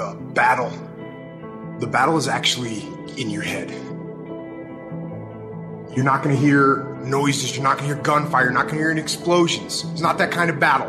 the 0.00 0.14
battle, 0.32 0.70
the 1.78 1.86
battle 1.86 2.16
is 2.16 2.26
actually 2.26 2.78
in 3.18 3.28
your 3.28 3.42
head. 3.42 3.70
You're 5.94 6.06
not 6.06 6.22
going 6.22 6.34
to 6.34 6.40
hear 6.40 6.84
noises. 7.02 7.54
You're 7.54 7.64
not 7.64 7.76
going 7.76 7.90
to 7.90 7.94
hear 7.94 8.02
gunfire. 8.02 8.44
You're 8.44 8.52
not 8.52 8.62
going 8.62 8.76
to 8.76 8.80
hear 8.80 8.90
any 8.90 9.00
explosions. 9.02 9.84
It's 9.92 10.00
not 10.00 10.16
that 10.16 10.30
kind 10.30 10.48
of 10.48 10.58
battle. 10.58 10.88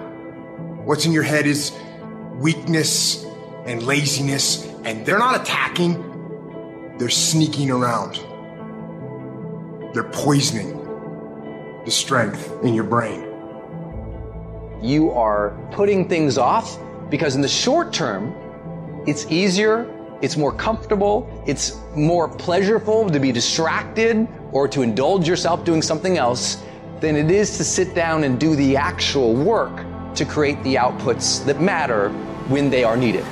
What's 0.86 1.06
in 1.06 1.12
your 1.12 1.24
head 1.24 1.46
is 1.46 1.74
weakness 2.36 3.26
and 3.66 3.84
laziness, 3.84 4.66
and 4.86 5.06
they're 5.06 5.20
not 5.20 5.42
attacking, 5.42 6.96
they're 6.98 7.10
sneaking 7.10 7.70
around. 7.70 8.16
They're 9.94 10.10
poisoning 10.10 10.78
the 11.84 11.92
strength 11.92 12.50
in 12.64 12.74
your 12.74 12.86
brain. 12.86 13.28
You 14.82 15.12
are 15.12 15.50
putting 15.74 16.08
things 16.08 16.38
off 16.38 16.80
because 17.10 17.36
in 17.36 17.42
the 17.42 17.50
short 17.50 17.92
term, 17.92 18.34
it's 19.08 19.26
easier, 19.32 19.90
it's 20.22 20.38
more 20.38 20.52
comfortable, 20.52 21.44
it's 21.48 21.80
more 21.96 22.28
pleasurable 22.28 23.10
to 23.10 23.20
be 23.20 23.32
distracted 23.32 24.28
or 24.52 24.68
to 24.68 24.82
indulge 24.82 25.28
yourself 25.28 25.66
doing 25.66 25.82
something 25.82 26.18
else 26.18 26.64
than 27.00 27.16
it 27.16 27.32
is 27.32 27.58
to 27.58 27.64
sit 27.64 27.96
down 27.96 28.24
and 28.24 28.40
do 28.40 28.56
the 28.56 28.78
actual 28.78 29.34
work 29.34 29.86
to 30.14 30.26
create 30.26 30.62
the 30.64 30.76
outputs 30.76 31.44
that 31.46 31.60
matter 31.60 32.10
when 32.50 32.70
they 32.70 32.84
are 32.84 32.96
needed. 32.96 33.26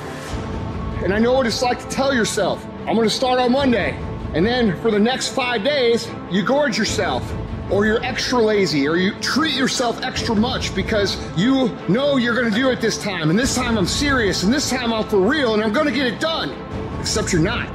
And 1.04 1.14
I 1.14 1.18
know 1.18 1.32
what 1.34 1.46
it's 1.46 1.62
like 1.62 1.78
to 1.78 1.88
tell 1.88 2.12
yourself, 2.12 2.66
I'm 2.86 2.96
gonna 2.96 3.08
start 3.08 3.38
on 3.38 3.52
Monday. 3.52 3.92
And 4.34 4.44
then 4.44 4.80
for 4.80 4.90
the 4.90 4.98
next 4.98 5.28
five 5.28 5.62
days, 5.62 6.08
you 6.30 6.42
gorge 6.42 6.78
yourself, 6.78 7.22
or 7.70 7.86
you're 7.86 8.02
extra 8.04 8.38
lazy, 8.38 8.86
or 8.88 8.96
you 8.96 9.14
treat 9.20 9.54
yourself 9.54 10.02
extra 10.02 10.34
much 10.34 10.74
because 10.74 11.16
you 11.38 11.68
know 11.88 12.16
you're 12.16 12.34
gonna 12.34 12.54
do 12.54 12.70
it 12.70 12.80
this 12.80 12.98
time. 13.02 13.30
And 13.30 13.38
this 13.38 13.54
time 13.54 13.78
I'm 13.78 13.86
serious, 13.86 14.42
and 14.42 14.52
this 14.52 14.68
time 14.68 14.92
I'm 14.92 15.08
for 15.08 15.20
real, 15.20 15.54
and 15.54 15.62
I'm 15.62 15.72
gonna 15.72 15.92
get 15.92 16.06
it 16.06 16.20
done. 16.20 16.50
Except 16.98 17.32
you're 17.32 17.42
not. 17.42 17.68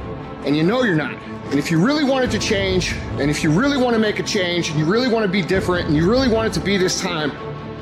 And 0.44 0.56
you 0.56 0.62
know 0.62 0.82
you're 0.82 0.96
not. 0.96 1.14
And 1.50 1.54
if 1.58 1.70
you 1.70 1.84
really 1.84 2.04
want 2.04 2.24
it 2.24 2.30
to 2.32 2.38
change, 2.38 2.92
and 3.18 3.30
if 3.30 3.42
you 3.42 3.50
really 3.50 3.76
want 3.76 3.94
to 3.94 3.98
make 4.00 4.18
a 4.18 4.22
change, 4.22 4.70
and 4.70 4.78
you 4.78 4.84
really 4.84 5.08
want 5.08 5.24
to 5.24 5.30
be 5.30 5.42
different, 5.42 5.86
and 5.86 5.96
you 5.96 6.08
really 6.10 6.28
want 6.28 6.48
it 6.48 6.52
to 6.54 6.64
be 6.64 6.76
this 6.76 7.00
time, 7.00 7.32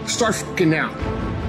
start 0.07 0.35
fucking 0.35 0.71
now. 0.71 0.91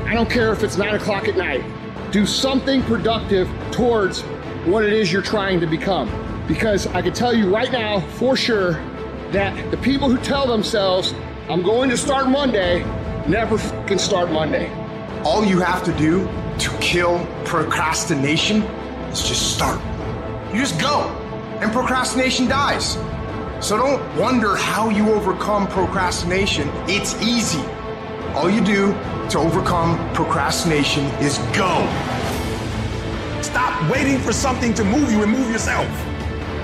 I 0.05 0.13
don't 0.13 0.29
care 0.29 0.51
if 0.51 0.63
it's 0.63 0.77
nine 0.77 0.95
o'clock 0.95 1.27
at 1.27 1.37
night. 1.37 1.63
Do 2.11 2.25
something 2.25 2.81
productive 2.83 3.49
towards 3.71 4.21
what 4.65 4.83
it 4.83 4.93
is 4.93 5.11
you're 5.11 5.21
trying 5.21 5.59
to 5.59 5.67
become. 5.67 6.09
Because 6.47 6.87
I 6.87 7.01
can 7.01 7.13
tell 7.13 7.33
you 7.33 7.53
right 7.53 7.71
now 7.71 7.99
for 7.99 8.37
sure 8.37 8.79
that 9.35 9.69
the 9.69 9.75
people 9.77 10.09
who 10.09 10.17
tell 10.17 10.47
themselves, 10.47 11.13
I'm 11.49 11.61
going 11.61 11.89
to 11.89 11.97
start 11.97 12.29
Monday, 12.29 12.85
never 13.27 13.57
fucking 13.57 13.97
start 13.97 14.31
Monday. 14.31 14.71
All 15.25 15.43
you 15.43 15.59
have 15.59 15.83
to 15.83 15.91
do 15.97 16.25
to 16.59 16.69
kill 16.79 17.27
procrastination 17.43 18.61
is 19.11 19.27
just 19.27 19.53
start. 19.53 19.81
You 20.53 20.61
just 20.61 20.79
go, 20.79 21.09
and 21.59 21.69
procrastination 21.73 22.47
dies. 22.47 22.93
So 23.59 23.77
don't 23.77 24.01
wonder 24.17 24.55
how 24.55 24.89
you 24.89 25.11
overcome 25.11 25.67
procrastination. 25.67 26.69
It's 26.87 27.21
easy. 27.21 27.63
All 28.35 28.49
you 28.49 28.63
do 28.63 28.93
to 29.31 29.39
overcome 29.39 29.97
procrastination 30.13 31.03
is 31.19 31.39
go. 31.53 31.85
Stop 33.41 33.91
waiting 33.91 34.17
for 34.19 34.31
something 34.31 34.73
to 34.75 34.85
move 34.85 35.11
you 35.11 35.23
and 35.23 35.31
move 35.31 35.51
yourself. 35.51 36.14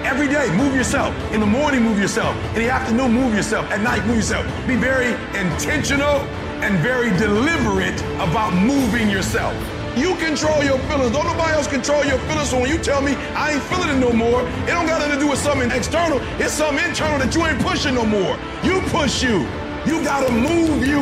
Every 0.03 0.27
day, 0.27 0.51
move 0.55 0.75
yourself. 0.75 1.15
In 1.31 1.39
the 1.39 1.45
morning, 1.45 1.83
move 1.83 1.99
yourself. 1.99 2.35
In 2.55 2.63
the 2.63 2.69
afternoon, 2.69 3.13
move 3.13 3.35
yourself. 3.35 3.69
At 3.71 3.81
night, 3.81 4.05
move 4.07 4.17
yourself. 4.17 4.45
Be 4.67 4.75
very 4.75 5.13
intentional 5.39 6.25
and 6.65 6.79
very 6.79 7.11
deliberate 7.17 7.99
about 8.15 8.53
moving 8.53 9.09
yourself. 9.09 9.53
You 9.95 10.15
control 10.15 10.63
your 10.63 10.79
feelings. 10.89 11.11
Don't 11.11 11.25
nobody 11.25 11.53
else 11.53 11.67
control 11.67 12.03
your 12.05 12.17
feelings. 12.19 12.49
So 12.49 12.59
when 12.59 12.69
you 12.69 12.77
tell 12.77 13.01
me 13.01 13.13
I 13.35 13.53
ain't 13.53 13.63
feeling 13.63 13.89
it 13.89 13.99
no 13.99 14.11
more, 14.11 14.41
it 14.41 14.73
don't 14.73 14.87
got 14.87 14.99
nothing 14.99 15.15
to 15.15 15.19
do 15.19 15.29
with 15.29 15.39
something 15.39 15.69
external. 15.69 16.19
It's 16.39 16.53
something 16.53 16.83
internal 16.83 17.19
that 17.19 17.35
you 17.35 17.45
ain't 17.45 17.61
pushing 17.61 17.95
no 17.95 18.05
more. 18.05 18.37
You 18.63 18.81
push 18.89 19.21
you. 19.21 19.45
You 19.85 20.03
gotta 20.03 20.31
move 20.31 20.87
you 20.87 21.01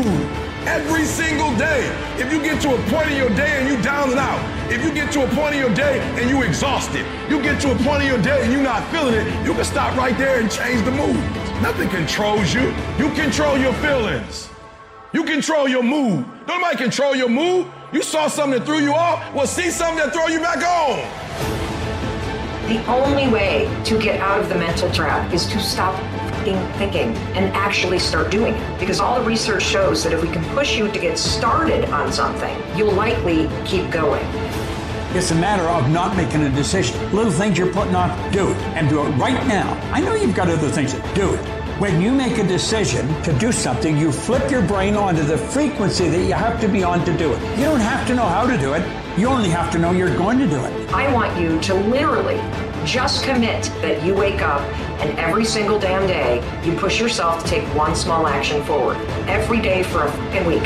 every 0.66 1.06
single 1.06 1.56
day. 1.56 1.88
If 2.18 2.34
you 2.34 2.42
get 2.42 2.62
to 2.64 2.76
a 2.76 2.82
point 2.90 3.12
in 3.12 3.18
your 3.18 3.30
day 3.30 3.62
and 3.62 3.70
you 3.70 3.82
down 3.82 4.10
and 4.10 4.20
out, 4.20 4.59
if 4.72 4.84
you 4.84 4.94
get 4.94 5.12
to 5.14 5.24
a 5.24 5.28
point 5.36 5.56
in 5.56 5.60
your 5.60 5.74
day 5.74 6.00
and 6.20 6.30
you 6.30 6.44
exhausted, 6.44 7.06
you 7.30 7.42
get 7.42 7.60
to 7.62 7.72
a 7.72 7.76
point 7.78 8.04
in 8.04 8.08
your 8.08 8.22
day 8.22 8.44
and 8.44 8.54
you're 8.54 8.62
not 8.62 8.84
feeling 8.92 9.16
it, 9.16 9.46
you 9.46 9.54
can 9.54 9.66
stop 9.66 9.96
right 9.98 10.18
there 10.18 10.40
and 10.40 10.52
change 10.52 10.84
the 10.86 10.92
mood. 10.92 11.16
Nothing 11.62 11.90
controls 11.90 12.54
you. 12.54 12.74
You 12.98 13.12
control 13.14 13.58
your 13.58 13.74
feelings. 13.74 14.50
You 15.12 15.24
control 15.24 15.68
your 15.68 15.82
mood. 15.82 16.24
Don't 16.46 16.60
Nobody 16.62 16.78
control 16.78 17.16
your 17.16 17.30
mood. 17.30 17.66
You 17.92 18.04
saw 18.04 18.28
something 18.28 18.60
that 18.60 18.66
threw 18.66 18.78
you 18.78 18.94
off. 18.94 19.34
Well, 19.34 19.48
see 19.48 19.72
something 19.72 19.98
that 19.98 20.14
throw 20.14 20.28
you 20.28 20.40
back 20.40 20.58
on. 20.58 21.00
The 22.70 22.86
only 22.86 23.28
way 23.28 23.68
to 23.86 24.00
get 24.00 24.20
out 24.20 24.40
of 24.40 24.50
the 24.50 24.56
mental 24.56 24.92
trap 24.92 25.34
is 25.34 25.48
to 25.48 25.60
stop 25.60 26.00
thinking 26.44 27.16
and 27.36 27.52
actually 27.56 28.00
start 28.00 28.30
doing 28.30 28.54
it. 28.54 28.80
Because 28.80 29.00
all 29.00 29.20
the 29.20 29.26
research 29.26 29.64
shows 29.64 30.04
that 30.04 30.14
if 30.14 30.22
we 30.22 30.30
can 30.30 30.44
push 30.56 30.78
you 30.78 30.92
to 30.92 31.00
get 31.00 31.18
started 31.18 31.86
on 31.86 32.14
something, 32.14 32.56
you'll 32.76 32.94
likely 32.94 33.50
keep 33.66 33.90
going. 33.90 34.24
It's 35.12 35.32
a 35.32 35.36
matter 35.36 35.64
of 35.64 35.90
not 35.90 36.16
making 36.16 36.44
a 36.44 36.52
decision. 36.52 36.96
Little 37.12 37.32
things 37.32 37.58
you're 37.58 37.74
putting 37.74 37.96
off, 37.96 38.12
do 38.32 38.52
it. 38.52 38.58
And 38.76 38.88
do 38.88 39.02
it 39.02 39.10
right 39.14 39.48
now. 39.48 39.74
I 39.92 40.02
know 40.02 40.14
you've 40.14 40.36
got 40.36 40.50
other 40.50 40.70
things 40.70 40.94
to 40.94 41.02
do 41.16 41.34
it. 41.34 41.40
When 41.80 42.00
you 42.00 42.12
make 42.12 42.38
a 42.38 42.44
decision 42.44 43.08
to 43.24 43.34
do 43.40 43.52
something, 43.52 43.98
you 43.98 44.12
flip 44.12 44.52
your 44.52 44.62
brain 44.62 44.96
onto 44.96 45.24
the 45.24 45.36
frequency 45.36 46.10
that 46.10 46.24
you 46.26 46.34
have 46.34 46.62
to 46.62 46.68
be 46.68 46.84
on 46.84 47.04
to 47.06 47.18
do 47.18 47.34
it. 47.34 47.42
You 47.58 47.66
don't 47.66 47.80
have 47.80 48.06
to 48.08 48.14
know 48.14 48.26
how 48.26 48.46
to 48.46 48.56
do 48.56 48.74
it. 48.74 48.88
You 49.18 49.30
only 49.30 49.50
have 49.50 49.72
to 49.72 49.80
know 49.80 49.92
you're 49.92 50.16
going 50.16 50.38
to 50.38 50.48
do 50.48 50.64
it. 50.64 50.94
I 50.94 51.12
want 51.12 51.40
you 51.42 51.60
to 51.60 51.74
literally 51.74 52.38
just 52.86 53.24
commit 53.24 53.64
that 53.82 54.06
you 54.06 54.14
wake 54.14 54.44
up 54.44 54.62
and 55.02 55.18
every 55.18 55.44
single 55.44 55.80
damn 55.80 56.06
day 56.06 56.36
you 56.64 56.78
push 56.78 57.00
yourself 57.00 57.44
to 57.44 57.50
take 57.50 57.64
one 57.76 57.96
small 57.96 58.28
action 58.28 58.64
forward. 58.64 58.98
Every 59.28 59.60
day 59.60 59.82
for 59.82 60.06
a 60.06 60.12
fucking 60.12 60.46
week. 60.46 60.64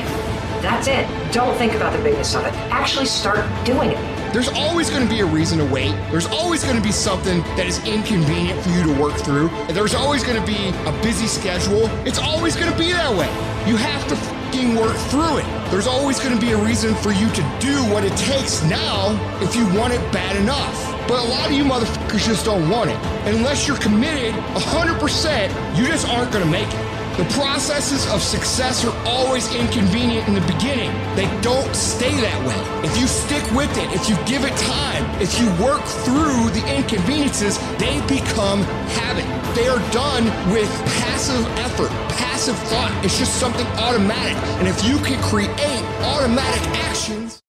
That's 0.61 0.87
it. 0.87 1.07
Don't 1.31 1.57
think 1.57 1.75
about 1.75 1.95
the 1.95 2.03
bigness 2.03 2.35
of 2.35 2.45
it. 2.45 2.53
Actually 2.71 3.05
start 3.05 3.45
doing 3.65 3.91
it. 3.91 4.12
There's 4.33 4.49
always 4.49 4.89
going 4.89 5.03
to 5.03 5.09
be 5.13 5.19
a 5.19 5.25
reason 5.27 5.59
to 5.59 5.65
wait. 5.65 5.91
There's 6.09 6.25
always 6.25 6.63
going 6.63 6.75
to 6.75 6.81
be 6.81 6.91
something 6.91 7.41
that 7.55 7.67
is 7.67 7.77
inconvenient 7.85 8.59
for 8.63 8.69
you 8.69 8.81
to 8.81 8.99
work 8.99 9.13
through. 9.13 9.49
And 9.49 9.77
There's 9.77 9.93
always 9.93 10.23
going 10.23 10.41
to 10.41 10.47
be 10.47 10.69
a 10.87 11.03
busy 11.03 11.27
schedule. 11.27 11.85
It's 12.03 12.17
always 12.17 12.55
going 12.55 12.71
to 12.71 12.77
be 12.77 12.91
that 12.93 13.15
way. 13.15 13.29
You 13.69 13.77
have 13.77 14.07
to 14.07 14.15
fucking 14.15 14.75
work 14.75 14.97
through 15.13 15.37
it. 15.37 15.45
There's 15.69 15.85
always 15.85 16.19
going 16.19 16.33
to 16.33 16.41
be 16.41 16.51
a 16.51 16.57
reason 16.57 16.95
for 16.95 17.11
you 17.11 17.29
to 17.29 17.57
do 17.59 17.77
what 17.93 18.03
it 18.03 18.17
takes 18.17 18.63
now 18.63 19.13
if 19.39 19.55
you 19.55 19.65
want 19.79 19.93
it 19.93 20.01
bad 20.11 20.35
enough. 20.35 21.07
But 21.07 21.19
a 21.19 21.29
lot 21.29 21.45
of 21.45 21.51
you 21.51 21.63
motherfuckers 21.63 22.25
just 22.25 22.43
don't 22.43 22.67
want 22.71 22.89
it. 22.89 22.97
Unless 23.25 23.67
you're 23.67 23.77
committed 23.77 24.33
100%, 24.33 25.77
you 25.77 25.85
just 25.85 26.07
aren't 26.07 26.31
going 26.31 26.43
to 26.43 26.49
make 26.49 26.67
it. 26.67 26.92
The 27.17 27.25
processes 27.25 28.11
of 28.11 28.23
success 28.23 28.83
are 28.83 28.95
always 29.05 29.45
inconvenient 29.53 30.27
in 30.27 30.33
the 30.33 30.41
beginning. 30.41 30.89
They 31.15 31.29
don't 31.41 31.75
stay 31.75 32.09
that 32.09 32.39
way. 32.41 32.57
If 32.89 32.97
you 32.97 33.05
stick 33.05 33.43
with 33.51 33.69
it, 33.77 33.85
if 33.93 34.09
you 34.09 34.17
give 34.25 34.43
it 34.45 34.57
time, 34.57 35.05
if 35.21 35.39
you 35.39 35.45
work 35.63 35.83
through 36.01 36.49
the 36.57 36.63
inconveniences, 36.75 37.59
they 37.77 38.01
become 38.09 38.63
habit. 38.97 39.29
They 39.53 39.67
are 39.67 39.77
done 39.91 40.25
with 40.51 40.67
passive 41.05 41.45
effort, 41.59 41.89
passive 42.17 42.57
thought. 42.73 42.91
It's 43.05 43.19
just 43.19 43.35
something 43.39 43.67
automatic. 43.77 44.35
And 44.57 44.67
if 44.67 44.83
you 44.83 44.97
can 44.97 45.21
create 45.21 45.53
automatic 46.01 46.63
actions, 46.81 47.43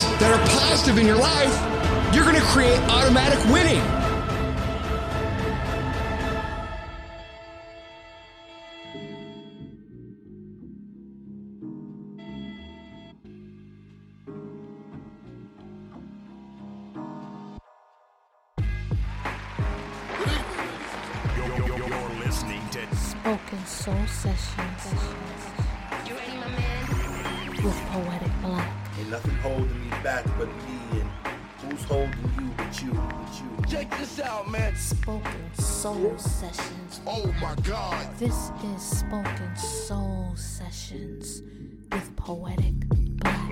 that 0.00 0.32
are 0.32 0.46
positive 0.48 0.96
in 0.96 1.06
your 1.06 1.18
life, 1.18 1.52
you're 2.14 2.24
going 2.24 2.40
to 2.40 2.46
create 2.48 2.78
automatic 2.88 3.38
winning. 3.52 3.99
Soul 23.90 24.06
Sessions 24.06 24.94
with 27.64 27.74
Poetic 27.88 28.30
Black. 28.40 28.72
Ain't 29.00 29.10
nothing 29.10 29.34
holding 29.42 29.80
me 29.80 29.90
back 30.04 30.24
but 30.38 30.46
me 30.46 31.00
and 31.00 31.10
who's 31.58 31.82
holding 31.82 32.12
you 32.38 32.50
but 32.56 32.82
you, 32.82 32.92
but 32.92 33.68
you. 33.68 33.76
Check 33.76 33.90
this 33.98 34.20
out, 34.20 34.48
man. 34.48 34.76
Spoken 34.76 35.54
Soul 35.54 36.16
Sessions. 36.18 37.00
Oh 37.04 37.34
my 37.40 37.56
God. 37.64 38.06
This 38.16 38.52
is 38.76 38.80
Spoken 38.80 39.56
Soul 39.56 40.34
Sessions 40.36 41.42
with 41.90 42.14
Poetic 42.14 42.74
Black. 42.90 43.50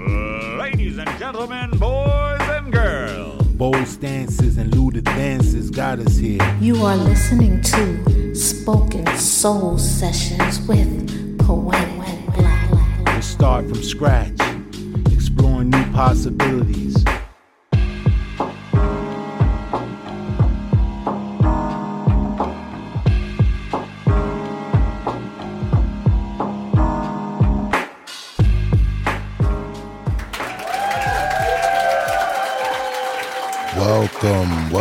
Ladies 0.57 0.99
and 0.99 1.11
gentlemen, 1.19 1.71
boys 1.71 2.41
and 2.43 2.73
girls. 2.73 3.48
Bold 3.59 3.89
stances 3.89 4.57
and 4.57 4.73
lewd 4.73 4.97
advances 4.99 5.69
got 5.69 5.99
us 5.99 6.17
here. 6.17 6.39
You 6.61 6.77
are 6.85 6.97
listening 6.97 7.61
to 7.63 8.33
Spoken 8.33 9.05
Soul 9.17 9.79
Sessions 9.79 10.61
with 10.69 11.37
Poetic 11.41 12.25
Black. 12.37 13.17
We 13.17 13.21
start 13.21 13.67
from 13.67 13.83
scratch, 13.83 14.39
exploring 15.13 15.71
new 15.71 15.85
possibilities. 15.91 17.05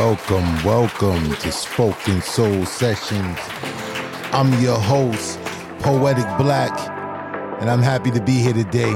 Welcome, 0.08 0.64
welcome, 0.64 1.36
to 1.36 1.52
Spoken 1.52 2.22
Soul 2.22 2.66
Sessions. 2.66 3.38
I'm 4.32 4.54
your 4.62 4.80
host, 4.80 5.38
Poetic 5.80 6.26
Black, 6.38 6.72
and 7.60 7.70
I'm 7.70 7.82
happy 7.82 8.12
to 8.12 8.22
be 8.22 8.40
here 8.40 8.54
today. 8.54 8.94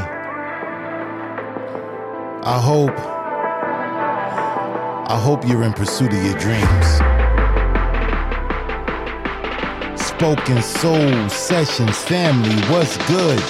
I 2.43 2.61
hope 2.63 2.97
I 5.11 5.19
hope 5.21 5.45
you're 5.45 5.63
in 5.63 5.73
pursuit 5.73 6.13
of 6.13 6.23
your 6.23 6.37
dreams. 6.39 6.87
Spoken 10.01 10.61
Soul 10.61 11.27
Sessions 11.27 11.97
family, 12.03 12.55
what's 12.71 12.95
good? 13.09 13.41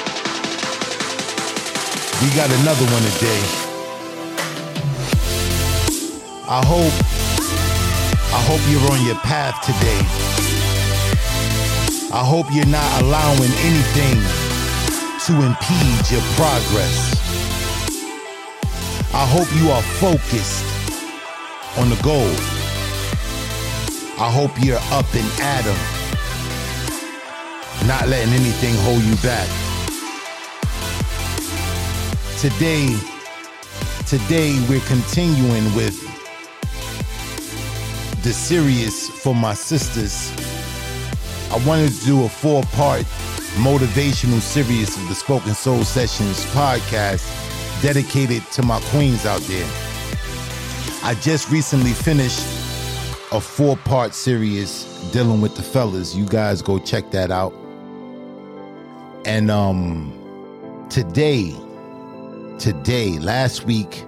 We 2.23 2.35
got 2.35 2.49
another 2.61 2.85
one 2.85 3.03
today. 3.13 3.67
I 6.49 6.65
hope 6.65 7.20
I 8.33 8.39
hope 8.47 8.61
you're 8.69 8.91
on 8.91 9.05
your 9.05 9.19
path 9.27 9.59
today. 9.59 10.01
I 12.13 12.23
hope 12.23 12.45
you're 12.51 12.65
not 12.65 13.01
allowing 13.01 13.51
anything 13.67 14.17
to 15.27 15.33
impede 15.45 16.11
your 16.11 16.23
progress. 16.39 16.95
I 19.13 19.25
hope 19.27 19.47
you 19.59 19.69
are 19.69 19.81
focused 19.99 20.63
on 21.77 21.89
the 21.89 21.99
goal. 22.01 22.31
I 24.17 24.31
hope 24.31 24.51
you're 24.63 24.79
up 24.91 25.13
and 25.13 25.29
at 25.41 25.65
'em, 25.65 25.77
not 27.85 28.07
letting 28.07 28.33
anything 28.33 28.75
hold 28.77 29.03
you 29.03 29.15
back. 29.17 29.49
Today, 32.39 32.95
today 34.07 34.57
we're 34.69 34.87
continuing 34.87 35.75
with 35.75 36.20
the 38.23 38.31
series 38.31 39.09
for 39.09 39.33
my 39.33 39.53
sisters. 39.55 40.31
I 41.51 41.57
wanted 41.65 41.91
to 41.91 42.05
do 42.05 42.23
a 42.23 42.29
four 42.29 42.61
part 42.65 43.01
motivational 43.57 44.39
series 44.39 44.95
of 44.95 45.07
the 45.07 45.15
Spoken 45.15 45.55
Soul 45.55 45.83
Sessions 45.83 46.45
podcast 46.53 47.25
dedicated 47.81 48.43
to 48.51 48.61
my 48.61 48.79
queens 48.91 49.25
out 49.25 49.41
there. 49.41 49.67
I 51.03 51.15
just 51.21 51.49
recently 51.49 51.93
finished 51.93 52.41
a 53.31 53.41
four 53.41 53.75
part 53.75 54.13
series 54.13 54.83
dealing 55.11 55.41
with 55.41 55.55
the 55.55 55.63
fellas. 55.63 56.13
You 56.15 56.27
guys 56.27 56.61
go 56.61 56.77
check 56.77 57.09
that 57.11 57.31
out. 57.31 57.53
And 59.25 59.49
um 59.49 60.13
today, 60.91 61.55
today, 62.59 63.17
last 63.17 63.65
week, 63.65 64.05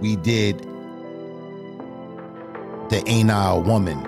we 0.00 0.16
did 0.16 0.67
the 2.88 3.06
Ain't 3.06 3.30
I 3.30 3.50
a 3.50 3.58
Woman. 3.58 4.02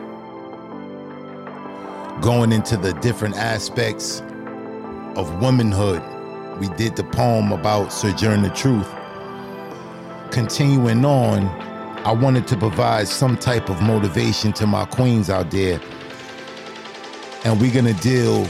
Going 2.23 2.51
into 2.53 2.77
the 2.77 2.95
different 3.03 3.37
aspects 3.37 4.21
of 5.17 5.41
womanhood. 5.41 6.03
We 6.59 6.69
did 6.77 6.97
the 6.97 7.05
poem 7.05 7.53
about 7.53 7.93
Sojourner 7.93 8.51
Truth. 8.51 8.89
Continuing 10.31 11.05
on, 11.05 11.47
I 12.07 12.13
wanted 12.13 12.47
to 12.49 12.57
provide 12.57 13.09
some 13.09 13.37
type 13.37 13.69
of 13.69 13.83
motivation 13.83 14.53
to 14.55 14.67
my 14.67 14.87
queens 14.87 15.29
out 15.29 15.51
there. 15.51 15.81
And 17.45 17.61
we're 17.61 17.73
gonna 17.73 17.95
deal 17.95 18.43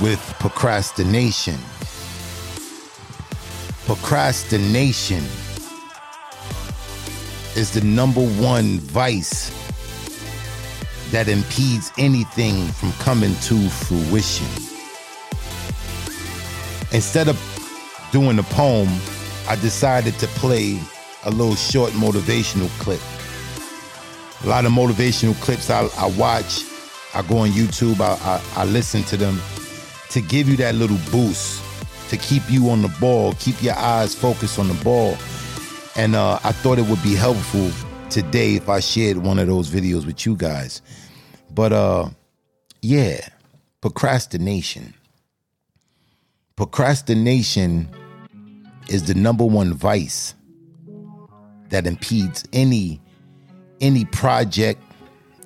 with 0.00 0.20
procrastination. 0.40 1.58
Procrastination 3.86 5.24
is 7.56 7.72
the 7.72 7.80
number 7.82 8.20
one 8.20 8.78
vice 8.80 9.50
that 11.10 11.28
impedes 11.28 11.92
anything 11.98 12.68
from 12.68 12.92
coming 12.94 13.34
to 13.42 13.68
fruition. 13.68 14.46
Instead 16.92 17.28
of 17.28 17.38
doing 18.12 18.38
a 18.38 18.42
poem, 18.44 18.88
I 19.48 19.56
decided 19.56 20.14
to 20.20 20.26
play 20.28 20.80
a 21.24 21.30
little 21.30 21.56
short 21.56 21.90
motivational 21.92 22.68
clip. 22.78 23.00
A 24.44 24.48
lot 24.48 24.64
of 24.64 24.72
motivational 24.72 25.40
clips 25.40 25.70
I, 25.70 25.86
I 25.98 26.06
watch, 26.16 26.64
I 27.14 27.22
go 27.22 27.38
on 27.38 27.48
YouTube, 27.50 28.00
I, 28.00 28.14
I, 28.24 28.62
I 28.62 28.64
listen 28.64 29.02
to 29.04 29.16
them 29.16 29.40
to 30.10 30.20
give 30.20 30.48
you 30.48 30.56
that 30.58 30.74
little 30.76 30.98
boost, 31.10 31.62
to 32.08 32.16
keep 32.16 32.42
you 32.48 32.70
on 32.70 32.82
the 32.82 32.94
ball, 33.00 33.34
keep 33.34 33.62
your 33.62 33.76
eyes 33.76 34.14
focused 34.14 34.58
on 34.58 34.68
the 34.68 34.84
ball. 34.84 35.16
And 36.00 36.16
uh, 36.16 36.38
I 36.42 36.52
thought 36.52 36.78
it 36.78 36.86
would 36.86 37.02
be 37.02 37.14
helpful 37.14 37.70
today 38.08 38.54
if 38.54 38.70
I 38.70 38.80
shared 38.80 39.18
one 39.18 39.38
of 39.38 39.48
those 39.48 39.68
videos 39.68 40.06
with 40.06 40.24
you 40.24 40.34
guys. 40.34 40.80
But 41.50 41.74
uh, 41.74 42.08
yeah, 42.80 43.28
procrastination. 43.82 44.94
Procrastination 46.56 47.86
is 48.88 49.02
the 49.08 49.12
number 49.12 49.44
one 49.44 49.74
vice 49.74 50.32
that 51.68 51.86
impedes 51.86 52.44
any 52.54 52.98
any 53.82 54.06
project, 54.06 54.80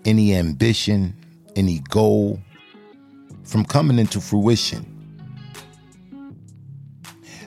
any 0.05 0.37
ambition, 0.37 1.17
any 1.57 1.81
goal 1.91 2.39
from 3.43 3.65
coming 3.65 3.99
into 3.99 4.21
fruition. 4.21 4.87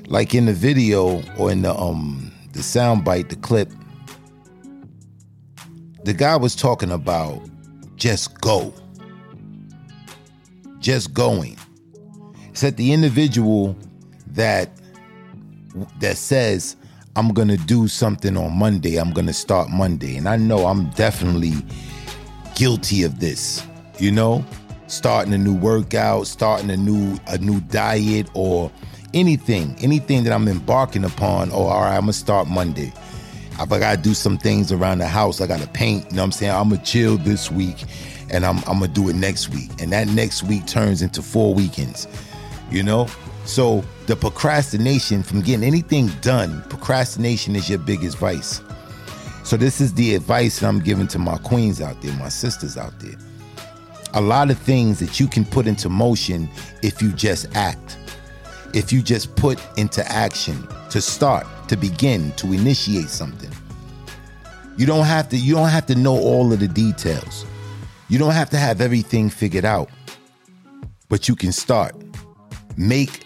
Like 0.07 0.35
in 0.35 0.45
the 0.47 0.53
video 0.53 1.23
or 1.37 1.53
in 1.53 1.61
the 1.61 1.73
um 1.73 2.33
the 2.57 2.63
sound 2.63 3.05
bite, 3.05 3.29
the 3.29 3.35
clip, 3.35 3.71
the 6.03 6.11
guy 6.11 6.35
was 6.35 6.55
talking 6.55 6.89
about 6.89 7.39
just 7.97 8.41
go. 8.41 8.73
Just 10.79 11.13
going. 11.13 11.55
He 12.33 12.55
said 12.55 12.75
the 12.75 12.93
individual 12.93 13.77
that 14.31 14.71
that 15.99 16.17
says 16.17 16.75
I'm 17.15 17.29
to 17.49 17.57
do 17.57 17.87
something 17.87 18.35
on 18.35 18.57
Monday, 18.57 18.97
I'm 18.97 19.11
to 19.27 19.33
start 19.33 19.69
Monday. 19.69 20.17
And 20.17 20.27
I 20.27 20.37
know 20.37 20.65
I'm 20.65 20.89
definitely 20.91 21.53
guilty 22.55 23.03
of 23.03 23.19
this. 23.19 23.63
You 23.99 24.11
know, 24.11 24.43
starting 24.87 25.31
a 25.33 25.37
new 25.37 25.55
workout, 25.55 26.25
starting 26.25 26.71
a 26.71 26.77
new 26.77 27.19
a 27.27 27.37
new 27.37 27.61
diet 27.61 28.31
or 28.33 28.71
anything, 29.17 29.75
anything 29.81 30.23
that 30.23 30.31
I'm 30.31 30.47
embarking 30.47 31.03
upon, 31.03 31.51
oh, 31.51 31.65
all 31.65 31.81
right, 31.81 31.95
I'm 31.95 32.01
gonna 32.01 32.13
start 32.13 32.47
Monday. 32.47 32.93
If 33.59 33.71
I 33.71 33.79
gotta 33.79 33.97
do 33.97 34.13
some 34.13 34.37
things 34.37 34.71
around 34.71 34.99
the 34.99 35.07
house, 35.07 35.41
I 35.41 35.47
gotta 35.47 35.67
paint, 35.67 36.05
you 36.05 36.17
know 36.17 36.21
what 36.21 36.25
I'm 36.25 36.31
saying? 36.31 36.51
I'm 36.51 36.69
gonna 36.69 36.83
chill 36.83 37.17
this 37.17 37.51
week 37.51 37.85
and 38.29 38.45
I'm, 38.45 38.57
I'm 38.59 38.79
gonna 38.79 38.87
do 38.89 39.09
it 39.09 39.15
next 39.15 39.49
week. 39.49 39.71
And 39.81 39.91
that 39.91 40.07
next 40.07 40.43
week 40.43 40.67
turns 40.67 41.01
into 41.01 41.21
four 41.21 41.53
weekends, 41.53 42.07
you 42.69 42.83
know? 42.83 43.07
So 43.45 43.83
the 44.05 44.15
procrastination 44.15 45.23
from 45.23 45.41
getting 45.41 45.63
anything 45.63 46.07
done, 46.21 46.61
procrastination 46.69 47.55
is 47.55 47.69
your 47.69 47.79
biggest 47.79 48.17
vice. 48.17 48.61
So 49.43 49.57
this 49.57 49.81
is 49.81 49.93
the 49.93 50.13
advice 50.13 50.59
that 50.59 50.67
I'm 50.67 50.79
giving 50.79 51.07
to 51.07 51.19
my 51.19 51.37
queens 51.37 51.81
out 51.81 51.99
there, 52.01 52.13
my 52.13 52.29
sisters 52.29 52.77
out 52.77 52.99
there. 52.99 53.15
A 54.13 54.21
lot 54.21 54.51
of 54.51 54.57
things 54.59 54.99
that 54.99 55.19
you 55.19 55.27
can 55.27 55.45
put 55.45 55.65
into 55.65 55.89
motion 55.89 56.49
if 56.83 57.01
you 57.01 57.11
just 57.13 57.47
act 57.55 57.97
if 58.77 58.93
you 58.93 59.01
just 59.01 59.35
put 59.35 59.59
into 59.75 60.07
action 60.07 60.67
to 60.91 61.01
start, 61.01 61.47
to 61.67 61.75
begin, 61.75 62.31
to 62.33 62.53
initiate 62.53 63.09
something. 63.09 63.49
You 64.77 64.85
don't 64.85 65.05
have 65.05 65.27
to 65.29 65.37
you 65.37 65.55
don't 65.55 65.69
have 65.69 65.87
to 65.87 65.95
know 65.95 66.15
all 66.15 66.53
of 66.53 66.59
the 66.59 66.67
details. 66.67 67.43
You 68.07 68.19
don't 68.19 68.33
have 68.33 68.51
to 68.51 68.57
have 68.57 68.79
everything 68.79 69.31
figured 69.31 69.65
out. 69.65 69.89
But 71.09 71.27
you 71.27 71.35
can 71.35 71.51
start. 71.51 71.95
Make 72.77 73.25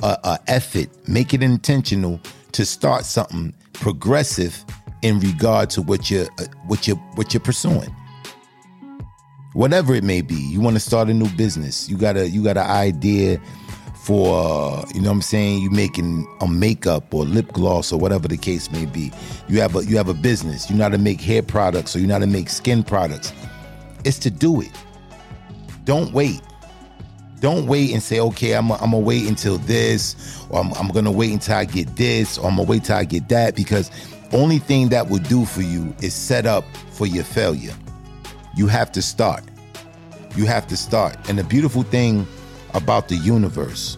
a, 0.00 0.16
a 0.22 0.38
effort, 0.46 0.88
make 1.08 1.34
it 1.34 1.42
intentional 1.42 2.20
to 2.52 2.64
start 2.64 3.04
something 3.04 3.52
progressive 3.72 4.64
in 5.02 5.18
regard 5.18 5.70
to 5.70 5.82
what 5.82 6.08
you're 6.08 6.28
uh, 6.38 6.44
what 6.68 6.86
you're 6.86 6.96
what 7.16 7.34
you're 7.34 7.40
pursuing 7.40 7.94
whatever 9.52 9.94
it 9.94 10.02
may 10.02 10.20
be 10.22 10.34
you 10.34 10.60
want 10.60 10.74
to 10.74 10.80
start 10.80 11.08
a 11.08 11.14
new 11.14 11.28
business 11.36 11.88
you 11.88 11.96
got 11.96 12.16
a 12.16 12.28
you 12.28 12.42
got 12.42 12.56
an 12.56 12.68
idea 12.68 13.38
for 14.04 14.38
uh, 14.38 14.84
you 14.94 15.00
know 15.00 15.08
what 15.08 15.14
I'm 15.14 15.22
saying 15.22 15.62
you 15.62 15.70
making 15.70 16.26
a 16.42 16.46
makeup 16.46 17.14
or 17.14 17.24
lip 17.24 17.50
gloss 17.52 17.90
or 17.90 17.98
whatever 17.98 18.28
the 18.28 18.36
case 18.36 18.70
may 18.70 18.84
be. 18.84 19.10
You 19.48 19.60
have 19.60 19.74
a 19.74 19.84
you 19.84 19.96
have 19.96 20.08
a 20.08 20.14
business. 20.14 20.68
You 20.68 20.76
know 20.76 20.84
how 20.84 20.90
to 20.90 20.98
make 20.98 21.22
hair 21.22 21.42
products 21.42 21.96
or 21.96 22.00
you 22.00 22.06
know 22.06 22.14
how 22.14 22.20
to 22.20 22.26
make 22.26 22.50
skin 22.50 22.82
products. 22.82 23.32
It's 24.04 24.18
to 24.20 24.30
do 24.30 24.60
it. 24.60 24.70
Don't 25.84 26.12
wait. 26.12 26.42
Don't 27.40 27.66
wait 27.66 27.92
and 27.92 28.02
say, 28.02 28.20
okay, 28.20 28.54
I'm, 28.54 28.68
gonna 28.68 28.98
wait 28.98 29.28
until 29.28 29.58
this, 29.58 30.46
or 30.48 30.60
I'm, 30.60 30.72
I'm 30.74 30.88
gonna 30.88 31.12
wait 31.12 31.32
until 31.32 31.56
I 31.56 31.64
get 31.64 31.94
this, 31.96 32.38
or 32.38 32.48
I'm 32.48 32.56
gonna 32.56 32.68
wait 32.68 32.84
till 32.84 32.96
I 32.96 33.04
get 33.04 33.28
that, 33.28 33.54
because 33.54 33.90
only 34.32 34.58
thing 34.58 34.88
that 34.90 35.10
will 35.10 35.18
do 35.18 35.44
for 35.44 35.60
you 35.60 35.94
is 36.00 36.14
set 36.14 36.46
up 36.46 36.64
for 36.92 37.06
your 37.06 37.24
failure. 37.24 37.74
You 38.56 38.66
have 38.68 38.92
to 38.92 39.02
start. 39.02 39.44
You 40.36 40.46
have 40.46 40.66
to 40.68 40.76
start. 40.76 41.16
And 41.28 41.38
the 41.38 41.44
beautiful 41.44 41.82
thing 41.82 42.26
about 42.74 43.08
the 43.08 43.16
universe, 43.16 43.96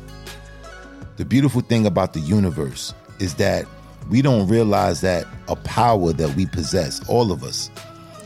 the 1.16 1.24
beautiful 1.24 1.62
thing 1.62 1.86
about 1.86 2.12
the 2.12 2.20
universe 2.20 2.94
is 3.18 3.34
that 3.34 3.66
we 4.10 4.22
don't 4.22 4.46
realize 4.48 5.00
that 5.00 5.26
a 5.48 5.56
power 5.56 6.12
that 6.12 6.36
we 6.36 6.46
possess, 6.46 7.06
all 7.08 7.32
of 7.32 7.42
us, 7.42 7.70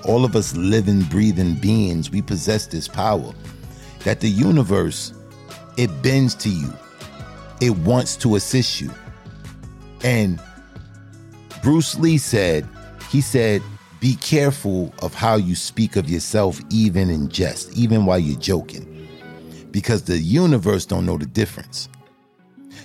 all 0.05 0.25
of 0.25 0.37
us 0.37 0.55
living, 0.57 1.03
breathing 1.05 1.55
beings, 1.55 2.11
we 2.11 2.21
possess 2.21 2.67
this 2.67 2.89
power. 2.89 3.33
That 4.05 4.21
the 4.21 4.29
universe, 4.29 5.13
it 5.77 5.91
bends 6.03 6.35
to 6.37 6.49
you, 6.49 6.73
it 7.61 7.71
wants 7.79 8.17
to 8.19 8.37
assist 8.37 8.81
you. 8.81 8.91
And 10.03 10.41
Bruce 11.63 11.99
Lee 11.99 12.19
said, 12.19 12.67
he 13.11 13.21
said, 13.21 13.63
be 14.01 14.17
careful 14.17 14.95
of 15.03 15.13
how 15.13 15.37
you 15.37 15.55
speak 15.55 15.97
of 15.97 16.09
yourself, 16.09 16.61
even 16.71 17.11
in 17.11 17.29
jest, 17.29 17.73
even 17.77 18.07
while 18.07 18.19
you're 18.19 18.41
joking, 18.41 18.90
because 19.73 20.03
the 20.03 20.19
universe 20.19 20.87
don't 20.87 21.07
know 21.07 21.17
the 21.17 21.27
difference. 21.27 21.89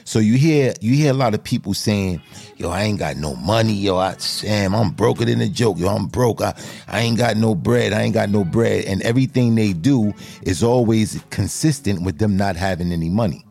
So 0.03 0.19
you 0.19 0.37
hear 0.37 0.73
you 0.81 0.93
hear 0.95 1.09
a 1.09 1.15
lot 1.15 1.33
of 1.33 1.43
people 1.43 1.73
saying, 1.73 2.21
"Yo, 2.57 2.69
I 2.69 2.83
ain't 2.83 2.99
got 2.99 3.17
no 3.17 3.35
money. 3.35 3.73
Yo, 3.73 3.97
I, 3.97 4.15
Sam, 4.17 4.75
I'm 4.75 4.91
broker 4.91 5.25
than 5.25 5.41
a 5.41 5.49
joke. 5.49 5.79
Yo, 5.79 5.87
I'm 5.87 6.05
broke. 6.07 6.41
I, 6.41 6.53
I 6.87 7.01
ain't 7.01 7.17
got 7.17 7.37
no 7.37 7.55
bread. 7.55 7.91
I 7.91 8.01
ain't 8.01 8.13
got 8.13 8.29
no 8.29 8.43
bread." 8.43 8.85
And 8.85 9.01
everything 9.01 9.55
they 9.55 9.73
do 9.73 10.13
is 10.43 10.63
always 10.63 11.23
consistent 11.31 12.03
with 12.03 12.19
them 12.19 12.37
not 12.37 12.55
having 12.55 12.91
any 12.91 13.09
money. 13.09 13.45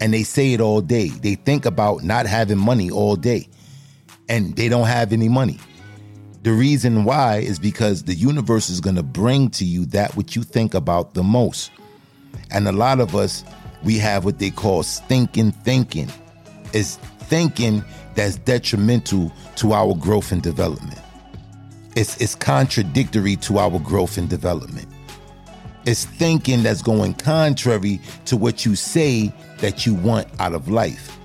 And 0.00 0.12
they 0.12 0.22
say 0.22 0.52
it 0.52 0.60
all 0.60 0.80
day. 0.80 1.08
They 1.08 1.34
think 1.34 1.64
about 1.64 2.04
not 2.04 2.26
having 2.26 2.58
money 2.58 2.90
all 2.90 3.16
day, 3.16 3.48
and 4.28 4.54
they 4.54 4.68
don't 4.68 4.86
have 4.86 5.12
any 5.12 5.30
money. 5.30 5.58
The 6.42 6.52
reason 6.52 7.04
why 7.04 7.38
is 7.38 7.58
because 7.58 8.04
the 8.04 8.14
universe 8.14 8.70
is 8.70 8.80
going 8.80 8.96
to 8.96 9.02
bring 9.02 9.50
to 9.50 9.64
you 9.64 9.86
that 9.86 10.14
which 10.14 10.36
you 10.36 10.42
think 10.42 10.74
about 10.74 11.14
the 11.14 11.22
most. 11.22 11.70
And 12.50 12.66
a 12.68 12.72
lot 12.72 13.00
of 13.00 13.14
us, 13.14 13.44
we 13.82 13.98
have 13.98 14.24
what 14.24 14.38
they 14.38 14.50
call 14.50 14.82
stinking 14.82 15.52
thinking. 15.52 16.10
It's 16.72 16.96
thinking 16.96 17.84
that's 18.14 18.36
detrimental 18.36 19.32
to 19.56 19.72
our 19.72 19.94
growth 19.94 20.32
and 20.32 20.42
development. 20.42 20.98
It's, 21.94 22.20
it's 22.20 22.34
contradictory 22.34 23.36
to 23.36 23.58
our 23.58 23.78
growth 23.78 24.18
and 24.18 24.28
development. 24.28 24.88
It's 25.84 26.04
thinking 26.04 26.62
that's 26.62 26.82
going 26.82 27.14
contrary 27.14 28.00
to 28.26 28.36
what 28.36 28.66
you 28.66 28.76
say 28.76 29.32
that 29.58 29.86
you 29.86 29.94
want 29.94 30.28
out 30.38 30.52
of 30.52 30.68
life. 30.68 31.16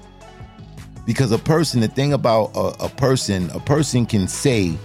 Because 1.05 1.31
a 1.31 1.37
person, 1.37 1.81
the 1.81 1.89
thing 1.89 2.13
about 2.13 2.51
a, 2.55 2.85
a 2.85 2.89
person, 2.89 3.49
a 3.51 3.59
person 3.59 4.05
can 4.05 4.27
say, 4.27 4.77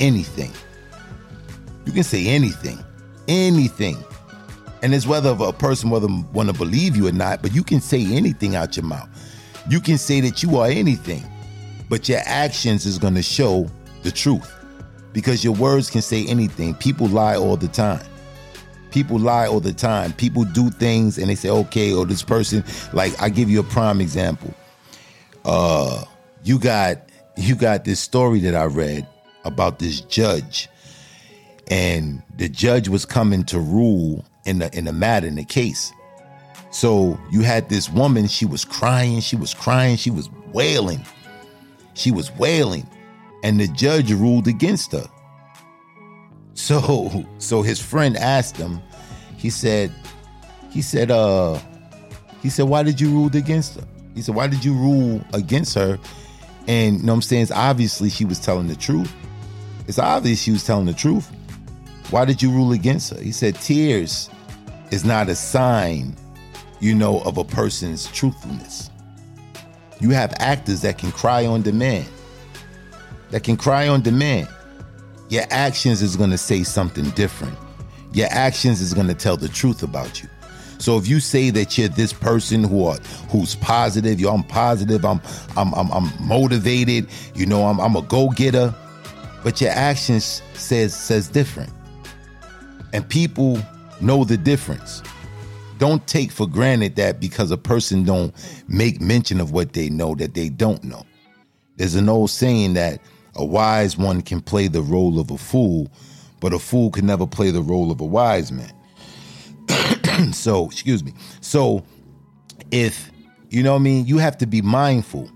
anything. 0.00 0.52
You 1.84 1.92
can 1.92 2.04
say 2.04 2.26
anything, 2.26 2.78
anything. 3.28 3.96
And 4.84 4.94
it's 4.94 5.06
whether 5.06 5.34
a 5.40 5.50
person 5.50 5.88
whether 5.88 6.08
want 6.34 6.50
to 6.50 6.52
believe 6.52 6.94
you 6.94 7.08
or 7.08 7.12
not, 7.12 7.40
but 7.40 7.54
you 7.54 7.64
can 7.64 7.80
say 7.80 8.04
anything 8.14 8.54
out 8.54 8.76
your 8.76 8.84
mouth. 8.84 9.08
You 9.66 9.80
can 9.80 9.96
say 9.96 10.20
that 10.20 10.42
you 10.42 10.58
are 10.58 10.66
anything, 10.66 11.24
but 11.88 12.06
your 12.06 12.20
actions 12.26 12.84
is 12.84 12.98
going 12.98 13.14
to 13.14 13.22
show 13.22 13.66
the 14.02 14.10
truth. 14.10 14.52
Because 15.14 15.42
your 15.42 15.54
words 15.54 15.88
can 15.88 16.02
say 16.02 16.26
anything. 16.26 16.74
People 16.74 17.06
lie 17.06 17.34
all 17.34 17.56
the 17.56 17.68
time. 17.68 18.04
People 18.90 19.18
lie 19.18 19.46
all 19.46 19.58
the 19.58 19.72
time. 19.72 20.12
People 20.12 20.44
do 20.44 20.68
things 20.68 21.16
and 21.16 21.30
they 21.30 21.34
say, 21.34 21.48
okay, 21.48 21.94
or 21.94 22.04
this 22.04 22.22
person, 22.22 22.62
like 22.92 23.18
I 23.22 23.30
give 23.30 23.48
you 23.48 23.60
a 23.60 23.64
prime 23.64 24.02
example. 24.02 24.52
Uh 25.46 26.04
you 26.42 26.58
got 26.58 27.08
you 27.38 27.54
got 27.54 27.86
this 27.86 28.00
story 28.00 28.38
that 28.40 28.54
I 28.54 28.64
read 28.64 29.06
about 29.46 29.78
this 29.78 30.02
judge, 30.02 30.68
and 31.70 32.22
the 32.36 32.50
judge 32.50 32.90
was 32.90 33.06
coming 33.06 33.44
to 33.44 33.58
rule 33.58 34.26
in 34.44 34.58
the 34.58 34.76
in 34.76 34.84
the 34.84 34.92
matter 34.92 35.26
in 35.26 35.34
the 35.34 35.44
case. 35.44 35.92
So 36.70 37.18
you 37.30 37.42
had 37.42 37.68
this 37.68 37.88
woman, 37.88 38.26
she 38.26 38.46
was 38.46 38.64
crying, 38.64 39.20
she 39.20 39.36
was 39.36 39.54
crying, 39.54 39.96
she 39.96 40.10
was 40.10 40.28
wailing. 40.52 41.04
She 41.94 42.10
was 42.10 42.32
wailing, 42.32 42.88
and 43.44 43.60
the 43.60 43.68
judge 43.68 44.10
ruled 44.10 44.48
against 44.48 44.92
her. 44.92 45.06
So 46.54 47.24
so 47.38 47.62
his 47.62 47.80
friend 47.80 48.16
asked 48.16 48.56
him, 48.56 48.80
he 49.36 49.50
said, 49.50 49.92
he 50.70 50.82
said, 50.82 51.10
uh, 51.10 51.58
he 52.42 52.50
said, 52.50 52.68
why 52.68 52.82
did 52.82 53.00
you 53.00 53.10
rule 53.10 53.30
against 53.34 53.76
her? 53.76 53.86
He 54.14 54.22
said, 54.22 54.34
why 54.34 54.48
did 54.48 54.64
you 54.64 54.74
rule 54.74 55.22
against 55.32 55.74
her? 55.74 55.98
And 56.66 56.96
you 56.96 57.02
know 57.04 57.12
what 57.12 57.16
I'm 57.16 57.22
saying? 57.22 57.42
It's 57.42 57.52
obviously 57.52 58.08
she 58.10 58.24
was 58.24 58.40
telling 58.40 58.66
the 58.66 58.76
truth. 58.76 59.12
It's 59.86 59.98
obvious 59.98 60.40
she 60.40 60.50
was 60.50 60.64
telling 60.64 60.86
the 60.86 60.94
truth. 60.94 61.30
Why 62.10 62.24
did 62.24 62.42
you 62.42 62.50
rule 62.50 62.72
against 62.72 63.10
her? 63.14 63.20
He 63.20 63.32
said, 63.32 63.54
Tears 63.56 64.30
is 64.94 65.04
not 65.04 65.28
a 65.28 65.34
sign, 65.34 66.16
you 66.78 66.94
know, 66.94 67.20
of 67.22 67.36
a 67.36 67.44
person's 67.44 68.06
truthfulness. 68.12 68.90
You 70.00 70.10
have 70.10 70.32
actors 70.38 70.82
that 70.82 70.98
can 70.98 71.10
cry 71.10 71.46
on 71.46 71.62
demand, 71.62 72.06
that 73.30 73.42
can 73.42 73.56
cry 73.56 73.88
on 73.88 74.02
demand. 74.02 74.48
Your 75.30 75.44
actions 75.50 76.00
is 76.00 76.14
going 76.14 76.30
to 76.30 76.38
say 76.38 76.62
something 76.62 77.10
different. 77.10 77.58
Your 78.12 78.28
actions 78.30 78.80
is 78.80 78.94
going 78.94 79.08
to 79.08 79.14
tell 79.14 79.36
the 79.36 79.48
truth 79.48 79.82
about 79.82 80.22
you. 80.22 80.28
So 80.78 80.96
if 80.96 81.08
you 81.08 81.18
say 81.18 81.50
that 81.50 81.76
you're 81.76 81.88
this 81.88 82.12
person 82.12 82.62
who 82.62 82.86
are 82.86 82.98
who's 83.30 83.56
positive, 83.56 84.20
yo, 84.20 84.32
I'm 84.32 84.44
positive, 84.44 85.04
I'm 85.04 85.20
I'm 85.56 85.74
I'm, 85.74 85.90
I'm 85.90 86.12
motivated, 86.20 87.08
you 87.34 87.46
know, 87.46 87.64
I'm 87.64 87.80
I'm 87.80 87.96
a 87.96 88.02
go-getter, 88.02 88.72
but 89.42 89.60
your 89.60 89.70
actions 89.70 90.42
says 90.52 90.94
says 90.94 91.28
different. 91.28 91.72
And 92.92 93.08
people 93.08 93.58
know 94.00 94.24
the 94.24 94.36
difference. 94.36 95.02
Don't 95.78 96.06
take 96.06 96.30
for 96.30 96.46
granted 96.46 96.96
that 96.96 97.20
because 97.20 97.50
a 97.50 97.56
person 97.56 98.04
don't 98.04 98.34
make 98.68 99.00
mention 99.00 99.40
of 99.40 99.52
what 99.52 99.72
they 99.72 99.88
know 99.88 100.14
that 100.14 100.34
they 100.34 100.48
don't 100.48 100.82
know. 100.84 101.04
There's 101.76 101.94
an 101.94 102.08
old 102.08 102.30
saying 102.30 102.74
that 102.74 103.00
a 103.34 103.44
wise 103.44 103.98
one 103.98 104.22
can 104.22 104.40
play 104.40 104.68
the 104.68 104.82
role 104.82 105.18
of 105.18 105.30
a 105.30 105.38
fool, 105.38 105.90
but 106.40 106.52
a 106.52 106.58
fool 106.58 106.90
can 106.90 107.06
never 107.06 107.26
play 107.26 107.50
the 107.50 107.62
role 107.62 107.90
of 107.90 108.00
a 108.00 108.04
wise 108.04 108.52
man. 108.52 108.72
so, 110.32 110.66
excuse 110.66 111.02
me. 111.02 111.12
So, 111.40 111.84
if 112.70 113.10
you 113.50 113.62
know 113.62 113.72
what 113.72 113.80
I 113.80 113.82
mean, 113.82 114.06
you 114.06 114.18
have 114.18 114.38
to 114.38 114.46
be 114.46 114.62
mindful. 114.62 115.30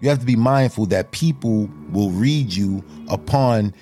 You 0.00 0.08
have 0.08 0.18
to 0.18 0.26
be 0.26 0.36
mindful 0.36 0.86
that 0.86 1.12
people 1.12 1.70
will 1.90 2.10
read 2.10 2.52
you 2.52 2.84
upon 3.08 3.72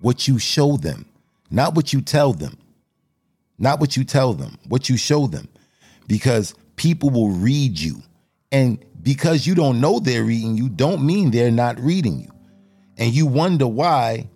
what 0.00 0.26
you 0.26 0.38
show 0.38 0.76
them, 0.76 1.06
not 1.50 1.76
what 1.76 1.92
you 1.92 2.00
tell 2.00 2.32
them. 2.32 2.58
Not 3.62 3.80
what 3.80 3.96
you 3.96 4.04
tell 4.04 4.34
them, 4.34 4.58
what 4.68 4.90
you 4.90 4.98
show 4.98 5.26
them. 5.28 5.48
Because 6.08 6.54
people 6.76 7.08
will 7.10 7.30
read 7.30 7.78
you. 7.78 8.02
And 8.50 8.84
because 9.02 9.46
you 9.46 9.54
don't 9.54 9.80
know 9.80 10.00
they're 10.00 10.24
reading 10.24 10.56
you, 10.56 10.68
don't 10.68 11.06
mean 11.06 11.30
they're 11.30 11.50
not 11.50 11.78
reading 11.80 12.20
you. 12.20 12.28
And 12.98 13.14
you 13.14 13.24
wonder 13.24 13.66
why 13.66 14.28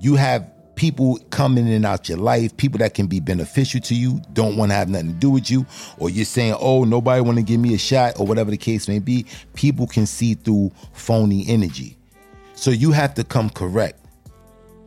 you 0.00 0.16
have 0.16 0.50
people 0.76 1.18
coming 1.30 1.66
in 1.66 1.72
and 1.74 1.86
out 1.86 2.08
your 2.08 2.18
life, 2.18 2.56
people 2.56 2.78
that 2.78 2.94
can 2.94 3.06
be 3.06 3.20
beneficial 3.20 3.80
to 3.80 3.94
you, 3.94 4.20
don't 4.32 4.56
want 4.56 4.72
to 4.72 4.74
have 4.74 4.88
nothing 4.88 5.08
to 5.08 5.14
do 5.14 5.30
with 5.30 5.50
you, 5.50 5.64
or 5.98 6.10
you're 6.10 6.24
saying, 6.24 6.56
"Oh, 6.58 6.84
nobody 6.84 7.20
want 7.20 7.36
to 7.36 7.44
give 7.44 7.60
me 7.60 7.74
a 7.74 7.78
shot," 7.78 8.18
or 8.18 8.26
whatever 8.26 8.50
the 8.50 8.56
case 8.56 8.88
may 8.88 8.98
be. 8.98 9.26
People 9.54 9.86
can 9.86 10.06
see 10.06 10.34
through 10.34 10.72
phony 10.92 11.46
energy, 11.46 11.96
so 12.56 12.70
you 12.72 12.90
have 12.90 13.14
to 13.14 13.24
come 13.24 13.50
correct. 13.50 14.00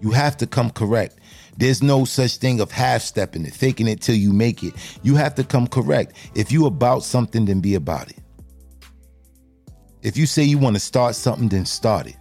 You 0.01 0.11
have 0.11 0.35
to 0.37 0.47
come 0.47 0.71
correct. 0.71 1.16
There's 1.57 1.81
no 1.81 2.05
such 2.05 2.37
thing 2.37 2.59
of 2.59 2.71
half 2.71 3.01
stepping 3.01 3.45
it, 3.45 3.53
faking 3.53 3.87
it 3.87 4.01
till 4.01 4.15
you 4.15 4.31
make 4.31 4.63
it. 4.63 4.73
You 5.01 5.15
have 5.15 5.33
to 5.35 5.43
come 5.43 5.67
correct. 5.67 6.13
If 6.35 6.51
you 6.51 6.67
about 6.67 7.03
something, 7.03 7.45
then 7.45 7.59
be 7.61 7.73
about 7.75 8.09
it. 8.11 8.19
If 10.03 10.15
you 10.17 10.27
say 10.27 10.43
you 10.43 10.59
want 10.59 10.75
to 10.75 10.79
start 10.79 11.15
something, 11.15 11.49
then 11.49 11.65
start 11.65 12.07
it. 12.07 12.15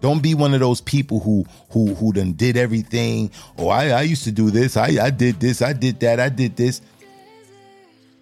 Don't 0.00 0.22
be 0.22 0.34
one 0.34 0.54
of 0.54 0.60
those 0.60 0.80
people 0.80 1.20
who 1.20 1.44
who 1.70 1.94
who 1.94 2.12
done 2.12 2.32
did 2.32 2.56
everything. 2.56 3.30
Oh, 3.58 3.68
I, 3.68 3.88
I 3.88 4.02
used 4.02 4.24
to 4.24 4.32
do 4.32 4.50
this. 4.50 4.76
I, 4.76 5.04
I 5.04 5.10
did 5.10 5.40
this. 5.40 5.62
I 5.62 5.72
did 5.72 6.00
that. 6.00 6.18
I 6.20 6.28
did 6.28 6.56
this. 6.56 6.80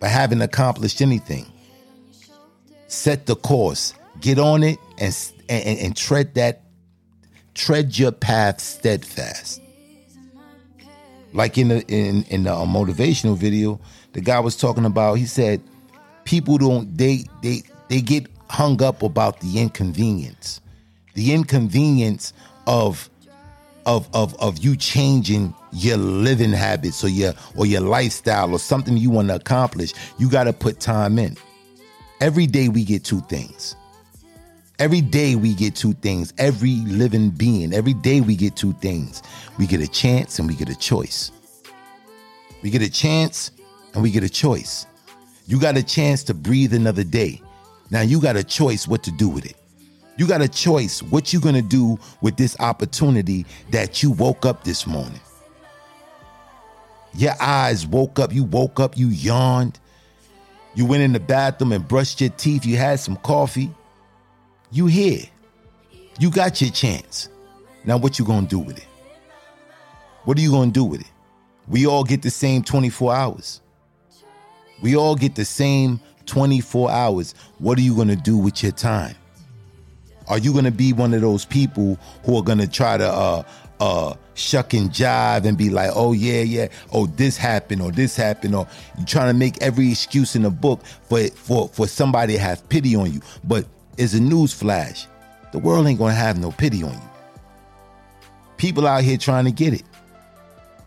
But 0.00 0.10
haven't 0.10 0.42
accomplished 0.42 1.00
anything. 1.00 1.46
Set 2.88 3.26
the 3.26 3.36
course. 3.36 3.94
Get 4.20 4.38
on 4.38 4.62
it 4.62 4.78
and 4.98 5.16
and, 5.48 5.78
and 5.78 5.96
tread 5.96 6.34
that 6.34 6.63
tread 7.54 7.98
your 7.98 8.12
path 8.12 8.60
steadfast. 8.60 9.60
Like 11.32 11.58
in 11.58 11.68
the 11.68 11.82
in 11.88 12.24
in 12.24 12.44
the 12.44 12.52
uh, 12.52 12.64
motivational 12.64 13.36
video, 13.36 13.80
the 14.12 14.20
guy 14.20 14.38
was 14.38 14.56
talking 14.56 14.84
about. 14.84 15.14
He 15.14 15.26
said, 15.26 15.60
people 16.24 16.58
don't 16.58 16.96
they 16.96 17.24
they 17.42 17.62
they 17.88 18.00
get 18.00 18.26
hung 18.48 18.82
up 18.82 19.02
about 19.02 19.40
the 19.40 19.60
inconvenience, 19.60 20.60
the 21.14 21.32
inconvenience 21.32 22.32
of 22.66 23.10
of 23.84 24.08
of 24.14 24.34
of 24.40 24.58
you 24.58 24.76
changing 24.76 25.54
your 25.72 25.96
living 25.96 26.52
habits 26.52 27.02
or 27.02 27.08
your 27.08 27.34
or 27.56 27.66
your 27.66 27.80
lifestyle 27.80 28.52
or 28.52 28.60
something 28.60 28.96
you 28.96 29.10
want 29.10 29.28
to 29.28 29.34
accomplish, 29.34 29.92
you 30.18 30.30
got 30.30 30.44
to 30.44 30.52
put 30.52 30.78
time 30.78 31.18
in. 31.18 31.36
Every 32.20 32.46
day 32.46 32.68
we 32.68 32.84
get 32.84 33.04
two 33.04 33.20
things. 33.22 33.74
Every 34.80 35.00
day 35.00 35.36
we 35.36 35.54
get 35.54 35.76
two 35.76 35.92
things. 35.92 36.34
Every 36.36 36.76
living 36.86 37.30
being, 37.30 37.72
every 37.72 37.94
day 37.94 38.20
we 38.20 38.34
get 38.34 38.56
two 38.56 38.72
things. 38.74 39.22
We 39.56 39.68
get 39.68 39.80
a 39.80 39.86
chance 39.86 40.40
and 40.40 40.48
we 40.48 40.54
get 40.54 40.68
a 40.68 40.74
choice. 40.74 41.30
We 42.60 42.70
get 42.70 42.82
a 42.82 42.90
chance 42.90 43.52
and 43.92 44.02
we 44.02 44.10
get 44.10 44.24
a 44.24 44.28
choice. 44.28 44.86
You 45.46 45.60
got 45.60 45.76
a 45.76 45.82
chance 45.82 46.24
to 46.24 46.34
breathe 46.34 46.74
another 46.74 47.04
day. 47.04 47.40
Now 47.90 48.00
you 48.00 48.20
got 48.20 48.34
a 48.36 48.42
choice 48.42 48.88
what 48.88 49.04
to 49.04 49.12
do 49.12 49.28
with 49.28 49.46
it. 49.46 49.54
You 50.16 50.26
got 50.26 50.42
a 50.42 50.48
choice 50.48 51.02
what 51.04 51.32
you're 51.32 51.42
going 51.42 51.54
to 51.54 51.62
do 51.62 51.96
with 52.20 52.36
this 52.36 52.58
opportunity 52.58 53.46
that 53.70 54.02
you 54.02 54.10
woke 54.10 54.44
up 54.44 54.64
this 54.64 54.88
morning. 54.88 55.20
Your 57.14 57.34
eyes 57.40 57.86
woke 57.86 58.18
up, 58.18 58.32
you 58.32 58.42
woke 58.42 58.80
up, 58.80 58.96
you 58.96 59.06
yawned. 59.06 59.78
You 60.74 60.84
went 60.84 61.04
in 61.04 61.12
the 61.12 61.20
bathroom 61.20 61.70
and 61.70 61.86
brushed 61.86 62.20
your 62.20 62.30
teeth, 62.30 62.66
you 62.66 62.76
had 62.76 62.98
some 62.98 63.16
coffee. 63.18 63.70
You 64.74 64.86
here. 64.86 65.22
You 66.18 66.32
got 66.32 66.60
your 66.60 66.70
chance. 66.70 67.28
Now 67.84 67.96
what 67.96 68.18
you 68.18 68.24
going 68.24 68.46
to 68.46 68.50
do 68.50 68.58
with 68.58 68.76
it? 68.76 68.88
What 70.24 70.36
are 70.36 70.40
you 70.40 70.50
going 70.50 70.70
to 70.70 70.72
do 70.72 70.82
with 70.82 71.00
it? 71.00 71.12
We 71.68 71.86
all 71.86 72.02
get 72.02 72.22
the 72.22 72.30
same 72.30 72.64
24 72.64 73.14
hours. 73.14 73.60
We 74.82 74.96
all 74.96 75.14
get 75.14 75.36
the 75.36 75.44
same 75.44 76.00
24 76.26 76.90
hours. 76.90 77.36
What 77.58 77.78
are 77.78 77.82
you 77.82 77.94
going 77.94 78.08
to 78.08 78.16
do 78.16 78.36
with 78.36 78.64
your 78.64 78.72
time? 78.72 79.14
Are 80.26 80.38
you 80.38 80.50
going 80.50 80.64
to 80.64 80.72
be 80.72 80.92
one 80.92 81.14
of 81.14 81.20
those 81.20 81.44
people 81.44 81.96
who 82.24 82.36
are 82.36 82.42
going 82.42 82.58
to 82.58 82.66
try 82.66 82.96
to 82.96 83.06
uh 83.06 83.42
uh 83.78 84.14
shuck 84.34 84.74
and 84.74 84.90
jive 84.90 85.44
and 85.44 85.56
be 85.56 85.68
like, 85.70 85.90
"Oh 85.94 86.12
yeah, 86.12 86.40
yeah, 86.40 86.68
oh 86.92 87.06
this 87.06 87.36
happened 87.36 87.82
or 87.82 87.92
this 87.92 88.16
happened," 88.16 88.54
or 88.54 88.66
you 88.98 89.04
trying 89.04 89.28
to 89.28 89.38
make 89.38 89.60
every 89.60 89.90
excuse 89.90 90.34
in 90.34 90.42
the 90.42 90.50
book 90.50 90.82
for 91.02 91.26
for 91.28 91.68
for 91.68 91.86
somebody 91.86 92.32
to 92.32 92.38
have 92.38 92.66
pity 92.70 92.96
on 92.96 93.12
you. 93.12 93.20
But 93.44 93.66
it's 93.96 94.14
a 94.14 94.20
news 94.20 94.52
flash. 94.52 95.06
The 95.52 95.58
world 95.58 95.86
ain't 95.86 95.98
to 95.98 96.06
have 96.06 96.38
no 96.38 96.50
pity 96.50 96.82
on 96.82 96.92
you. 96.92 97.10
People 98.56 98.86
out 98.86 99.02
here 99.02 99.16
trying 99.16 99.44
to 99.44 99.52
get 99.52 99.72
it. 99.72 99.84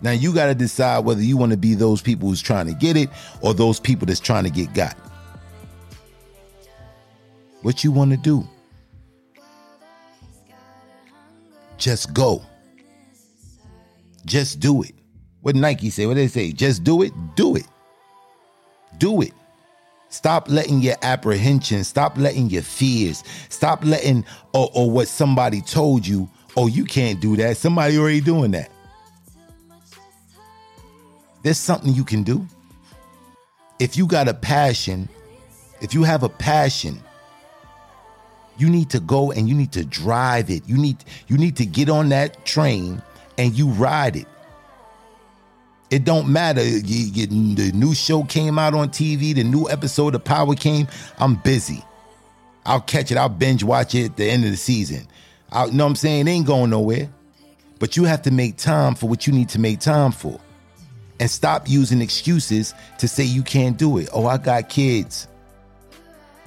Now 0.01 0.11
you 0.11 0.33
got 0.33 0.47
to 0.47 0.55
decide 0.55 1.05
whether 1.05 1.21
you 1.21 1.37
want 1.37 1.51
to 1.51 1.57
be 1.57 1.73
those 1.73 2.01
people 2.01 2.29
who's 2.29 2.41
trying 2.41 2.67
to 2.67 2.73
get 2.73 2.97
it 2.97 3.09
or 3.41 3.53
those 3.53 3.79
people 3.79 4.05
that's 4.05 4.19
trying 4.19 4.43
to 4.43 4.49
get 4.49 4.73
got. 4.73 4.95
What 7.61 7.83
you 7.83 7.91
want 7.91 8.11
to 8.11 8.17
do? 8.17 8.47
Just 11.77 12.13
go. 12.13 12.41
Just 14.25 14.59
do 14.59 14.83
it. 14.83 14.93
What 15.41 15.55
Nike 15.55 15.89
say? 15.89 16.05
What 16.05 16.15
they 16.15 16.27
say? 16.27 16.51
Just 16.51 16.83
do 16.83 17.01
it. 17.01 17.13
Do 17.35 17.55
it. 17.55 17.67
Do 18.97 19.21
it. 19.21 19.33
Stop 20.09 20.49
letting 20.49 20.81
your 20.81 20.95
apprehension, 21.01 21.83
stop 21.83 22.17
letting 22.17 22.49
your 22.49 22.61
fears, 22.61 23.23
stop 23.49 23.83
letting 23.83 24.25
or, 24.53 24.69
or 24.73 24.89
what 24.89 25.07
somebody 25.07 25.61
told 25.61 26.07
you, 26.07 26.29
oh, 26.55 26.67
you 26.67 26.85
can't 26.85 27.19
do 27.19 27.35
that. 27.37 27.57
Somebody 27.57 27.97
already 27.97 28.21
doing 28.21 28.51
that. 28.51 28.71
There's 31.43 31.57
something 31.57 31.93
you 31.93 32.03
can 32.03 32.23
do. 32.23 32.45
If 33.79 33.95
you 33.95 34.07
got 34.07 34.27
a 34.27 34.33
passion, 34.33 35.07
if 35.81 35.93
you 35.93 36.03
have 36.03 36.23
a 36.23 36.29
passion, 36.29 36.99
you 38.57 38.69
need 38.69 38.89
to 38.89 38.99
go 38.99 39.31
and 39.31 39.47
you 39.47 39.55
need 39.55 39.71
to 39.73 39.85
drive 39.85 40.49
it. 40.49 40.67
You 40.67 40.77
need 40.77 40.97
you 41.27 41.37
need 41.37 41.55
to 41.57 41.65
get 41.65 41.89
on 41.89 42.09
that 42.09 42.45
train 42.45 43.01
and 43.37 43.53
you 43.57 43.67
ride 43.67 44.15
it. 44.15 44.27
It 45.89 46.03
don't 46.03 46.27
matter. 46.27 46.63
You, 46.63 46.79
you, 46.81 47.55
the 47.55 47.71
new 47.71 47.93
show 47.93 48.23
came 48.23 48.59
out 48.59 48.73
on 48.73 48.89
TV. 48.89 49.33
The 49.33 49.43
new 49.43 49.69
episode 49.69 50.15
of 50.15 50.23
Power 50.23 50.53
came. 50.55 50.87
I'm 51.17 51.35
busy. 51.35 51.83
I'll 52.65 52.81
catch 52.81 53.11
it. 53.11 53.17
I'll 53.17 53.29
binge 53.29 53.63
watch 53.63 53.95
it 53.95 54.05
at 54.05 54.17
the 54.17 54.29
end 54.29 54.43
of 54.43 54.51
the 54.51 54.57
season. 54.57 55.07
I 55.51 55.65
you 55.65 55.71
know 55.71 55.85
what 55.85 55.91
I'm 55.91 55.95
saying? 55.95 56.27
It 56.27 56.31
ain't 56.31 56.45
going 56.45 56.69
nowhere. 56.69 57.09
But 57.79 57.95
you 57.95 58.03
have 58.03 58.23
to 58.23 58.31
make 58.31 58.57
time 58.57 58.95
for 58.95 59.07
what 59.07 59.27
you 59.27 59.33
need 59.33 59.49
to 59.49 59.59
make 59.59 59.79
time 59.79 60.11
for. 60.11 60.39
And 61.19 61.31
stop 61.31 61.69
using 61.69 62.01
excuses 62.01 62.73
to 62.99 63.07
say 63.07 63.23
you 63.23 63.43
can't 63.43 63.77
do 63.77 63.97
it. 63.97 64.09
Oh, 64.13 64.27
I 64.27 64.37
got 64.37 64.69
kids. 64.69 65.27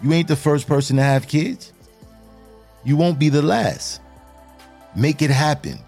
You 0.03 0.13
ain't 0.13 0.29
the 0.29 0.37
first 0.37 0.67
person 0.67 0.97
to 0.97 1.03
have 1.03 1.27
kids. 1.27 1.73
You 2.85 2.97
won't 2.97 3.19
be 3.19 3.29
the 3.31 3.43
last. 3.43 4.01
Make 4.95 5.23
it 5.23 5.31
happen. 5.31 5.79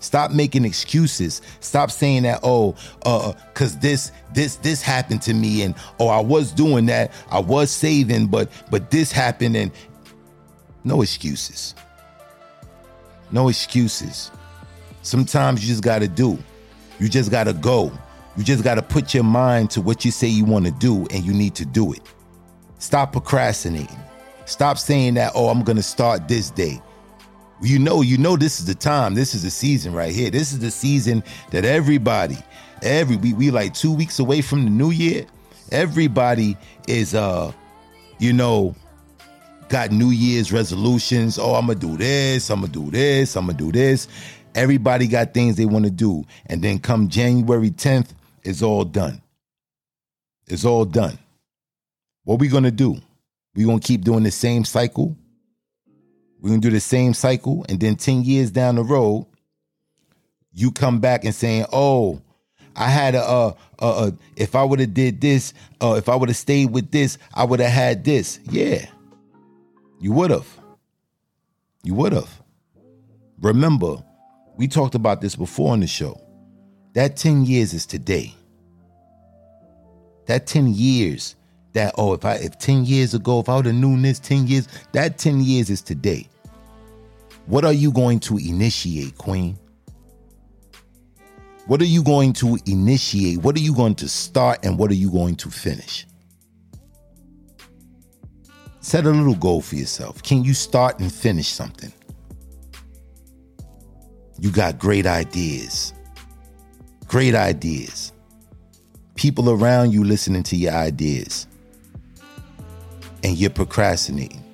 Stop 0.00 0.30
making 0.30 0.64
excuses. 0.64 1.42
Stop 1.60 1.90
saying 1.90 2.24
that, 2.24 2.40
oh, 2.42 2.76
uh, 3.04 3.32
cause 3.54 3.78
this, 3.78 4.12
this, 4.34 4.56
this 4.56 4.82
happened 4.82 5.22
to 5.22 5.34
me, 5.34 5.62
and 5.62 5.74
oh, 5.98 6.08
I 6.08 6.20
was 6.20 6.52
doing 6.52 6.86
that. 6.86 7.12
I 7.30 7.38
was 7.38 7.70
saving, 7.70 8.26
but 8.26 8.50
but 8.70 8.90
this 8.90 9.10
happened, 9.10 9.56
and 9.56 9.72
no 10.84 11.02
excuses. 11.02 11.74
No 13.32 13.48
excuses. 13.48 14.30
Sometimes 15.02 15.62
you 15.62 15.68
just 15.68 15.82
gotta 15.82 16.08
do. 16.08 16.38
You 17.00 17.08
just 17.08 17.30
gotta 17.30 17.52
go. 17.52 17.90
You 18.36 18.44
just 18.44 18.62
gotta 18.62 18.82
put 18.82 19.14
your 19.14 19.24
mind 19.24 19.70
to 19.70 19.80
what 19.80 20.04
you 20.04 20.10
say 20.10 20.28
you 20.28 20.44
want 20.44 20.66
to 20.66 20.72
do, 20.72 21.06
and 21.10 21.24
you 21.24 21.32
need 21.32 21.54
to 21.56 21.64
do 21.64 21.92
it. 21.92 22.02
Stop 22.78 23.12
procrastinating. 23.12 23.98
Stop 24.44 24.78
saying 24.78 25.14
that, 25.14 25.32
oh, 25.34 25.48
I'm 25.48 25.64
gonna 25.64 25.82
start 25.82 26.28
this 26.28 26.50
day. 26.50 26.80
You 27.62 27.78
know, 27.78 28.02
you 28.02 28.18
know 28.18 28.36
this 28.36 28.60
is 28.60 28.66
the 28.66 28.74
time. 28.74 29.14
This 29.14 29.34
is 29.34 29.42
the 29.42 29.50
season 29.50 29.94
right 29.94 30.14
here. 30.14 30.30
This 30.30 30.52
is 30.52 30.58
the 30.58 30.70
season 30.70 31.24
that 31.50 31.64
everybody, 31.64 32.36
every 32.82 33.16
we 33.16 33.32
we 33.32 33.50
like 33.50 33.72
two 33.72 33.92
weeks 33.92 34.18
away 34.18 34.42
from 34.42 34.64
the 34.64 34.70
new 34.70 34.90
year. 34.90 35.24
Everybody 35.72 36.56
is 36.86 37.14
uh, 37.14 37.52
you 38.18 38.32
know, 38.32 38.74
got 39.68 39.90
New 39.90 40.10
Year's 40.10 40.52
resolutions. 40.52 41.38
Oh, 41.38 41.54
I'm 41.54 41.66
gonna 41.66 41.78
do 41.78 41.96
this, 41.96 42.50
I'm 42.50 42.60
gonna 42.60 42.72
do 42.72 42.90
this, 42.90 43.36
I'm 43.36 43.46
gonna 43.46 43.58
do 43.58 43.72
this. 43.72 44.08
Everybody 44.54 45.06
got 45.06 45.34
things 45.34 45.56
they 45.56 45.66
want 45.66 45.84
to 45.84 45.90
do. 45.90 46.24
And 46.46 46.62
then 46.62 46.78
come 46.78 47.08
January 47.08 47.70
10th, 47.70 48.10
it's 48.42 48.62
all 48.62 48.84
done. 48.84 49.20
It's 50.46 50.64
all 50.64 50.84
done. 50.84 51.18
What 52.24 52.38
we 52.38 52.48
gonna 52.48 52.70
do? 52.70 52.96
We 53.54 53.64
gonna 53.64 53.80
keep 53.80 54.02
doing 54.02 54.22
the 54.22 54.30
same 54.30 54.64
cycle 54.64 55.16
we're 56.46 56.50
gonna 56.50 56.60
do 56.60 56.70
the 56.70 56.78
same 56.78 57.12
cycle, 57.12 57.66
and 57.68 57.80
then 57.80 57.96
10 57.96 58.22
years 58.22 58.52
down 58.52 58.76
the 58.76 58.84
road, 58.84 59.26
you 60.52 60.70
come 60.70 61.00
back 61.00 61.24
and 61.24 61.34
saying, 61.34 61.66
Oh, 61.72 62.22
I 62.76 62.88
had 62.88 63.16
a, 63.16 63.56
if 64.36 64.54
I 64.54 64.62
would 64.62 64.78
have 64.78 64.94
did 64.94 65.20
this, 65.20 65.54
uh, 65.82 65.94
if 65.98 66.08
I 66.08 66.14
would 66.14 66.28
have 66.28 66.36
stayed 66.36 66.70
with 66.70 66.92
this, 66.92 67.18
I 67.34 67.42
would 67.42 67.58
have 67.58 67.72
had 67.72 68.04
this. 68.04 68.38
Yeah, 68.48 68.86
you 69.98 70.12
would 70.12 70.30
have. 70.30 70.46
You 71.82 71.94
would 71.94 72.12
have. 72.12 72.42
Remember, 73.40 73.96
we 74.56 74.68
talked 74.68 74.94
about 74.94 75.20
this 75.20 75.34
before 75.34 75.72
on 75.72 75.80
the 75.80 75.88
show. 75.88 76.20
That 76.92 77.16
10 77.16 77.44
years 77.44 77.74
is 77.74 77.86
today. 77.86 78.32
That 80.26 80.46
10 80.46 80.68
years 80.74 81.34
that 81.72 81.92
oh 81.98 82.14
if 82.14 82.24
I 82.24 82.36
if 82.36 82.56
10 82.58 82.84
years 82.84 83.14
ago 83.14 83.40
if 83.40 83.48
I 83.48 83.56
would 83.56 83.66
have 83.66 83.74
known 83.74 84.00
this 84.00 84.18
10 84.18 84.46
years 84.46 84.66
that 84.92 85.18
10 85.18 85.40
years 85.40 85.70
is 85.70 85.82
today. 85.82 86.28
What 87.46 87.64
are 87.64 87.72
you 87.72 87.92
going 87.92 88.20
to 88.20 88.38
initiate, 88.38 89.16
Queen? 89.18 89.58
What 91.66 91.80
are 91.80 91.86
you 91.86 92.02
going 92.02 92.32
to 92.34 92.58
initiate? 92.66 93.38
What 93.38 93.56
are 93.56 93.60
you 93.60 93.74
going 93.74 93.94
to 93.96 94.08
start 94.08 94.64
and 94.64 94.78
what 94.78 94.90
are 94.90 94.94
you 94.94 95.10
going 95.10 95.36
to 95.36 95.50
finish? 95.50 96.06
Set 98.80 99.04
a 99.04 99.10
little 99.10 99.34
goal 99.34 99.60
for 99.60 99.74
yourself. 99.74 100.22
Can 100.22 100.44
you 100.44 100.54
start 100.54 101.00
and 101.00 101.12
finish 101.12 101.48
something? 101.48 101.92
You 104.38 104.50
got 104.52 104.78
great 104.78 105.06
ideas. 105.06 105.92
Great 107.08 107.34
ideas. 107.34 108.12
People 109.16 109.50
around 109.50 109.92
you 109.92 110.04
listening 110.04 110.42
to 110.44 110.56
your 110.56 110.72
ideas 110.72 111.46
and 113.24 113.36
you're 113.36 113.50
procrastinating. 113.50 114.45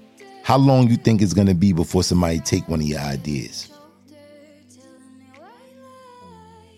How 0.43 0.59
long 0.59 0.89
you 0.91 0.97
think 0.97 1.23
it's 1.23 1.35
to 1.47 1.55
be 1.55 1.73
before 1.73 2.03
somebody 2.03 2.41
take 2.41 2.69
one 2.69 2.81
of 2.81 2.87
your 2.87 3.01
ideas? 3.01 3.71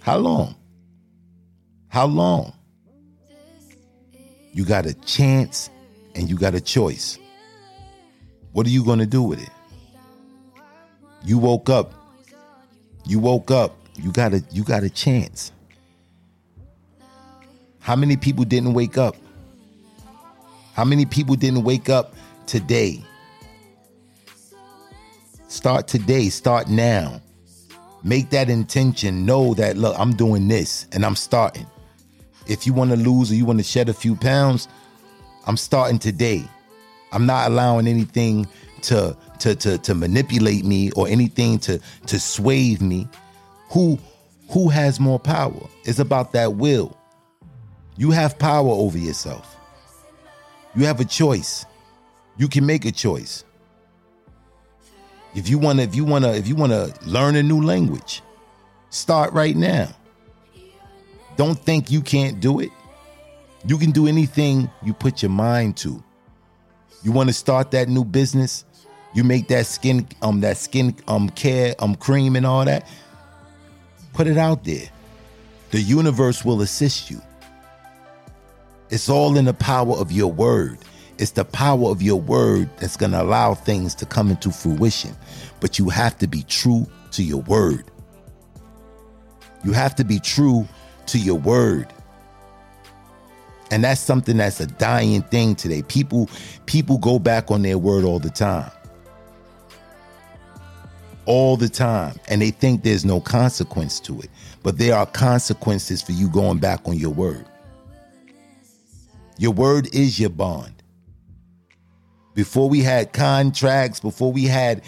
How 0.03 0.19
long? 0.19 0.55
How 1.89 2.07
long? 2.07 2.53
You 4.53 4.65
got 4.65 4.85
a 4.87 4.95
chance 4.95 5.71
and 6.15 6.29
you 6.29 6.37
got 6.37 6.55
a 6.55 6.61
choice. 6.61 7.19
What 8.53 8.67
are 8.67 8.71
you 8.71 8.85
going 8.85 8.99
to 8.99 9.07
do 9.07 9.23
with 9.23 9.43
it? 9.43 9.51
You 11.25 11.39
woke 11.39 11.71
up. 11.71 11.93
You 13.07 13.19
woke 13.19 13.51
up. 13.51 13.77
You 13.97 14.13
got 14.13 14.35
a 14.35 14.43
you 14.51 14.63
got 14.63 14.83
a 14.83 14.91
chance. 14.91 15.53
How 17.81 17.97
many 17.97 18.17
people 18.17 18.45
didn't 18.45 18.75
wake 18.75 18.99
up? 18.99 19.17
How 20.75 20.85
many 20.85 21.07
people 21.07 21.35
didn't 21.37 21.63
wake 21.65 21.89
up 21.89 22.15
today? 22.47 23.03
Start 25.55 25.87
today, 25.87 26.31
start 26.31 26.69
now. 26.69 27.23
Make 28.03 28.31
that 28.31 28.51
intention. 28.51 29.25
Know 29.25 29.55
that, 29.55 29.77
look, 29.77 29.97
I'm 29.97 30.13
doing 30.13 30.49
this 30.49 30.89
and 30.91 31.07
I'm 31.07 31.15
starting. 31.15 31.65
If 32.49 32.67
you 32.67 32.73
want 32.75 32.91
to 32.91 32.97
lose 32.97 33.31
or 33.31 33.37
you 33.37 33.45
want 33.45 33.61
to 33.61 33.65
shed 33.65 33.89
a 33.89 33.95
few 33.95 34.17
pounds, 34.17 34.67
I'm 35.47 35.57
starting 35.57 36.01
today. 36.01 36.43
I'm 37.13 37.25
not 37.25 37.49
allowing 37.53 37.87
anything 37.87 38.49
to 38.83 39.17
to 39.39 39.55
to 39.55 39.79
to 39.79 39.95
manipulate 39.95 40.65
me 40.65 40.91
or 40.97 41.07
anything 41.07 41.61
to 41.61 41.79
to 42.09 42.19
sway 42.19 42.77
me. 42.81 43.07
Who 43.71 44.01
who 44.51 44.69
has 44.71 44.99
more 44.99 45.21
power? 45.21 45.69
It's 45.85 46.01
about 46.01 46.33
that 46.33 46.57
will. 46.57 46.99
You 47.97 48.11
have 48.11 48.41
power 48.41 48.71
over 48.71 48.99
yourself. 48.99 49.57
You 50.75 50.85
have 50.87 50.99
a 50.99 51.05
choice. 51.05 51.65
You 52.39 52.49
can 52.49 52.67
make 52.67 52.85
a 52.85 52.93
choice. 52.93 53.45
If 55.35 55.49
you 55.49 55.59
want 55.59 55.79
to 55.79 55.85
if 55.85 55.95
you 55.95 56.05
want 56.05 56.25
to 56.25 56.35
if 56.35 56.47
you 56.47 56.55
want 56.55 56.73
to 56.73 56.95
learn 57.07 57.37
a 57.37 57.43
new 57.43 57.61
language, 57.61 58.23
start 58.91 59.33
right 59.33 59.57
now. 59.57 59.89
Don't 61.37 61.59
think 61.59 61.91
you 61.91 62.01
can't 62.01 62.41
do 62.41 62.61
it. 62.61 62.71
You 63.67 63.79
can 63.79 63.91
do 63.91 64.07
anything 64.07 64.71
you 64.83 64.95
put 64.95 65.23
your 65.23 65.31
mind 65.31 65.77
to. 65.79 66.03
You 67.03 67.11
want 67.13 67.29
to 67.29 67.33
start 67.33 67.73
that 67.73 67.89
new 67.89 68.05
business? 68.05 68.65
You 69.13 69.25
make 69.25 69.49
that 69.49 69.67
skin 69.67 70.07
um 70.23 70.41
that 70.43 70.57
skin 70.57 70.97
um 71.09 71.29
care 71.31 71.75
um 71.81 71.97
cream 71.97 72.37
and 72.37 72.47
all 72.47 72.65
that. 72.65 72.89
Put 74.13 74.29
it 74.29 74.39
out 74.39 74.63
there. 74.65 74.89
The 75.71 75.81
universe 75.81 76.45
will 76.45 76.63
assist 76.63 77.11
you. 77.11 77.21
It's 78.91 79.09
all 79.09 79.37
in 79.37 79.47
the 79.47 79.55
power 79.55 79.97
of 79.97 80.13
your 80.13 80.31
word. 80.31 80.79
It's 81.19 81.33
the 81.33 81.45
power 81.45 81.91
of 81.91 82.03
your 82.03 82.21
word 82.21 82.69
that's 82.79 82.97
going 82.97 83.13
to 83.13 83.23
allow 83.23 83.55
things 83.55 83.95
to 83.97 84.07
come 84.07 84.31
into 84.31 84.51
fruition. 84.51 85.17
But 85.61 85.79
you 85.79 85.89
have 85.89 86.19
to 86.19 86.27
be 86.27 86.43
true 86.43 86.87
to 87.13 87.23
your 87.23 87.43
word. 87.43 87.85
You 89.65 89.73
have 89.73 89.95
to 89.97 90.05
be 90.05 90.19
true 90.19 90.69
to 91.07 91.19
your 91.19 91.39
word. 91.39 91.89
And 93.71 93.83
that's 93.83 94.01
something 94.01 94.37
that's 94.37 94.61
a 94.61 94.67
dying 94.67 95.23
thing 95.23 95.55
today. 95.55 95.83
People 95.83 96.29
people 96.67 96.99
go 96.99 97.19
back 97.19 97.51
on 97.51 97.63
their 97.63 97.79
word 97.79 98.05
all 98.05 98.19
the 98.19 98.31
time. 98.31 98.71
All 101.27 101.57
the 101.57 101.69
time. 101.69 102.15
And 102.29 102.43
they 102.43 102.51
think 102.51 102.83
there's 102.83 103.05
no 103.05 103.21
consequence 103.21 103.99
to 104.01 104.21
it. 104.21 104.31
But 104.63 104.79
there 104.79 104.95
are 104.95 105.07
consequences 105.07 106.03
for 106.03 106.13
you 106.13 106.29
going 106.29 106.59
back 106.59 106.87
on 106.87 106.99
your 106.99 107.11
word. 107.11 107.47
Your 109.39 109.53
word 109.53 109.93
is 109.95 110.21
your 110.21 110.31
bond. 110.31 110.84
Before 112.35 112.69
we 112.69 112.81
had 112.81 113.13
contracts, 113.13 114.01
before 114.01 114.33
we 114.33 114.45
had 114.45 114.83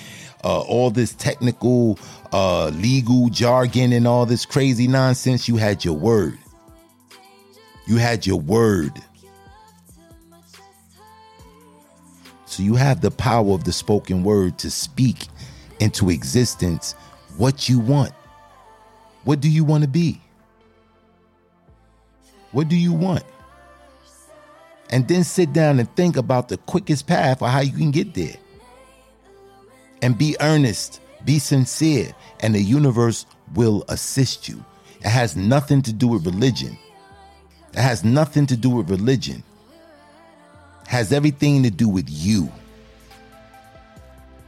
uh, 0.45 0.61
all 0.61 0.91
this 0.91 1.15
technical, 1.15 1.99
uh, 2.33 2.69
legal 2.69 3.29
jargon 3.29 3.93
and 3.93 4.07
all 4.07 4.27
this 4.27 4.45
crazy 4.45 4.89
nonsense, 4.89 5.49
you 5.49 5.57
had 5.57 5.85
your 5.85 5.95
word. 5.95 6.39
You 7.87 7.99
had 7.99 8.27
your 8.27 8.41
word. 8.41 8.93
So 12.47 12.63
you 12.63 12.75
have 12.75 13.01
the 13.01 13.11
power 13.11 13.53
of 13.53 13.65
the 13.65 13.73
spoken 13.73 14.25
word 14.25 14.59
to 14.59 14.71
speak 14.71 15.29
into 15.79 16.11
existence 16.11 16.95
what 17.37 17.69
you 17.69 17.79
want. 17.79 18.13
What 19.25 19.41
do 19.41 19.51
you 19.51 19.63
want 19.63 19.83
to 19.83 19.89
be? 19.89 20.21
What 22.53 22.69
do 22.69 22.77
you 22.77 22.93
want? 22.93 23.25
And 24.91 25.07
then 25.09 25.25
sit 25.25 25.53
down 25.53 25.81
and 25.81 25.97
think 25.97 26.17
about 26.17 26.49
the 26.49 26.59
quickest 26.59 27.07
path 27.07 27.43
or 27.43 27.49
how 27.49 27.61
you 27.61 27.73
can 27.73 27.91
get 27.91 28.15
there. 28.15 28.37
And 30.03 30.17
be 30.17 30.37
earnest, 30.41 31.01
be 31.25 31.39
sincere, 31.39 32.15
and 32.41 32.55
the 32.55 32.63
universe 32.63 33.27
will 33.55 33.85
assist 33.89 34.49
you. 34.49 34.65
It 35.01 35.09
has 35.09 35.37
nothing 35.37 35.83
to 35.83 35.93
do 35.93 36.09
with 36.09 36.25
religion. 36.27 36.79
It 37.73 37.81
has 37.81 38.05
nothing 38.05 38.47
to 38.47 38.57
do 38.57 38.71
with 38.71 38.91
religion. 38.91 39.43
It 40.83 40.89
has 40.89 41.13
everything 41.13 41.63
to 41.65 41.71
do 41.71 41.89
with 41.89 42.07
you. 42.09 42.51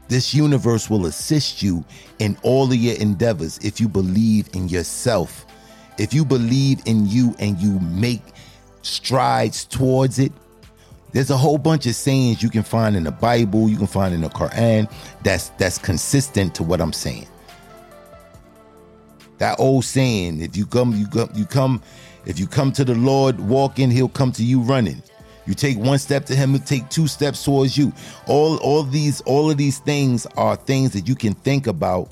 This 0.08 0.32
universe 0.32 0.88
will 0.88 1.06
assist 1.06 1.62
you 1.62 1.84
in 2.18 2.38
all 2.42 2.64
of 2.64 2.74
your 2.74 2.96
endeavors 2.96 3.58
if 3.58 3.80
you 3.80 3.88
believe 3.88 4.48
in 4.54 4.68
yourself. 4.68 5.44
If 5.98 6.14
you 6.14 6.24
believe 6.24 6.80
in 6.86 7.06
you 7.06 7.34
and 7.38 7.58
you 7.58 7.78
make 7.80 8.22
strides 8.82 9.64
towards 9.64 10.18
it, 10.18 10.32
there's 11.12 11.30
a 11.30 11.36
whole 11.36 11.58
bunch 11.58 11.86
of 11.86 11.94
sayings 11.94 12.42
you 12.42 12.50
can 12.50 12.62
find 12.62 12.96
in 12.96 13.04
the 13.04 13.10
Bible, 13.10 13.68
you 13.68 13.76
can 13.76 13.86
find 13.86 14.14
in 14.14 14.20
the 14.20 14.28
Quran 14.28 14.90
that's 15.22 15.48
that's 15.50 15.78
consistent 15.78 16.54
to 16.56 16.62
what 16.62 16.80
I'm 16.80 16.92
saying. 16.92 17.26
That 19.38 19.58
old 19.58 19.84
saying, 19.84 20.40
if 20.42 20.56
you 20.56 20.66
come 20.66 20.94
you 20.94 21.06
come 21.06 21.30
you 21.34 21.46
come 21.46 21.82
if 22.26 22.38
you 22.38 22.46
come 22.46 22.72
to 22.72 22.84
the 22.84 22.94
Lord 22.94 23.40
walking, 23.40 23.90
he'll 23.90 24.08
come 24.08 24.32
to 24.32 24.44
you 24.44 24.60
running. 24.60 25.02
You 25.46 25.54
take 25.54 25.78
one 25.78 25.98
step 25.98 26.26
to 26.26 26.36
him, 26.36 26.50
he'll 26.50 26.60
take 26.60 26.90
two 26.90 27.06
steps 27.06 27.42
towards 27.42 27.78
you. 27.78 27.92
All 28.26 28.58
all 28.58 28.82
these 28.82 29.22
all 29.22 29.50
of 29.50 29.56
these 29.56 29.78
things 29.78 30.26
are 30.36 30.56
things 30.56 30.92
that 30.92 31.08
you 31.08 31.14
can 31.14 31.32
think 31.32 31.66
about 31.66 32.10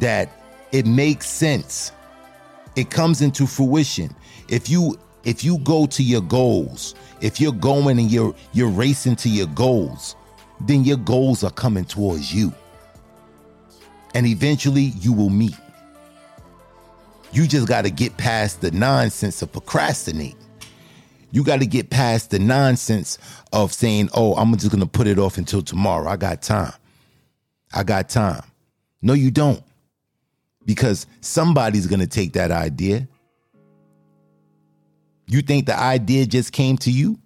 that 0.00 0.30
it 0.72 0.84
makes 0.84 1.28
sense. 1.28 1.92
It 2.74 2.90
comes 2.90 3.22
into 3.22 3.46
fruition. 3.46 4.14
If 4.48 4.68
you 4.68 4.98
if 5.26 5.42
you 5.42 5.58
go 5.58 5.86
to 5.86 6.02
your 6.02 6.22
goals, 6.22 6.94
if 7.20 7.40
you're 7.40 7.52
going 7.52 7.98
and 7.98 8.10
you're 8.10 8.34
you're 8.52 8.70
racing 8.70 9.16
to 9.16 9.28
your 9.28 9.48
goals, 9.48 10.14
then 10.60 10.84
your 10.84 10.96
goals 10.98 11.42
are 11.44 11.50
coming 11.50 11.84
towards 11.84 12.32
you. 12.32 12.54
And 14.14 14.24
eventually 14.24 14.92
you 15.00 15.12
will 15.12 15.28
meet. 15.28 15.56
You 17.32 17.46
just 17.46 17.66
got 17.66 17.84
to 17.84 17.90
get 17.90 18.16
past 18.16 18.60
the 18.60 18.70
nonsense 18.70 19.42
of 19.42 19.52
procrastinating. 19.52 20.38
You 21.32 21.42
got 21.42 21.58
to 21.58 21.66
get 21.66 21.90
past 21.90 22.30
the 22.30 22.38
nonsense 22.38 23.18
of 23.52 23.72
saying, 23.74 24.08
oh, 24.14 24.34
I'm 24.36 24.56
just 24.56 24.70
going 24.70 24.80
to 24.80 24.86
put 24.86 25.08
it 25.08 25.18
off 25.18 25.38
until 25.38 25.60
tomorrow. 25.60 26.08
I 26.08 26.16
got 26.16 26.40
time. 26.40 26.72
I 27.74 27.82
got 27.82 28.08
time. 28.08 28.42
No, 29.02 29.12
you 29.12 29.32
don't. 29.32 29.62
Because 30.64 31.06
somebody's 31.20 31.88
going 31.88 32.00
to 32.00 32.06
take 32.06 32.32
that 32.34 32.52
idea. 32.52 33.08
You 35.28 35.42
think 35.42 35.66
the 35.66 35.78
idea 35.78 36.26
just 36.26 36.52
came 36.52 36.76
to 36.78 36.90
you? 36.90 37.18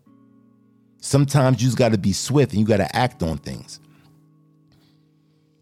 Sometimes 1.00 1.62
you 1.62 1.68
just 1.68 1.78
got 1.78 1.92
to 1.92 1.98
be 1.98 2.12
swift 2.12 2.52
and 2.52 2.60
you 2.60 2.66
got 2.66 2.78
to 2.78 2.96
act 2.96 3.22
on 3.22 3.38
things. 3.38 3.80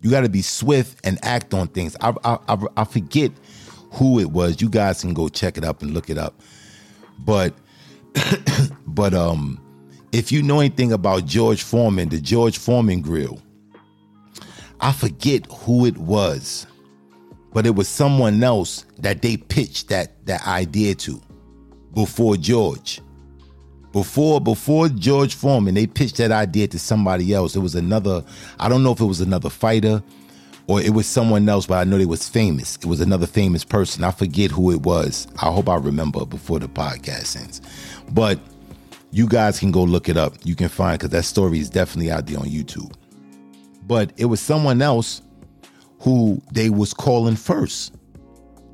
You 0.00 0.10
got 0.10 0.20
to 0.20 0.28
be 0.28 0.42
swift 0.42 1.00
and 1.04 1.18
act 1.24 1.54
on 1.54 1.68
things. 1.68 1.96
I, 2.00 2.14
I, 2.24 2.38
I, 2.48 2.58
I 2.78 2.84
forget 2.84 3.32
who 3.92 4.20
it 4.20 4.30
was. 4.30 4.60
You 4.60 4.68
guys 4.68 5.00
can 5.00 5.14
go 5.14 5.28
check 5.28 5.58
it 5.58 5.64
up 5.64 5.82
and 5.82 5.92
look 5.92 6.10
it 6.10 6.18
up. 6.18 6.40
But 7.18 7.54
but 8.86 9.14
um 9.14 9.60
if 10.12 10.32
you 10.32 10.42
know 10.42 10.60
anything 10.60 10.92
about 10.92 11.26
George 11.26 11.62
Foreman, 11.62 12.08
the 12.08 12.20
George 12.20 12.58
Foreman 12.58 13.02
grill, 13.02 13.42
I 14.80 14.92
forget 14.92 15.46
who 15.50 15.84
it 15.84 15.98
was, 15.98 16.66
but 17.52 17.66
it 17.66 17.74
was 17.74 17.88
someone 17.88 18.42
else 18.42 18.86
that 18.98 19.22
they 19.22 19.36
pitched 19.36 19.88
that 19.88 20.24
that 20.26 20.46
idea 20.46 20.94
to 20.96 21.20
before 21.94 22.36
George. 22.36 23.00
Before 23.92 24.40
before 24.40 24.88
George 24.88 25.34
Foreman, 25.34 25.74
they 25.74 25.86
pitched 25.86 26.18
that 26.18 26.30
idea 26.30 26.68
to 26.68 26.78
somebody 26.78 27.32
else. 27.32 27.56
It 27.56 27.60
was 27.60 27.74
another, 27.74 28.24
I 28.60 28.68
don't 28.68 28.82
know 28.82 28.92
if 28.92 29.00
it 29.00 29.06
was 29.06 29.20
another 29.20 29.50
fighter 29.50 30.02
or 30.68 30.80
it 30.82 30.90
was 30.90 31.06
someone 31.06 31.48
else, 31.48 31.66
but 31.66 31.78
I 31.78 31.84
know 31.84 31.96
they 31.96 32.04
was 32.04 32.28
famous. 32.28 32.76
It 32.76 32.84
was 32.84 33.00
another 33.00 33.26
famous 33.26 33.64
person. 33.64 34.04
I 34.04 34.10
forget 34.10 34.50
who 34.50 34.70
it 34.70 34.82
was. 34.82 35.26
I 35.42 35.50
hope 35.50 35.68
I 35.68 35.76
remember 35.76 36.26
before 36.26 36.58
the 36.58 36.68
podcast 36.68 37.40
ends. 37.40 37.62
But 38.12 38.38
you 39.10 39.26
guys 39.26 39.58
can 39.58 39.72
go 39.72 39.82
look 39.82 40.10
it 40.10 40.18
up. 40.18 40.34
You 40.44 40.54
can 40.54 40.68
find 40.68 40.98
because 40.98 41.10
that 41.10 41.24
story 41.24 41.58
is 41.58 41.70
definitely 41.70 42.10
out 42.10 42.26
there 42.26 42.38
on 42.38 42.46
YouTube. 42.46 42.92
But 43.86 44.12
it 44.18 44.26
was 44.26 44.40
someone 44.40 44.82
else 44.82 45.22
who 46.00 46.42
they 46.52 46.68
was 46.68 46.92
calling 46.92 47.36
first. 47.36 47.94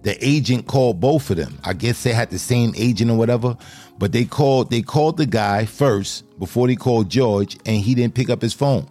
The 0.05 0.17
agent 0.25 0.67
called 0.67 1.01
both 1.01 1.31
of 1.31 1.39
them. 1.39 1.59
I 1.65 1.73
guess 1.73 2.03
they 2.03 2.13
had 2.13 2.31
the 2.31 2.39
same 2.39 2.73
agent 2.77 3.11
or 3.11 3.17
whatever, 3.17 3.57
but 3.99 4.13
they 4.13 4.25
called 4.25 4.71
they 4.71 4.83
called 4.83 5.17
the 5.17 5.27
guy 5.27 5.65
first 5.65 6.39
before 6.39 6.67
they 6.67 6.77
called 6.77 7.09
George, 7.09 7.59
and 7.67 7.79
he 7.79 7.95
didn't 7.95 8.15
pick 8.15 8.31
up 8.31 8.43
his 8.43 8.55
phone. 8.55 8.87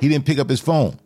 He 0.00 0.08
didn't 0.08 0.26
pick 0.26 0.38
up 0.38 0.48
his 0.48 0.60
phone. 0.60 0.98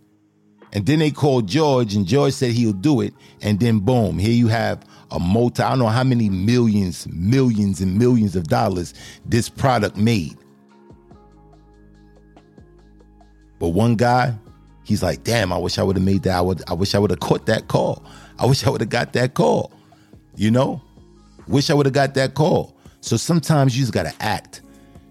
And 0.72 0.85
then 0.85 0.98
they 0.98 1.11
called 1.11 1.46
George, 1.46 1.94
and 1.94 2.07
George 2.07 2.33
said 2.33 2.50
he'll 2.50 2.72
do 2.72 3.00
it. 3.00 3.14
And 3.40 3.61
then 3.61 3.79
boom, 3.79 4.18
here 4.18 4.33
you 4.33 4.48
have 4.48 4.85
a 5.11 5.18
multi, 5.18 5.62
I 5.62 5.70
don't 5.70 5.79
know 5.79 5.87
how 5.87 6.05
many 6.05 6.29
millions, 6.29 7.07
millions, 7.09 7.81
and 7.81 7.98
millions 7.98 8.37
of 8.37 8.48
dollars 8.48 8.92
this 9.24 9.48
product 9.48 9.96
made. 9.96 10.37
But 13.59 13.68
one 13.68 13.96
guy, 13.96 14.35
he's 14.85 15.02
like, 15.02 15.24
damn, 15.24 15.52
I 15.52 15.59
wish 15.59 15.79
I 15.79 15.83
would 15.83 15.96
have 15.96 16.05
made 16.05 16.24
that. 16.24 16.37
I 16.37 16.40
would 16.40 16.62
I 16.68 16.74
wish 16.74 16.94
I 16.94 16.98
would 16.98 17.11
have 17.11 17.20
caught 17.20 17.46
that 17.46 17.68
call. 17.68 18.05
I 18.38 18.46
wish 18.46 18.66
I 18.66 18.70
would 18.70 18.81
have 18.81 18.90
got 18.90 19.12
that 19.14 19.35
call. 19.35 19.72
You 20.35 20.51
know? 20.51 20.83
Wish 21.49 21.70
I 21.70 21.75
would 21.75 21.87
have 21.87 21.94
got 21.94 22.14
that 22.14 22.35
call. 22.35 22.77
So 23.01 23.16
sometimes 23.16 23.77
you 23.77 23.83
just 23.83 23.92
gotta 23.92 24.12
act. 24.20 24.62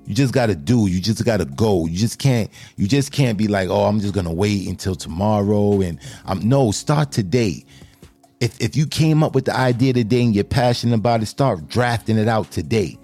You 0.06 0.14
just 0.14 0.34
got 0.34 0.48
to 0.48 0.56
do. 0.56 0.88
You 0.88 1.02
just 1.02 1.24
got 1.26 1.38
to 1.38 1.46
go. 1.46 1.88
You 1.88 1.98
just 1.98 2.20
can't. 2.20 2.50
You 2.78 2.88
just 2.88 3.12
can't 3.12 3.38
be 3.38 3.48
like, 3.48 3.70
oh, 3.70 3.86
I'm 3.86 4.00
just 4.00 4.14
gonna 4.14 4.34
wait 4.34 4.68
until 4.68 4.96
tomorrow. 4.96 5.82
And 5.82 6.00
I'm 6.26 6.48
no. 6.48 6.72
Start 6.72 7.12
today. 7.12 7.66
If 8.40 8.60
if 8.62 8.76
you 8.76 8.86
came 8.86 9.24
up 9.24 9.34
with 9.34 9.46
the 9.46 9.56
idea 9.56 9.94
today 9.94 10.24
and 10.24 10.36
you're 10.36 10.44
passionate 10.44 10.96
about 10.96 11.24
it, 11.24 11.26
start 11.26 11.68
drafting 11.68 12.18
it 12.18 12.28
out 12.28 12.52
today. 12.52 12.98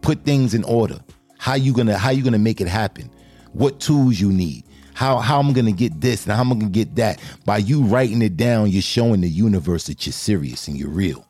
Put 0.00 0.24
things 0.24 0.54
in 0.54 0.64
order. 0.64 0.98
How 1.38 1.54
you 1.54 1.74
gonna 1.74 1.98
How 1.98 2.10
you 2.10 2.22
gonna 2.22 2.38
make 2.38 2.60
it 2.60 2.68
happen? 2.68 3.10
What 3.52 3.80
tools 3.80 4.18
you 4.18 4.32
need? 4.32 4.64
How 5.00 5.16
how 5.16 5.40
I'm 5.40 5.54
gonna 5.54 5.72
get 5.72 5.98
this 6.02 6.26
and 6.26 6.32
how 6.34 6.40
am 6.40 6.52
I'm 6.52 6.58
gonna 6.58 6.70
get 6.70 6.96
that? 6.96 7.22
By 7.46 7.56
you 7.56 7.84
writing 7.84 8.20
it 8.20 8.36
down, 8.36 8.68
you're 8.68 8.82
showing 8.82 9.22
the 9.22 9.30
universe 9.30 9.86
that 9.86 10.04
you're 10.04 10.12
serious 10.12 10.68
and 10.68 10.76
you're 10.76 10.90
real. 10.90 11.26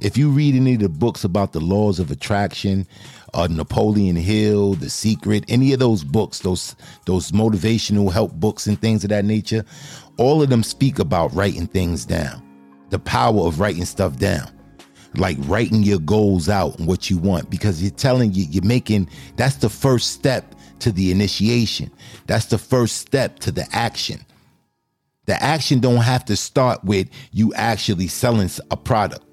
If 0.00 0.16
you 0.16 0.30
read 0.30 0.54
any 0.54 0.72
of 0.72 0.80
the 0.80 0.88
books 0.88 1.24
about 1.24 1.52
the 1.52 1.60
laws 1.60 1.98
of 1.98 2.10
attraction, 2.10 2.86
uh, 3.34 3.48
Napoleon 3.48 4.16
Hill, 4.16 4.72
The 4.72 4.88
Secret, 4.88 5.44
any 5.48 5.74
of 5.74 5.78
those 5.78 6.02
books, 6.04 6.38
those 6.38 6.74
those 7.04 7.32
motivational 7.32 8.10
help 8.10 8.32
books 8.32 8.66
and 8.66 8.80
things 8.80 9.04
of 9.04 9.10
that 9.10 9.26
nature, 9.26 9.62
all 10.16 10.40
of 10.42 10.48
them 10.48 10.62
speak 10.62 10.98
about 10.98 11.34
writing 11.34 11.66
things 11.66 12.06
down. 12.06 12.42
The 12.88 12.98
power 12.98 13.42
of 13.42 13.60
writing 13.60 13.84
stuff 13.84 14.16
down. 14.16 14.50
Like 15.16 15.36
writing 15.40 15.82
your 15.82 15.98
goals 15.98 16.48
out 16.48 16.78
and 16.78 16.88
what 16.88 17.10
you 17.10 17.18
want 17.18 17.50
because 17.50 17.82
you're 17.82 17.90
telling 17.90 18.32
you 18.32 18.46
you're 18.48 18.64
making 18.64 19.10
that's 19.36 19.56
the 19.56 19.68
first 19.68 20.12
step 20.12 20.54
to 20.80 20.92
the 20.92 21.10
initiation. 21.10 21.90
That's 22.26 22.46
the 22.46 22.58
first 22.58 22.96
step 22.96 23.38
to 23.40 23.52
the 23.52 23.66
action. 23.72 24.24
The 25.26 25.40
action 25.42 25.80
don't 25.80 25.96
have 25.96 26.24
to 26.26 26.36
start 26.36 26.82
with 26.84 27.08
you 27.32 27.52
actually 27.54 28.08
selling 28.08 28.50
a 28.70 28.76
product. 28.76 29.24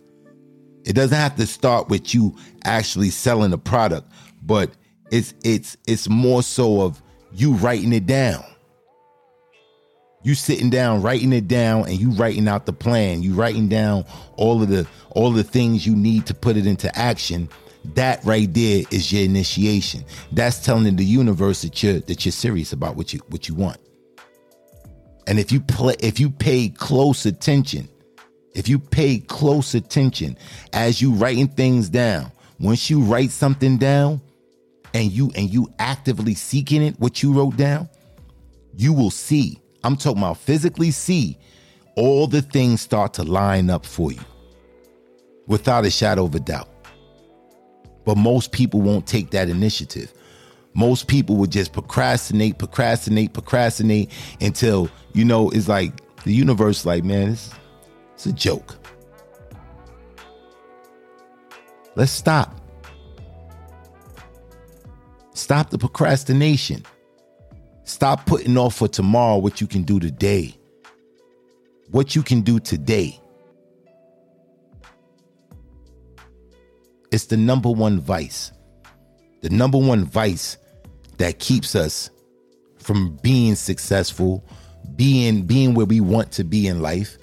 It 0.86 0.94
doesn't 0.94 1.18
have 1.18 1.36
to 1.38 1.48
start 1.48 1.90
with 1.90 2.14
you 2.14 2.38
actually 2.64 3.10
selling 3.10 3.54
a 3.54 3.58
product, 3.58 4.12
but 4.44 4.72
it's 5.12 5.34
it's 5.44 5.78
it's 5.88 6.10
more 6.10 6.44
so 6.44 6.82
of 6.82 7.02
you 7.34 7.54
writing 7.54 7.94
it 7.94 8.06
down. 8.06 8.44
You 10.24 10.36
sitting 10.36 10.70
down, 10.70 11.02
writing 11.02 11.34
it 11.34 11.48
down, 11.48 11.88
and 11.88 12.00
you 12.00 12.10
writing 12.12 12.48
out 12.48 12.66
the 12.66 12.74
plan. 12.74 13.22
You 13.24 13.34
writing 13.34 13.70
down 13.70 14.06
all 14.36 14.62
of 14.62 14.70
the 14.70 14.88
all 15.12 15.32
the 15.32 15.44
things 15.44 15.86
you 15.88 15.96
need 15.96 16.26
to 16.26 16.34
put 16.34 16.58
it 16.58 16.68
into 16.68 16.96
action. 16.98 17.50
That 17.94 18.24
right 18.26 18.52
there 18.54 18.84
is 18.92 19.12
your 19.12 19.24
initiation. 19.24 20.04
That's 20.32 20.64
telling 20.64 20.96
the 20.96 21.06
universe 21.06 21.62
that 21.62 21.82
you're 21.84 22.00
that 22.02 22.26
you're 22.26 22.32
serious 22.32 22.74
about 22.74 22.96
what 22.96 23.14
you 23.14 23.20
what 23.30 23.48
you 23.48 23.56
want. 23.56 23.78
And 25.28 25.40
if 25.40 25.52
you 25.52 25.60
play 25.60 25.96
if 26.00 26.20
you 26.20 26.30
pay 26.30 26.70
close 26.70 27.26
attention 27.26 27.90
if 28.56 28.70
you 28.70 28.80
pay 28.80 29.20
close 29.20 29.76
attention 29.76 30.38
as 30.72 31.02
you 31.02 31.12
writing 31.12 31.50
things 31.50 31.90
down, 31.90 32.32
once 32.58 32.90
you 32.90 33.02
write 33.02 33.30
something 33.30 33.78
down 33.78 34.22
and 34.94 35.12
you 35.12 35.30
and 35.36 35.54
you 35.54 35.68
actively 35.78 36.34
seeking 36.34 36.82
it, 36.82 36.98
what 36.98 37.22
you 37.22 37.34
wrote 37.34 37.58
down, 37.58 37.90
you 38.74 38.94
will 38.94 39.12
see. 39.12 39.62
I'm 39.84 39.98
talking 39.98 40.20
about 40.20 40.38
physically 40.38 40.92
see 40.92 41.38
all 41.98 42.28
the 42.28 42.42
things 42.42 42.82
start 42.82 43.14
to 43.16 43.24
line 43.24 43.70
up 43.70 43.86
for 43.86 44.12
you 44.12 44.22
without 45.48 45.86
a 45.86 45.92
shadow 45.92 46.24
of 46.26 46.34
a 46.34 46.40
doubt. 46.40 46.70
But 48.06 48.18
most 48.18 48.52
people 48.52 48.82
won't 48.82 49.08
take 49.08 49.32
that 49.32 49.50
initiative. 49.50 50.14
Most 50.74 51.08
people 51.08 51.38
would 51.38 51.52
just 51.52 51.74
procrastinate, 51.74 52.58
procrastinate, 52.58 53.34
procrastinate 53.34 54.12
until, 54.42 54.90
you 55.14 55.26
know, 55.26 55.50
it's 55.50 55.68
like 55.68 55.92
the 56.24 56.34
universe, 56.34 56.86
like, 56.86 57.04
man, 57.04 57.32
it's 57.32 57.52
it's 58.14 58.26
a 58.26 58.34
joke. 58.34 58.78
Let's 61.96 62.12
stop. 62.12 62.60
Stop 65.34 65.70
the 65.70 65.78
procrastination. 65.78 66.84
Stop 67.84 68.26
putting 68.26 68.58
off 68.58 68.76
for 68.76 68.88
tomorrow 68.88 69.38
what 69.38 69.62
you 69.62 69.68
can 69.68 69.84
do 69.84 70.00
today. 70.00 70.56
What 71.92 72.16
you 72.16 72.24
can 72.24 72.42
do 72.42 72.60
today. 72.60 73.20
It's 77.16 77.28
the 77.28 77.38
number 77.38 77.72
one 77.72 78.02
vice. 78.02 78.52
The 79.40 79.50
number 79.50 79.78
one 79.78 80.04
vice 80.04 80.58
that 81.18 81.40
keeps 81.40 81.74
us 81.74 82.10
from 82.78 83.18
being 83.24 83.56
successful, 83.56 84.44
being 84.98 85.44
being 85.44 85.76
where 85.76 85.86
we 85.86 86.02
want 86.02 86.34
to 86.34 86.44
be 86.44 86.68
in 86.68 86.82
life, 86.82 87.18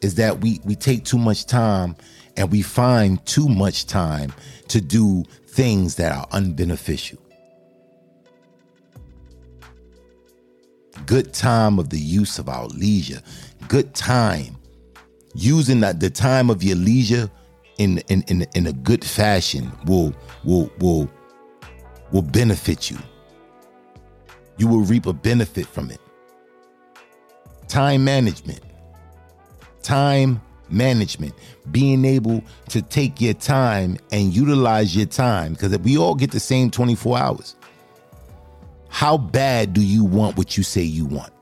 is 0.00 0.14
that 0.14 0.40
we 0.42 0.60
we 0.64 0.76
take 0.76 1.04
too 1.04 1.18
much 1.18 1.44
time 1.44 1.96
and 2.36 2.52
we 2.52 2.62
find 2.62 3.26
too 3.26 3.48
much 3.48 3.86
time 3.86 4.32
to 4.68 4.80
do 4.80 5.24
things 5.48 5.96
that 5.96 6.12
are 6.12 6.28
unbeneficial. 6.28 7.18
Good 11.04 11.34
time 11.34 11.80
of 11.80 11.90
the 11.90 11.98
use 11.98 12.38
of 12.38 12.48
our 12.48 12.68
leisure. 12.68 13.22
Good 13.66 13.92
time. 13.92 14.56
Using 15.34 15.80
that 15.80 15.98
the 15.98 16.10
time 16.10 16.48
of 16.48 16.62
your 16.62 16.76
leisure 16.76 17.28
in 17.78 17.98
in 18.08 18.22
in, 18.22 18.46
in 18.54 18.66
a 18.66 18.72
good 18.72 19.04
fashion 19.04 19.70
will 19.86 20.14
will 20.44 20.70
will 20.78 21.10
will 22.12 22.22
benefit 22.22 22.90
you. 22.90 22.98
You 24.58 24.68
will 24.68 24.82
reap 24.82 25.06
a 25.06 25.12
benefit 25.12 25.66
from 25.66 25.90
it. 25.90 26.00
Time 27.68 28.04
management 28.04 28.60
time 29.86 30.40
management, 30.68 31.32
being 31.70 32.04
able 32.04 32.42
to 32.68 32.82
take 32.82 33.20
your 33.20 33.34
time 33.34 33.96
and 34.10 34.34
utilize 34.34 34.96
your 34.96 35.06
time 35.06 35.52
because 35.52 35.78
we 35.78 35.96
all 35.96 36.16
get 36.16 36.32
the 36.32 36.40
same 36.40 36.72
24 36.72 37.18
hours. 37.18 37.54
How 38.88 39.16
bad 39.16 39.72
do 39.72 39.80
you 39.80 40.04
want 40.04 40.36
what 40.36 40.56
you 40.56 40.64
say 40.64 40.82
you 40.82 41.06
want? 41.06 41.32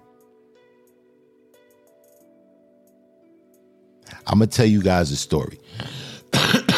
I'm 4.27 4.39
going 4.39 4.49
to 4.51 4.57
tell 4.57 4.67
you 4.67 4.83
guys 4.83 5.11
a 5.11 5.17
story. 5.17 5.59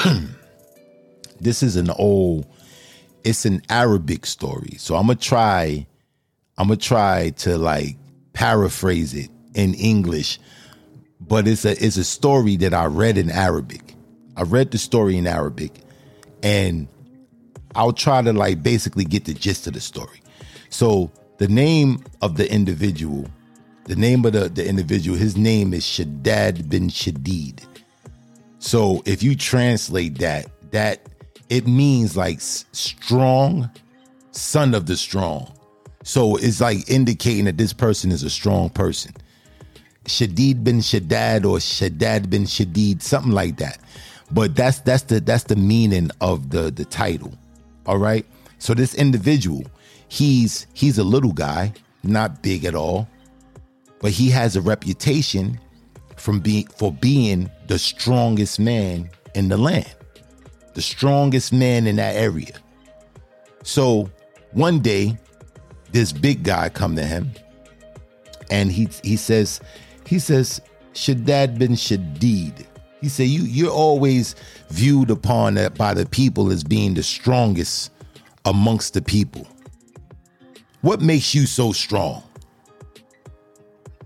this 1.40 1.62
is 1.62 1.76
an 1.76 1.90
old 1.90 2.46
it's 3.24 3.44
an 3.44 3.60
Arabic 3.68 4.24
story. 4.24 4.74
So 4.78 4.94
I'm 4.94 5.08
to 5.08 5.16
try 5.16 5.86
I'm 6.58 6.68
to 6.68 6.76
try 6.76 7.30
to 7.38 7.58
like 7.58 7.96
paraphrase 8.32 9.14
it 9.14 9.30
in 9.54 9.74
English 9.74 10.38
but 11.20 11.48
it's 11.48 11.64
a 11.64 11.72
it's 11.84 11.96
a 11.96 12.04
story 12.04 12.56
that 12.56 12.74
I 12.74 12.86
read 12.86 13.18
in 13.18 13.30
Arabic. 13.30 13.94
I 14.36 14.42
read 14.42 14.70
the 14.70 14.78
story 14.78 15.16
in 15.16 15.26
Arabic, 15.26 15.72
and 16.42 16.88
I'll 17.74 17.92
try 17.92 18.22
to 18.22 18.32
like 18.32 18.62
basically 18.62 19.04
get 19.04 19.24
the 19.24 19.34
gist 19.34 19.66
of 19.66 19.72
the 19.72 19.80
story. 19.80 20.20
So 20.68 21.10
the 21.38 21.48
name 21.48 22.04
of 22.22 22.36
the 22.36 22.50
individual, 22.50 23.26
the 23.84 23.96
name 23.96 24.24
of 24.24 24.32
the, 24.32 24.48
the 24.48 24.66
individual, 24.66 25.16
his 25.16 25.36
name 25.36 25.72
is 25.72 25.84
Shaddad 25.84 26.68
bin 26.68 26.88
Shadid. 26.88 27.64
So 28.66 29.00
if 29.06 29.22
you 29.22 29.36
translate 29.36 30.18
that, 30.18 30.50
that 30.72 31.02
it 31.48 31.68
means 31.68 32.16
like 32.16 32.40
strong, 32.40 33.70
son 34.32 34.74
of 34.74 34.86
the 34.86 34.96
strong. 34.96 35.52
So 36.02 36.34
it's 36.34 36.60
like 36.60 36.90
indicating 36.90 37.44
that 37.44 37.58
this 37.58 37.72
person 37.72 38.10
is 38.10 38.24
a 38.24 38.28
strong 38.28 38.70
person. 38.70 39.14
Shadid 40.06 40.64
bin 40.64 40.78
Shaddad 40.78 41.44
or 41.44 41.58
Shaddad 41.58 42.28
bin 42.28 42.42
Shadid, 42.42 43.02
something 43.02 43.30
like 43.30 43.58
that. 43.58 43.78
But 44.32 44.56
that's 44.56 44.80
that's 44.80 45.04
the 45.04 45.20
that's 45.20 45.44
the 45.44 45.54
meaning 45.54 46.10
of 46.20 46.50
the 46.50 46.72
the 46.72 46.84
title. 46.84 47.38
All 47.86 47.98
right. 47.98 48.26
So 48.58 48.74
this 48.74 48.96
individual, 48.96 49.62
he's 50.08 50.66
he's 50.74 50.98
a 50.98 51.04
little 51.04 51.32
guy, 51.32 51.72
not 52.02 52.42
big 52.42 52.64
at 52.64 52.74
all, 52.74 53.08
but 54.00 54.10
he 54.10 54.28
has 54.30 54.56
a 54.56 54.60
reputation 54.60 55.60
from 56.16 56.40
being 56.40 56.66
for 56.66 56.90
being 56.90 57.48
the 57.68 57.78
strongest 57.78 58.58
man 58.60 59.10
in 59.34 59.48
the 59.48 59.56
land, 59.56 59.94
the 60.74 60.82
strongest 60.82 61.52
man 61.52 61.86
in 61.86 61.96
that 61.96 62.16
area. 62.16 62.54
So 63.62 64.10
one 64.52 64.80
day, 64.80 65.18
this 65.92 66.12
big 66.12 66.42
guy 66.42 66.68
come 66.68 66.96
to 66.96 67.04
him, 67.04 67.30
and 68.50 68.70
he 68.70 68.88
he 69.02 69.16
says, 69.16 69.60
he 70.06 70.18
says, 70.18 70.60
Shaddad 70.94 71.58
bin 71.58 71.72
Shadid. 71.72 72.66
He 73.00 73.08
said, 73.08 73.24
you, 73.24 73.42
you're 73.42 73.70
always 73.70 74.34
viewed 74.70 75.10
upon 75.10 75.58
uh, 75.58 75.68
by 75.70 75.94
the 75.94 76.06
people 76.06 76.50
as 76.50 76.64
being 76.64 76.94
the 76.94 77.02
strongest 77.02 77.92
amongst 78.44 78.94
the 78.94 79.02
people. 79.02 79.46
What 80.80 81.02
makes 81.02 81.34
you 81.34 81.46
so 81.46 81.72
strong? 81.72 82.22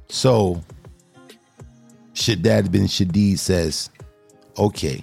So, 0.09 0.63
Shaddad 2.21 2.71
bin 2.71 2.85
Shadid 2.85 3.39
says, 3.39 3.91
okay. 4.59 5.03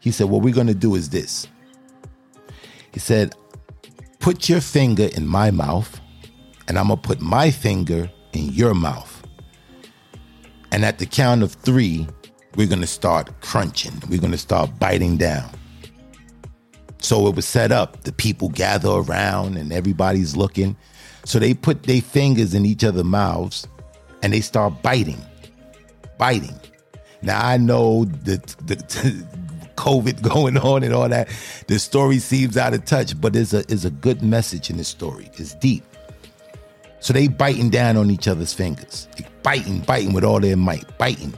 He 0.00 0.10
said, 0.10 0.28
what 0.28 0.42
we're 0.42 0.54
going 0.54 0.66
to 0.66 0.74
do 0.74 0.96
is 0.96 1.08
this. 1.08 1.46
He 2.92 3.00
said, 3.00 3.34
put 4.18 4.48
your 4.48 4.60
finger 4.60 5.08
in 5.16 5.26
my 5.26 5.50
mouth, 5.50 6.00
and 6.68 6.78
I'm 6.78 6.88
going 6.88 7.00
to 7.00 7.06
put 7.06 7.20
my 7.20 7.50
finger 7.50 8.10
in 8.32 8.50
your 8.50 8.74
mouth. 8.74 9.22
And 10.72 10.84
at 10.84 10.98
the 10.98 11.06
count 11.06 11.42
of 11.42 11.52
three, 11.52 12.06
we're 12.56 12.66
going 12.66 12.80
to 12.80 12.86
start 12.86 13.40
crunching. 13.40 14.02
We're 14.08 14.20
going 14.20 14.32
to 14.32 14.38
start 14.38 14.78
biting 14.78 15.16
down. 15.16 15.48
So 16.98 17.26
it 17.28 17.36
was 17.36 17.46
set 17.46 17.70
up. 17.70 18.02
The 18.02 18.12
people 18.12 18.48
gather 18.48 18.90
around 18.90 19.56
and 19.56 19.72
everybody's 19.72 20.36
looking. 20.36 20.76
So 21.24 21.38
they 21.38 21.54
put 21.54 21.84
their 21.84 22.00
fingers 22.00 22.54
in 22.54 22.66
each 22.66 22.82
other's 22.82 23.04
mouths 23.04 23.68
and 24.22 24.32
they 24.32 24.40
start 24.40 24.82
biting, 24.82 25.20
biting. 26.24 26.58
Now 27.20 27.46
I 27.46 27.58
know 27.58 28.06
that 28.24 28.46
the, 28.66 28.76
COVID 29.76 30.22
going 30.22 30.56
on 30.56 30.82
and 30.82 30.94
all 30.94 31.08
that. 31.08 31.28
The 31.66 31.78
story 31.78 32.18
seems 32.18 32.56
out 32.56 32.72
of 32.72 32.86
touch, 32.86 33.20
but 33.20 33.36
it's 33.36 33.52
a 33.52 33.70
is 33.70 33.84
a 33.84 33.90
good 33.90 34.22
message 34.22 34.70
in 34.70 34.78
the 34.78 34.84
story. 34.84 35.28
It's 35.34 35.54
deep. 35.56 35.84
So 37.00 37.12
they 37.12 37.28
biting 37.28 37.68
down 37.68 37.98
on 37.98 38.10
each 38.10 38.26
other's 38.26 38.54
fingers, 38.54 39.06
they 39.18 39.26
biting, 39.42 39.80
biting 39.80 40.14
with 40.14 40.24
all 40.24 40.40
their 40.40 40.56
might, 40.56 40.86
biting. 40.96 41.34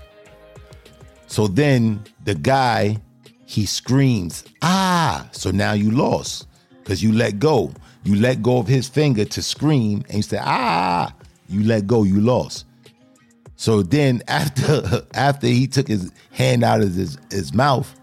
So 1.27 1.49
then 1.49 2.05
the 2.23 2.37
guy 2.37 2.99
he 3.47 3.67
screams, 3.67 4.45
ah. 4.63 5.29
So 5.33 5.51
now 5.51 5.73
you 5.73 5.91
lost 5.91 6.47
because 6.79 7.03
you 7.03 7.11
let 7.11 7.41
go. 7.41 7.73
You 8.05 8.15
let 8.21 8.41
go 8.41 8.59
of 8.59 8.69
his 8.69 8.87
finger 8.89 9.25
to 9.25 9.43
scream 9.43 10.05
and 10.07 10.19
you 10.19 10.23
say, 10.23 10.39
ah. 10.41 11.13
You 11.49 11.65
let 11.65 11.89
go, 11.89 12.05
you 12.05 12.21
lost. 12.21 12.66
So 13.57 13.83
then 13.83 14.23
after 14.29 15.07
after 15.15 15.47
he 15.47 15.67
took 15.67 15.89
his 15.89 16.13
hand 16.31 16.63
out 16.63 16.81
of 16.81 16.95
his, 16.95 17.19
his 17.31 17.53
mouth, 17.53 17.95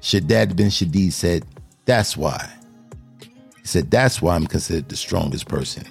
Shaddad 0.00 0.56
bin 0.56 0.68
Shadid 0.68 1.12
said, 1.12 1.44
That's 1.84 2.16
why. 2.16 2.50
He 3.20 3.66
said, 3.66 3.90
That's 3.90 4.20
why 4.20 4.34
I'm 4.34 4.46
considered 4.46 4.88
the 4.88 4.96
strongest 4.96 5.48
person. 5.48 5.86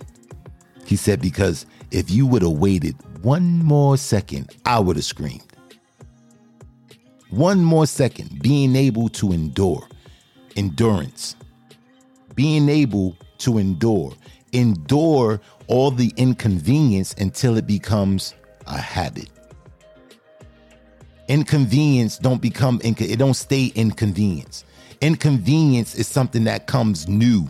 He 0.86 0.96
said, 0.96 1.22
Because 1.22 1.66
if 1.92 2.12
you 2.12 2.26
would 2.28 2.42
have 2.42 2.52
waited 2.52 2.96
one 3.22 3.64
more 3.64 3.98
second, 3.98 4.56
I 4.66 4.80
would 4.80 4.96
have 4.96 5.06
screamed 5.06 5.52
one 7.32 7.64
more 7.64 7.88
second, 7.88 8.42
being 8.42 8.76
able 8.76 9.10
to 9.10 9.32
endure, 9.32 9.88
endurance, 10.56 11.36
being 12.36 12.70
able 12.70 13.18
to 13.40 13.58
endure, 13.58 14.14
endure 14.54 15.40
all 15.68 15.92
the 15.92 16.14
inconvenience 16.18 17.14
until 17.18 17.58
it 17.58 17.68
becomes 17.68 18.34
a 18.68 18.78
habit. 18.78 19.30
Inconvenience 21.28 22.18
don't 22.18 22.42
become 22.42 22.80
inco- 22.80 23.10
it 23.10 23.18
don't 23.18 23.36
stay 23.36 23.72
inconvenience. 23.76 24.66
Inconvenience 25.00 25.96
is 25.96 26.08
something 26.08 26.44
that 26.44 26.68
comes 26.68 27.08
new 27.08 27.48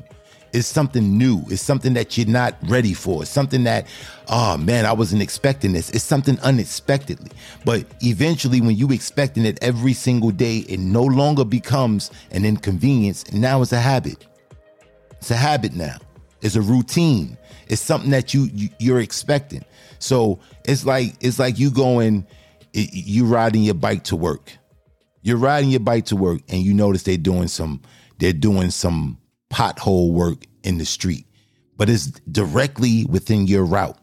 it's 0.53 0.67
something 0.67 1.17
new. 1.17 1.43
It's 1.47 1.61
something 1.61 1.93
that 1.93 2.17
you're 2.17 2.27
not 2.27 2.55
ready 2.63 2.93
for. 2.93 3.21
It's 3.21 3.31
something 3.31 3.63
that, 3.63 3.87
oh 4.27 4.57
man, 4.57 4.85
I 4.85 4.91
wasn't 4.93 5.21
expecting 5.21 5.73
this. 5.73 5.89
It's 5.91 6.03
something 6.03 6.39
unexpectedly. 6.41 7.31
But 7.63 7.85
eventually, 8.01 8.59
when 8.61 8.75
you 8.75 8.91
expecting 8.91 9.45
it 9.45 9.59
every 9.61 9.93
single 9.93 10.31
day, 10.31 10.59
it 10.59 10.79
no 10.79 11.03
longer 11.03 11.45
becomes 11.45 12.11
an 12.31 12.45
inconvenience. 12.45 13.23
And 13.23 13.41
now 13.41 13.61
it's 13.61 13.71
a 13.71 13.79
habit. 13.79 14.27
It's 15.11 15.31
a 15.31 15.37
habit 15.37 15.73
now. 15.73 15.97
It's 16.41 16.55
a 16.55 16.61
routine. 16.61 17.37
It's 17.67 17.81
something 17.81 18.11
that 18.11 18.33
you, 18.33 18.49
you 18.53 18.69
you're 18.79 18.99
expecting. 18.99 19.63
So 19.99 20.39
it's 20.65 20.85
like 20.85 21.15
it's 21.21 21.39
like 21.39 21.59
you 21.59 21.71
going, 21.71 22.25
you 22.73 23.25
riding 23.25 23.63
your 23.63 23.75
bike 23.75 24.03
to 24.05 24.15
work. 24.15 24.51
You're 25.21 25.37
riding 25.37 25.69
your 25.69 25.79
bike 25.79 26.05
to 26.07 26.15
work, 26.15 26.41
and 26.49 26.61
you 26.61 26.73
notice 26.73 27.03
they're 27.03 27.17
doing 27.17 27.47
some 27.47 27.81
they're 28.17 28.33
doing 28.33 28.71
some 28.71 29.19
pothole 29.51 30.13
work 30.13 30.45
in 30.63 30.77
the 30.77 30.85
street, 30.85 31.25
but 31.77 31.89
it's 31.89 32.07
directly 32.31 33.05
within 33.05 33.47
your 33.47 33.65
route 33.65 33.97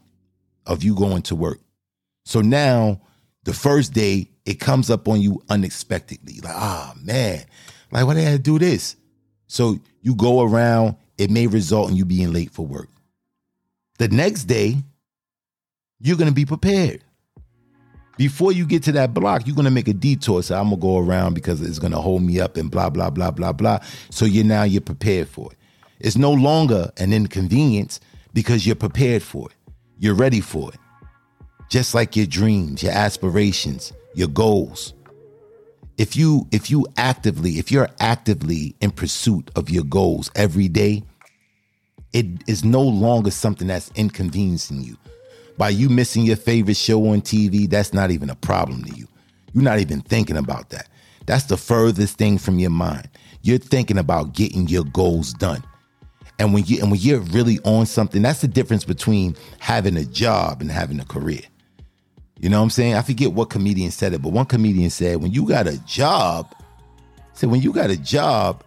of 0.66 0.82
you 0.82 0.94
going 0.94 1.22
to 1.22 1.34
work. 1.34 1.60
So 2.24 2.40
now 2.40 3.00
the 3.44 3.52
first 3.54 3.92
day 3.92 4.30
it 4.44 4.60
comes 4.60 4.90
up 4.90 5.08
on 5.08 5.20
you 5.20 5.42
unexpectedly. 5.48 6.40
Like, 6.40 6.54
ah 6.54 6.92
oh, 6.94 7.00
man, 7.02 7.44
like 7.90 8.06
why 8.06 8.14
did 8.14 8.28
I 8.28 8.36
do 8.36 8.58
this? 8.58 8.96
So 9.46 9.78
you 10.02 10.14
go 10.14 10.42
around, 10.42 10.96
it 11.18 11.30
may 11.30 11.46
result 11.46 11.90
in 11.90 11.96
you 11.96 12.04
being 12.04 12.32
late 12.32 12.50
for 12.50 12.64
work. 12.64 12.88
The 13.98 14.08
next 14.08 14.44
day, 14.44 14.76
you're 16.00 16.16
gonna 16.16 16.32
be 16.32 16.46
prepared. 16.46 17.02
Before 18.16 18.50
you 18.50 18.66
get 18.66 18.82
to 18.84 18.92
that 18.92 19.14
block, 19.14 19.46
you're 19.46 19.56
gonna 19.56 19.70
make 19.70 19.88
a 19.88 19.92
detour. 19.92 20.42
So 20.42 20.56
I'm 20.56 20.70
gonna 20.70 20.76
go 20.76 20.98
around 20.98 21.34
because 21.34 21.60
it's 21.60 21.78
gonna 21.78 22.00
hold 22.00 22.22
me 22.22 22.40
up 22.40 22.56
and 22.56 22.70
blah, 22.70 22.90
blah, 22.90 23.10
blah, 23.10 23.30
blah, 23.30 23.52
blah. 23.52 23.80
So 24.10 24.24
you're 24.24 24.44
now 24.44 24.62
you're 24.62 24.80
prepared 24.80 25.28
for 25.28 25.52
it. 25.52 25.58
It's 26.00 26.16
no 26.16 26.32
longer 26.32 26.90
an 26.96 27.12
inconvenience 27.12 28.00
because 28.32 28.66
you're 28.66 28.76
prepared 28.76 29.22
for 29.22 29.48
it. 29.50 29.56
You're 29.98 30.14
ready 30.14 30.40
for 30.40 30.72
it. 30.72 30.78
Just 31.68 31.94
like 31.94 32.16
your 32.16 32.26
dreams, 32.26 32.82
your 32.82 32.92
aspirations, 32.92 33.92
your 34.14 34.28
goals. 34.28 34.94
If 35.98 36.16
you 36.16 36.46
if 36.52 36.70
you 36.70 36.86
actively, 36.96 37.58
if 37.58 37.72
you're 37.72 37.88
actively 37.98 38.76
in 38.80 38.92
pursuit 38.92 39.50
of 39.56 39.68
your 39.68 39.82
goals 39.82 40.30
every 40.36 40.68
day, 40.68 41.02
it 42.12 42.26
is 42.46 42.64
no 42.64 42.82
longer 42.82 43.32
something 43.32 43.66
that's 43.66 43.90
inconveniencing 43.96 44.80
you. 44.80 44.96
By 45.58 45.70
you 45.70 45.88
missing 45.88 46.22
your 46.22 46.36
favorite 46.36 46.76
show 46.76 47.04
on 47.08 47.20
TV, 47.20 47.68
that's 47.68 47.92
not 47.92 48.12
even 48.12 48.30
a 48.30 48.36
problem 48.36 48.84
to 48.84 48.94
you. 48.96 49.08
You're 49.52 49.64
not 49.64 49.80
even 49.80 50.00
thinking 50.00 50.36
about 50.36 50.70
that. 50.70 50.88
That's 51.26 51.44
the 51.46 51.56
furthest 51.56 52.16
thing 52.16 52.38
from 52.38 52.60
your 52.60 52.70
mind. 52.70 53.08
You're 53.42 53.58
thinking 53.58 53.98
about 53.98 54.34
getting 54.34 54.68
your 54.68 54.84
goals 54.84 55.32
done. 55.34 55.64
And 56.38 56.54
when 56.54 56.64
you 56.64 56.80
and 56.80 56.92
when 56.92 57.00
you're 57.00 57.18
really 57.18 57.58
on 57.64 57.86
something, 57.86 58.22
that's 58.22 58.40
the 58.40 58.46
difference 58.46 58.84
between 58.84 59.34
having 59.58 59.96
a 59.96 60.04
job 60.04 60.60
and 60.60 60.70
having 60.70 61.00
a 61.00 61.04
career. 61.04 61.42
You 62.40 62.48
know 62.48 62.58
what 62.58 62.64
I'm 62.64 62.70
saying? 62.70 62.94
I 62.94 63.02
forget 63.02 63.32
what 63.32 63.50
comedian 63.50 63.90
said 63.90 64.12
it, 64.12 64.22
but 64.22 64.32
one 64.32 64.46
comedian 64.46 64.90
said, 64.90 65.20
when 65.20 65.32
you 65.32 65.46
got 65.46 65.66
a 65.66 65.78
job, 65.84 66.54
said 67.34 67.50
when 67.50 67.60
you 67.60 67.72
got 67.72 67.90
a 67.90 67.96
job, 67.96 68.62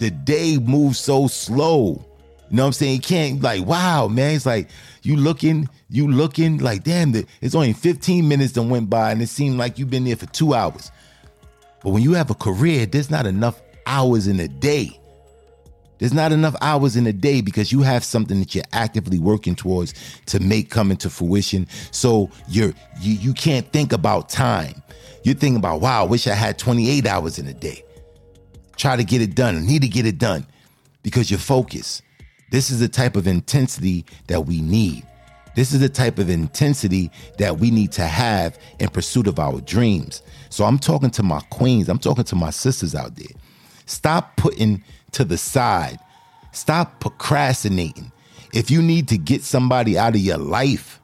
the 0.00 0.10
day 0.10 0.58
moves 0.58 0.98
so 0.98 1.28
slow. 1.28 2.04
You 2.50 2.56
know 2.56 2.62
what 2.62 2.68
I'm 2.68 2.72
saying? 2.72 2.94
You 2.94 3.00
can't 3.00 3.42
like, 3.42 3.64
wow, 3.64 4.08
man. 4.08 4.34
It's 4.34 4.46
like 4.46 4.68
you 5.02 5.16
looking, 5.16 5.68
you 5.90 6.08
looking 6.08 6.58
like, 6.58 6.82
damn, 6.82 7.14
it's 7.40 7.54
only 7.54 7.72
15 7.72 8.26
minutes 8.26 8.52
that 8.52 8.62
went 8.62 8.90
by 8.90 9.12
and 9.12 9.22
it 9.22 9.28
seemed 9.28 9.58
like 9.58 9.78
you've 9.78 9.90
been 9.90 10.04
there 10.04 10.16
for 10.16 10.26
two 10.26 10.54
hours. 10.54 10.90
But 11.82 11.90
when 11.90 12.02
you 12.02 12.14
have 12.14 12.30
a 12.30 12.34
career, 12.34 12.86
there's 12.86 13.10
not 13.10 13.26
enough 13.26 13.60
hours 13.86 14.26
in 14.26 14.40
a 14.40 14.48
day 14.48 14.98
there's 15.98 16.14
not 16.14 16.32
enough 16.32 16.54
hours 16.60 16.96
in 16.96 17.06
a 17.06 17.12
day 17.12 17.40
because 17.40 17.72
you 17.72 17.82
have 17.82 18.04
something 18.04 18.38
that 18.40 18.54
you're 18.54 18.64
actively 18.72 19.18
working 19.18 19.54
towards 19.54 19.94
to 20.26 20.40
make 20.40 20.70
come 20.70 20.90
into 20.90 21.10
fruition. 21.10 21.66
So 21.90 22.30
you're 22.48 22.72
you 23.00 23.14
you 23.14 23.34
can't 23.34 23.70
think 23.72 23.92
about 23.92 24.28
time. 24.28 24.82
You're 25.24 25.34
thinking 25.34 25.56
about, 25.56 25.80
wow, 25.80 26.04
I 26.04 26.06
wish 26.06 26.26
I 26.26 26.34
had 26.34 26.58
28 26.58 27.06
hours 27.06 27.38
in 27.38 27.46
a 27.48 27.52
day. 27.52 27.84
Try 28.76 28.96
to 28.96 29.04
get 29.04 29.20
it 29.20 29.34
done. 29.34 29.56
I 29.56 29.60
need 29.60 29.82
to 29.82 29.88
get 29.88 30.06
it 30.06 30.18
done 30.18 30.46
because 31.02 31.30
you're 31.30 31.38
focused. 31.38 32.02
This 32.50 32.70
is 32.70 32.80
the 32.80 32.88
type 32.88 33.16
of 33.16 33.26
intensity 33.26 34.06
that 34.28 34.46
we 34.46 34.60
need. 34.60 35.04
This 35.54 35.72
is 35.72 35.80
the 35.80 35.88
type 35.88 36.18
of 36.18 36.30
intensity 36.30 37.10
that 37.38 37.58
we 37.58 37.70
need 37.70 37.90
to 37.92 38.06
have 38.06 38.58
in 38.78 38.88
pursuit 38.88 39.26
of 39.26 39.40
our 39.40 39.60
dreams. 39.60 40.22
So 40.50 40.64
I'm 40.64 40.78
talking 40.78 41.10
to 41.10 41.22
my 41.22 41.40
queens, 41.50 41.88
I'm 41.88 41.98
talking 41.98 42.24
to 42.24 42.36
my 42.36 42.50
sisters 42.50 42.94
out 42.94 43.16
there. 43.16 43.34
Stop 43.84 44.36
putting 44.36 44.84
to 45.12 45.24
the 45.24 45.38
side. 45.38 45.98
Stop 46.52 47.00
procrastinating. 47.00 48.12
If 48.52 48.70
you 48.70 48.82
need 48.82 49.08
to 49.08 49.18
get 49.18 49.42
somebody 49.42 49.98
out 49.98 50.14
of 50.14 50.20
your 50.20 50.38
life 50.38 51.00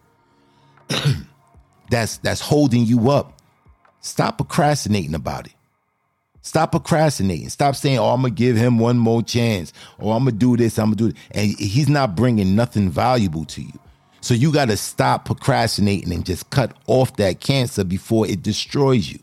that's 1.91 2.19
that's 2.19 2.41
holding 2.41 2.85
you 2.85 3.11
up, 3.11 3.41
stop 4.01 4.39
procrastinating 4.39 5.15
about 5.15 5.47
it. 5.47 5.53
Stop 6.41 6.73
procrastinating. 6.73 7.49
Stop 7.49 7.75
saying, 7.75 7.99
"Oh, 7.99 8.11
I'm 8.11 8.23
gonna 8.23 8.31
give 8.31 8.57
him 8.57 8.79
one 8.79 8.99
more 8.99 9.23
chance," 9.23 9.73
oh, 9.99 10.09
or 10.09 10.17
"I'm 10.17 10.25
gonna 10.25 10.33
do 10.33 10.57
this." 10.57 10.79
I'm 10.79 10.87
gonna 10.87 10.97
do 10.97 11.07
it, 11.09 11.17
and 11.31 11.59
he's 11.59 11.89
not 11.89 12.15
bringing 12.17 12.55
nothing 12.55 12.91
valuable 12.91 13.45
to 13.47 13.63
you. 13.63 13.79
So 14.25 14.33
you 14.33 14.53
got 14.53 14.69
to 14.69 14.77
stop 14.79 15.27
procrastinating 15.27 16.11
and 16.11 16.25
just 16.25 16.49
cut 16.49 16.73
off 16.87 17.17
that 17.17 17.41
cancer 17.41 17.85
before 17.85 18.27
it 18.27 18.43
destroys 18.43 19.13
you. 19.13 19.19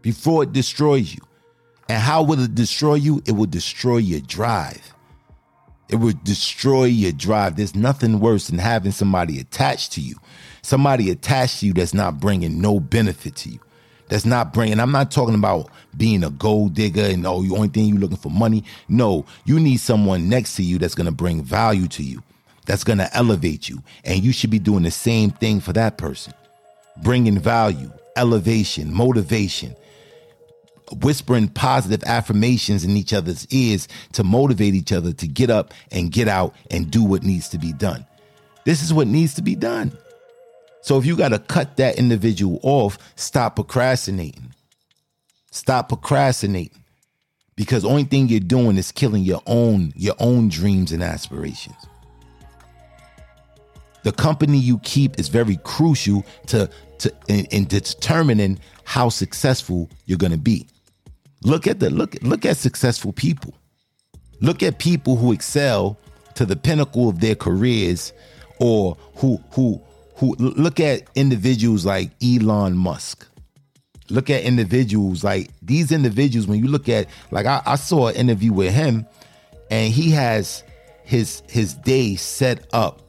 Before 0.00 0.44
it 0.44 0.54
destroys 0.54 1.14
you. 1.14 1.20
And 1.88 2.02
how 2.02 2.22
will 2.22 2.40
it 2.40 2.54
destroy 2.54 2.94
you? 2.94 3.22
It 3.26 3.32
will 3.32 3.46
destroy 3.46 3.98
your 3.98 4.20
drive. 4.20 4.92
It 5.88 5.96
will 5.96 6.14
destroy 6.24 6.84
your 6.84 7.12
drive. 7.12 7.56
There's 7.56 7.76
nothing 7.76 8.18
worse 8.18 8.48
than 8.48 8.58
having 8.58 8.90
somebody 8.90 9.38
attached 9.38 9.92
to 9.92 10.00
you. 10.00 10.16
Somebody 10.62 11.10
attached 11.10 11.60
to 11.60 11.66
you 11.66 11.72
that's 11.72 11.94
not 11.94 12.18
bringing 12.18 12.60
no 12.60 12.80
benefit 12.80 13.36
to 13.36 13.50
you. 13.50 13.60
That's 14.08 14.24
not 14.24 14.52
bringing, 14.52 14.78
I'm 14.80 14.92
not 14.92 15.10
talking 15.10 15.34
about 15.34 15.70
being 15.96 16.22
a 16.22 16.30
gold 16.30 16.74
digger 16.74 17.02
and 17.02 17.26
oh, 17.26 17.42
the 17.42 17.54
only 17.54 17.68
thing 17.68 17.86
you're 17.86 17.98
looking 17.98 18.16
for 18.16 18.30
money. 18.30 18.64
No, 18.88 19.26
you 19.44 19.58
need 19.58 19.78
someone 19.78 20.28
next 20.28 20.56
to 20.56 20.62
you 20.62 20.78
that's 20.78 20.94
going 20.94 21.06
to 21.06 21.12
bring 21.12 21.42
value 21.42 21.88
to 21.88 22.02
you, 22.02 22.22
that's 22.66 22.84
going 22.84 22.98
to 22.98 23.16
elevate 23.16 23.68
you. 23.68 23.82
And 24.04 24.22
you 24.22 24.32
should 24.32 24.50
be 24.50 24.58
doing 24.58 24.84
the 24.84 24.90
same 24.90 25.30
thing 25.30 25.60
for 25.60 25.72
that 25.72 25.98
person. 25.98 26.34
Bringing 27.02 27.38
value, 27.38 27.90
elevation, 28.16 28.92
motivation, 28.92 29.74
whispering 30.92 31.48
positive 31.48 32.02
affirmations 32.04 32.84
in 32.84 32.96
each 32.96 33.12
other's 33.12 33.46
ears 33.50 33.88
to 34.12 34.24
motivate 34.24 34.74
each 34.74 34.92
other 34.92 35.12
to 35.12 35.26
get 35.26 35.50
up 35.50 35.74
and 35.90 36.12
get 36.12 36.28
out 36.28 36.54
and 36.70 36.90
do 36.90 37.02
what 37.02 37.22
needs 37.22 37.48
to 37.50 37.58
be 37.58 37.72
done. 37.72 38.06
This 38.64 38.82
is 38.82 38.92
what 38.92 39.08
needs 39.08 39.34
to 39.34 39.42
be 39.42 39.54
done. 39.54 39.96
So 40.82 40.98
if 40.98 41.06
you 41.06 41.16
got 41.16 41.30
to 41.30 41.38
cut 41.38 41.76
that 41.78 41.98
individual 41.98 42.60
off, 42.62 42.98
stop 43.16 43.56
procrastinating. 43.56 44.54
Stop 45.50 45.88
procrastinating. 45.88 46.84
because 47.56 47.84
only 47.84 48.04
thing 48.04 48.28
you're 48.28 48.40
doing 48.40 48.76
is 48.76 48.92
killing 48.92 49.22
your 49.22 49.42
own 49.46 49.92
your 49.96 50.14
own 50.20 50.48
dreams 50.48 50.92
and 50.92 51.02
aspirations 51.02 51.74
the 54.04 54.12
company 54.12 54.58
you 54.58 54.78
keep 54.80 55.18
is 55.18 55.28
very 55.28 55.56
crucial 55.64 56.24
to, 56.46 56.70
to 56.98 57.12
in, 57.26 57.44
in 57.46 57.64
determining 57.64 58.58
how 58.84 59.08
successful 59.08 59.90
you're 60.04 60.18
going 60.18 60.32
to 60.32 60.38
be 60.38 60.68
look 61.42 61.66
at 61.66 61.80
the 61.80 61.90
look 61.90 62.16
look 62.22 62.44
at 62.44 62.56
successful 62.56 63.12
people. 63.12 63.54
Look 64.40 64.62
at 64.62 64.78
people 64.78 65.16
who 65.16 65.32
excel 65.32 65.98
to 66.34 66.44
the 66.44 66.56
pinnacle 66.56 67.08
of 67.08 67.20
their 67.20 67.34
careers 67.34 68.12
or 68.60 68.96
who 69.16 69.40
who 69.52 69.80
who 70.16 70.34
look 70.38 70.80
at 70.80 71.02
individuals 71.14 71.84
like 71.84 72.10
Elon 72.22 72.76
Musk. 72.76 73.26
Look 74.08 74.30
at 74.30 74.42
individuals 74.42 75.24
like 75.24 75.50
these 75.62 75.92
individuals 75.92 76.46
when 76.46 76.60
you 76.60 76.68
look 76.68 76.88
at 76.88 77.08
like 77.30 77.46
I, 77.46 77.62
I, 77.66 77.76
saw 77.76 78.08
an 78.08 78.14
interview 78.14 78.52
with 78.52 78.72
him 78.72 79.04
and 79.70 79.92
he 79.92 80.10
has 80.10 80.62
his 81.02 81.42
his 81.48 81.74
day 81.74 82.14
set 82.14 82.66
up 82.72 83.02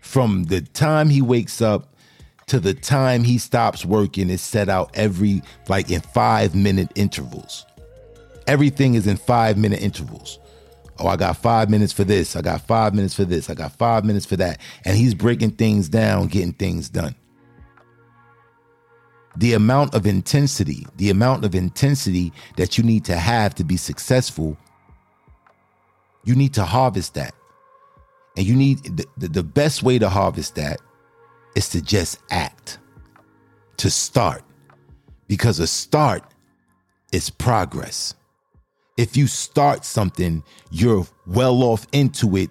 from 0.00 0.44
the 0.44 0.62
time 0.62 1.10
he 1.10 1.20
wakes 1.20 1.60
up 1.60 1.89
to 2.50 2.58
the 2.58 2.74
time 2.74 3.22
he 3.22 3.38
stops 3.38 3.84
working 3.84 4.28
is 4.28 4.42
set 4.42 4.68
out 4.68 4.90
every 4.94 5.40
like 5.68 5.88
in 5.88 6.00
five 6.00 6.52
minute 6.52 6.90
intervals. 6.96 7.64
Everything 8.48 8.94
is 8.94 9.06
in 9.06 9.16
five 9.16 9.56
minute 9.56 9.80
intervals. 9.80 10.40
Oh 10.98 11.06
i 11.06 11.14
got 11.14 11.36
five 11.36 11.70
minutes 11.70 11.92
for 11.92 12.02
this. 12.02 12.34
I 12.34 12.42
got 12.42 12.62
five 12.62 12.92
minutes 12.92 13.14
for 13.14 13.24
this. 13.24 13.48
I 13.48 13.54
got 13.54 13.70
five 13.78 14.04
minutes 14.04 14.26
for 14.26 14.34
that. 14.34 14.60
And 14.84 14.96
he's 14.96 15.14
breaking 15.14 15.52
things 15.52 15.88
down 15.88 16.26
getting 16.26 16.52
things 16.52 16.88
done. 16.88 17.14
The 19.36 19.52
amount 19.52 19.94
of 19.94 20.04
intensity, 20.04 20.88
the 20.96 21.10
amount 21.10 21.44
of 21.44 21.54
intensity 21.54 22.32
that 22.56 22.76
you 22.76 22.82
need 22.82 23.04
to 23.04 23.16
have 23.16 23.54
to 23.54 23.64
be 23.64 23.76
successful, 23.76 24.58
you 26.24 26.34
need 26.34 26.54
to 26.54 26.64
harvest 26.64 27.14
that. 27.14 27.32
And 28.36 28.44
you 28.44 28.56
need 28.56 28.82
the, 28.96 29.06
the, 29.18 29.28
the 29.28 29.44
best 29.44 29.84
way 29.84 30.00
to 30.00 30.08
harvest 30.08 30.56
that 30.56 30.80
is 31.60 31.68
to 31.68 31.82
just 31.82 32.16
act, 32.30 32.78
to 33.76 33.90
start. 33.90 34.42
Because 35.28 35.58
a 35.58 35.66
start 35.66 36.24
is 37.12 37.28
progress. 37.28 38.14
If 38.96 39.14
you 39.14 39.26
start 39.26 39.84
something, 39.84 40.42
you're 40.70 41.06
well 41.26 41.62
off 41.62 41.86
into 41.92 42.38
it 42.38 42.48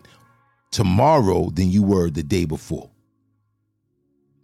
tomorrow 0.70 1.50
than 1.50 1.72
you 1.72 1.82
were 1.82 2.12
the 2.12 2.22
day 2.22 2.46
before. 2.46 2.88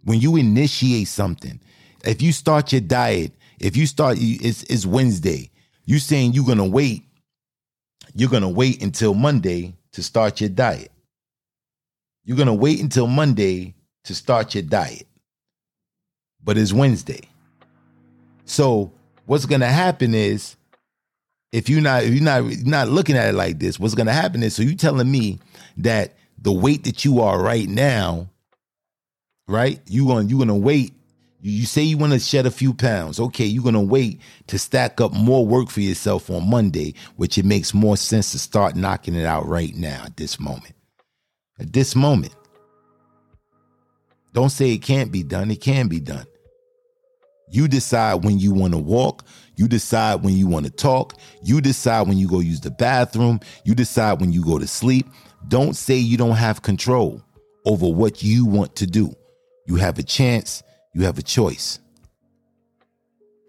When 0.02 0.20
you 0.20 0.34
initiate 0.34 1.06
something, 1.06 1.60
if 2.04 2.20
you 2.20 2.32
start 2.32 2.72
your 2.72 2.80
diet, 2.80 3.30
if 3.60 3.76
you 3.76 3.86
start, 3.86 4.18
it's, 4.20 4.64
it's 4.64 4.84
Wednesday, 4.84 5.48
you're 5.84 6.00
saying 6.00 6.32
you're 6.32 6.44
gonna 6.44 6.66
wait, 6.66 7.04
you're 8.16 8.30
gonna 8.30 8.48
wait 8.48 8.82
until 8.82 9.14
Monday 9.14 9.76
to 9.92 10.02
start 10.02 10.40
your 10.40 10.50
diet. 10.50 10.90
You're 12.24 12.36
gonna 12.36 12.52
wait 12.54 12.80
until 12.80 13.06
Monday 13.06 13.75
to 14.06 14.14
start 14.14 14.54
your 14.54 14.62
diet. 14.62 15.06
But 16.42 16.58
it's 16.58 16.72
Wednesday. 16.72 17.28
So 18.44 18.92
what's 19.26 19.46
gonna 19.46 19.66
happen 19.66 20.14
is 20.14 20.56
if 21.52 21.68
you're 21.68 21.80
not 21.80 22.04
if 22.04 22.14
you're 22.14 22.22
not 22.22 22.44
not 22.64 22.88
looking 22.88 23.16
at 23.16 23.28
it 23.28 23.34
like 23.34 23.58
this, 23.58 23.78
what's 23.78 23.94
gonna 23.94 24.12
happen 24.12 24.42
is 24.42 24.54
so 24.54 24.62
you 24.62 24.74
telling 24.74 25.10
me 25.10 25.38
that 25.78 26.14
the 26.38 26.52
weight 26.52 26.84
that 26.84 27.04
you 27.04 27.20
are 27.20 27.40
right 27.40 27.68
now, 27.68 28.28
right? 29.48 29.80
You 29.86 30.06
going 30.06 30.28
you 30.28 30.38
gonna 30.38 30.56
wait 30.56 30.92
you 31.40 31.66
say 31.66 31.82
you 31.82 31.96
want 31.96 32.12
to 32.12 32.18
shed 32.18 32.46
a 32.46 32.50
few 32.50 32.74
pounds. 32.74 33.20
Okay, 33.20 33.44
you're 33.44 33.62
going 33.62 33.74
to 33.74 33.80
wait 33.80 34.20
to 34.48 34.58
stack 34.58 35.00
up 35.00 35.12
more 35.12 35.46
work 35.46 35.68
for 35.68 35.80
yourself 35.80 36.28
on 36.30 36.48
Monday, 36.48 36.94
which 37.16 37.38
it 37.38 37.44
makes 37.44 37.72
more 37.72 37.96
sense 37.96 38.32
to 38.32 38.38
start 38.38 38.74
knocking 38.74 39.14
it 39.14 39.24
out 39.24 39.46
right 39.46 39.74
now 39.74 40.02
at 40.04 40.16
this 40.16 40.40
moment. 40.40 40.74
At 41.60 41.72
this 41.72 41.94
moment. 41.94 42.34
Don't 44.36 44.50
say 44.50 44.70
it 44.72 44.82
can't 44.82 45.10
be 45.10 45.24
done. 45.24 45.50
It 45.50 45.60
can 45.60 45.88
be 45.88 45.98
done. 45.98 46.26
You 47.50 47.66
decide 47.66 48.24
when 48.24 48.38
you 48.38 48.52
want 48.52 48.74
to 48.74 48.78
walk. 48.78 49.24
You 49.56 49.66
decide 49.66 50.22
when 50.22 50.34
you 50.34 50.46
want 50.46 50.66
to 50.66 50.70
talk. 50.70 51.14
You 51.42 51.60
decide 51.60 52.06
when 52.06 52.18
you 52.18 52.28
go 52.28 52.40
use 52.40 52.60
the 52.60 52.70
bathroom. 52.70 53.40
You 53.64 53.74
decide 53.74 54.20
when 54.20 54.32
you 54.32 54.44
go 54.44 54.58
to 54.58 54.66
sleep. 54.68 55.08
Don't 55.48 55.74
say 55.74 55.96
you 55.96 56.16
don't 56.16 56.36
have 56.36 56.62
control 56.62 57.22
over 57.64 57.88
what 57.88 58.22
you 58.22 58.44
want 58.46 58.76
to 58.76 58.86
do. 58.86 59.12
You 59.66 59.76
have 59.76 59.98
a 59.98 60.04
chance 60.04 60.62
you 60.96 61.02
have 61.02 61.18
a 61.18 61.22
choice. 61.22 61.78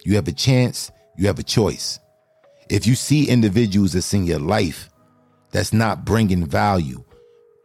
You 0.03 0.15
have 0.15 0.27
a 0.27 0.33
chance, 0.33 0.91
you 1.17 1.27
have 1.27 1.39
a 1.39 1.43
choice. 1.43 1.97
If 2.69 2.85
you 2.85 2.93
see 2.93 3.29
individuals 3.29 3.93
that's 3.93 4.13
in 4.13 4.25
your 4.25 4.39
life 4.39 4.89
that's 5.51 5.71
not 5.71 6.03
bringing 6.03 6.45
value, 6.45 7.05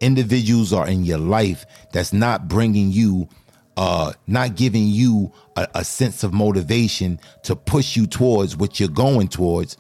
individuals 0.03 0.73
are 0.73 0.89
in 0.89 1.05
your 1.05 1.19
life 1.19 1.65
that's 1.93 2.13
not 2.13 2.49
bringing 2.49 2.93
you 2.93 3.29
uh 3.77 4.13
not 4.27 4.55
giving 4.55 4.87
you 4.87 5.33
a, 5.57 5.67
a, 5.77 5.85
sense 5.85 6.23
of 6.23 6.33
motivation 6.35 7.19
to 7.43 7.57
push 7.57 7.97
you 7.97 8.07
towards 8.07 8.55
what 8.55 8.79
you're 8.79 8.89
going 8.89 9.27
towards 9.27 9.79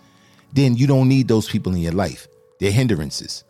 then 0.54 0.74
you 0.74 0.86
don't 0.86 1.08
need 1.08 1.28
those 1.28 1.48
people 1.48 1.74
in 1.74 1.78
your 1.78 1.92
life 1.92 2.26
they're 2.58 2.72
hindrances 2.72 3.44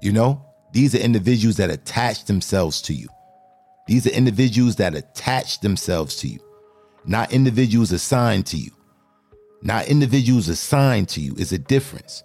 you 0.00 0.12
know 0.12 0.40
these 0.72 0.94
are 0.94 0.98
individuals 0.98 1.56
that 1.56 1.70
attach 1.70 2.26
themselves 2.26 2.80
to 2.80 2.94
you 2.94 3.08
these 3.86 4.06
are 4.06 4.10
individuals 4.10 4.76
that 4.76 4.94
attach 4.94 5.60
themselves 5.60 6.16
to 6.16 6.28
you, 6.28 6.38
not 7.04 7.32
individuals 7.32 7.92
assigned 7.92 8.46
to 8.46 8.56
you. 8.56 8.70
Not 9.60 9.86
individuals 9.88 10.48
assigned 10.48 11.08
to 11.10 11.20
you 11.20 11.34
is 11.36 11.52
a 11.52 11.58
difference. 11.58 12.24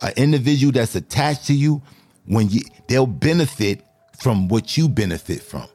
An 0.00 0.12
individual 0.16 0.72
that's 0.72 0.94
attached 0.94 1.46
to 1.46 1.54
you, 1.54 1.82
when 2.26 2.48
you 2.48 2.62
they'll 2.88 3.06
benefit 3.06 3.84
from 4.18 4.48
what 4.48 4.76
you 4.76 4.88
benefit 4.88 5.42
from. 5.42 5.68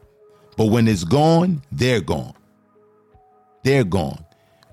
But 0.56 0.66
when 0.68 0.88
it's 0.88 1.04
gone, 1.04 1.62
they're 1.72 2.02
gone. 2.02 2.34
They're 3.64 3.84
gone. 3.84 4.24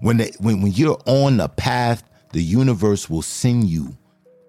When 0.00 0.18
they, 0.18 0.32
when 0.38 0.62
when 0.62 0.72
you're 0.72 1.00
on 1.06 1.38
the 1.38 1.48
path, 1.48 2.04
the 2.32 2.42
universe 2.42 3.10
will 3.10 3.22
send 3.22 3.64
you 3.64 3.96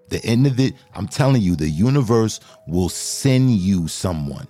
the 0.09 0.23
end 0.26 0.47
of 0.47 0.59
it. 0.59 0.73
I'm 0.93 1.07
telling 1.07 1.41
you, 1.41 1.55
the 1.55 1.69
universe 1.69 2.39
will 2.67 2.89
send 2.89 3.51
you 3.51 3.88
someone 3.88 4.47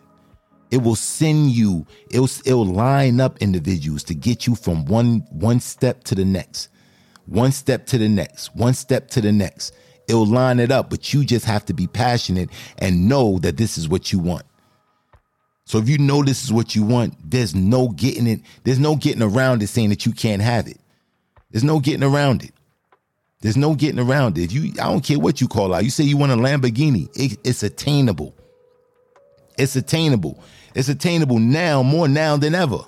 it 0.72 0.84
will 0.84 0.96
send 0.96 1.52
you, 1.52 1.86
it'll, 2.10 2.30
it'll 2.46 2.66
line 2.66 3.22
up 3.22 3.38
individuals 3.42 4.04
to 4.06 4.14
get 4.14 4.48
you 4.48 4.56
from 4.56 4.86
one 4.86 5.26
one 5.30 5.60
step 5.60 6.04
to 6.06 6.16
the 6.16 6.26
next, 6.26 6.70
one 7.28 7.52
step 7.52 7.86
to 7.88 7.98
the 7.98 8.10
next, 8.10 8.56
one 8.56 8.74
step 8.74 9.08
to 9.10 9.22
the 9.22 9.32
next. 9.32 9.74
It'll 10.08 10.26
line 10.26 10.60
it 10.60 10.72
up, 10.72 10.90
but 10.90 11.14
you 11.14 11.26
just 11.26 11.46
have 11.46 11.66
to 11.66 11.74
be 11.74 11.88
passionate 11.88 12.50
and 12.78 13.10
know 13.10 13.40
that 13.40 13.58
this 13.58 13.78
is 13.78 13.90
what 13.90 14.12
you 14.12 14.20
want. 14.20 14.44
So 15.66 15.80
if 15.80 15.90
you 15.90 15.98
know 15.98 16.24
this 16.24 16.44
is 16.44 16.54
what 16.54 16.76
you 16.76 16.84
want, 16.84 17.16
there's 17.24 17.56
no 17.56 17.90
getting 17.90 18.28
it, 18.28 18.42
there's 18.64 18.80
no 18.80 18.96
getting 18.96 19.24
around 19.24 19.64
it 19.64 19.68
saying 19.68 19.90
that 19.90 20.06
you 20.06 20.12
can't 20.12 20.42
have 20.42 20.68
it. 20.68 20.80
There's 21.50 21.64
no 21.64 21.80
getting 21.80 22.04
around 22.04 22.44
it. 22.44 22.52
There's 23.42 23.58
no 23.58 23.74
getting 23.76 24.00
around 24.00 24.38
it. 24.38 24.44
If 24.46 24.54
you, 24.54 24.72
I 24.74 24.86
don't 24.86 25.04
care 25.04 25.20
what 25.20 25.42
you 25.42 25.48
call 25.48 25.74
out. 25.74 25.84
You 25.84 25.90
say 25.90 26.04
you 26.04 26.18
want 26.18 26.32
a 26.32 26.36
Lamborghini, 26.36 27.10
it, 27.16 27.40
it's 27.44 27.64
attainable. 27.64 28.36
It's 29.58 29.76
attainable. 29.76 30.40
It's 30.76 30.90
attainable 30.90 31.40
now, 31.40 31.82
more 31.82 32.08
now 32.08 32.38
than 32.38 32.54
ever. 32.54 32.80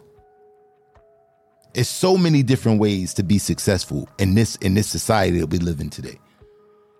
It's 1.74 1.90
so 1.90 2.18
many 2.18 2.44
different 2.44 2.80
ways 2.80 3.14
to 3.16 3.24
be 3.24 3.38
successful 3.38 4.10
in 4.18 4.34
this 4.34 4.56
in 4.58 4.74
this 4.74 4.88
society 4.88 5.40
that 5.40 5.48
we 5.48 5.60
live 5.60 5.80
in 5.80 5.90
today. 5.90 6.20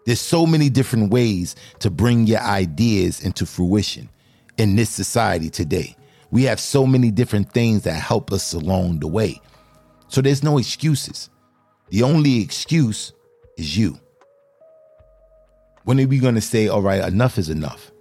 There's 0.08 0.22
so 0.22 0.46
many 0.46 0.70
different 0.70 1.12
ways 1.12 1.58
to 1.80 1.92
bring 1.92 2.28
your 2.28 2.40
ideas 2.40 3.20
into 3.20 3.46
fruition 3.46 4.08
in 4.58 4.78
this 4.78 4.90
society 4.90 5.50
today. 5.50 5.98
We 6.32 6.44
have 6.44 6.62
so 6.62 6.86
many 6.88 7.12
different 7.12 7.52
things 7.52 7.84
that 7.84 7.92
help 7.92 8.32
us 8.32 8.54
along 8.54 9.02
the 9.02 9.08
way. 9.10 9.42
So 10.08 10.22
there's 10.22 10.44
no 10.44 10.60
excuses. 10.60 11.30
The 11.90 12.04
only 12.04 12.42
excuse 12.42 13.12
is 13.58 13.78
you. 13.78 14.00
When 15.84 16.00
are 16.00 16.08
we 16.08 16.20
going 16.20 16.36
to 16.36 16.42
say, 16.42 16.70
all 16.70 16.82
right, 16.82 17.04
enough 17.04 17.38
is 17.38 17.50
enough? 17.50 17.92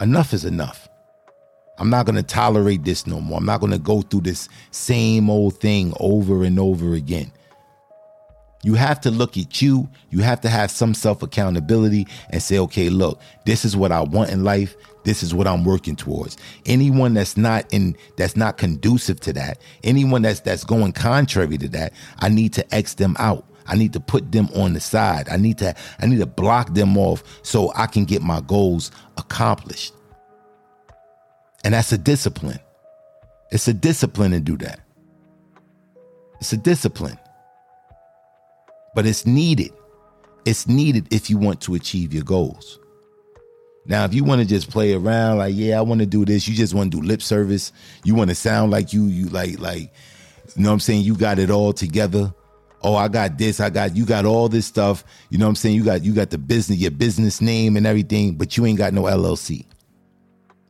enough 0.00 0.32
is 0.32 0.44
enough. 0.44 0.88
I'm 1.78 1.90
not 1.90 2.04
going 2.04 2.16
to 2.16 2.24
tolerate 2.24 2.82
this 2.82 3.06
no 3.06 3.20
more. 3.20 3.38
I'm 3.38 3.46
not 3.46 3.60
going 3.60 3.72
to 3.72 3.78
go 3.78 4.02
through 4.02 4.22
this 4.22 4.48
same 4.72 5.30
old 5.30 5.60
thing 5.60 5.94
over 6.00 6.42
and 6.42 6.58
over 6.58 6.94
again. 6.94 7.30
You 8.62 8.74
have 8.74 9.00
to 9.02 9.10
look 9.10 9.38
at 9.38 9.62
you. 9.62 9.88
You 10.10 10.20
have 10.20 10.40
to 10.42 10.48
have 10.48 10.70
some 10.70 10.92
self 10.92 11.22
accountability 11.22 12.06
and 12.30 12.42
say, 12.42 12.58
okay, 12.58 12.90
look, 12.90 13.20
this 13.46 13.64
is 13.64 13.76
what 13.76 13.90
I 13.90 14.02
want 14.02 14.30
in 14.30 14.44
life. 14.44 14.76
This 15.04 15.22
is 15.22 15.34
what 15.34 15.46
I'm 15.46 15.64
working 15.64 15.96
towards. 15.96 16.36
Anyone 16.66 17.14
that's 17.14 17.36
not 17.36 17.64
in, 17.72 17.96
that's 18.16 18.36
not 18.36 18.58
conducive 18.58 19.18
to 19.20 19.32
that, 19.32 19.58
anyone 19.82 20.22
that's, 20.22 20.40
that's 20.40 20.64
going 20.64 20.92
contrary 20.92 21.56
to 21.56 21.68
that, 21.68 21.94
I 22.18 22.28
need 22.28 22.52
to 22.54 22.74
X 22.74 22.94
them 22.94 23.16
out. 23.18 23.46
I 23.66 23.76
need 23.76 23.92
to 23.94 24.00
put 24.00 24.32
them 24.32 24.48
on 24.54 24.72
the 24.74 24.80
side. 24.80 25.28
I 25.28 25.36
need 25.36 25.58
to 25.58 25.74
I 26.00 26.06
need 26.06 26.18
to 26.18 26.26
block 26.26 26.74
them 26.74 26.98
off 26.98 27.22
so 27.42 27.72
I 27.76 27.86
can 27.86 28.04
get 28.04 28.20
my 28.20 28.40
goals 28.40 28.90
accomplished. 29.16 29.94
And 31.62 31.74
that's 31.74 31.92
a 31.92 31.98
discipline. 31.98 32.58
It's 33.52 33.68
a 33.68 33.74
discipline 33.74 34.32
to 34.32 34.40
do 34.40 34.56
that. 34.58 34.80
It's 36.40 36.52
a 36.52 36.56
discipline. 36.56 37.18
But 38.94 39.06
it's 39.06 39.26
needed. 39.26 39.72
It's 40.44 40.66
needed 40.66 41.12
if 41.12 41.30
you 41.30 41.38
want 41.38 41.60
to 41.62 41.74
achieve 41.74 42.12
your 42.12 42.24
goals. 42.24 42.80
Now, 43.86 44.04
if 44.04 44.14
you 44.14 44.24
want 44.24 44.40
to 44.40 44.46
just 44.46 44.70
play 44.70 44.94
around, 44.94 45.38
like, 45.38 45.54
yeah, 45.56 45.78
I 45.78 45.82
want 45.82 46.00
to 46.00 46.06
do 46.06 46.24
this, 46.24 46.46
you 46.46 46.54
just 46.54 46.74
want 46.74 46.92
to 46.92 47.00
do 47.00 47.06
lip 47.06 47.22
service, 47.22 47.72
you 48.04 48.14
want 48.14 48.30
to 48.30 48.36
sound 48.36 48.70
like 48.70 48.92
you, 48.92 49.04
you 49.06 49.26
like, 49.26 49.58
like, 49.58 49.92
you 50.54 50.62
know 50.62 50.68
what 50.68 50.74
I'm 50.74 50.80
saying? 50.80 51.02
You 51.02 51.16
got 51.16 51.38
it 51.38 51.50
all 51.50 51.72
together. 51.72 52.32
Oh, 52.82 52.94
I 52.94 53.08
got 53.08 53.36
this, 53.36 53.60
I 53.60 53.68
got 53.70 53.94
you 53.94 54.06
got 54.06 54.24
all 54.24 54.48
this 54.48 54.66
stuff. 54.66 55.04
You 55.28 55.38
know 55.38 55.44
what 55.44 55.50
I'm 55.50 55.56
saying? 55.56 55.76
You 55.76 55.84
got 55.84 56.02
you 56.02 56.14
got 56.14 56.30
the 56.30 56.38
business, 56.38 56.78
your 56.78 56.90
business 56.90 57.40
name 57.40 57.76
and 57.76 57.86
everything, 57.86 58.34
but 58.36 58.56
you 58.56 58.64
ain't 58.64 58.78
got 58.78 58.94
no 58.94 59.02
LLC. 59.02 59.66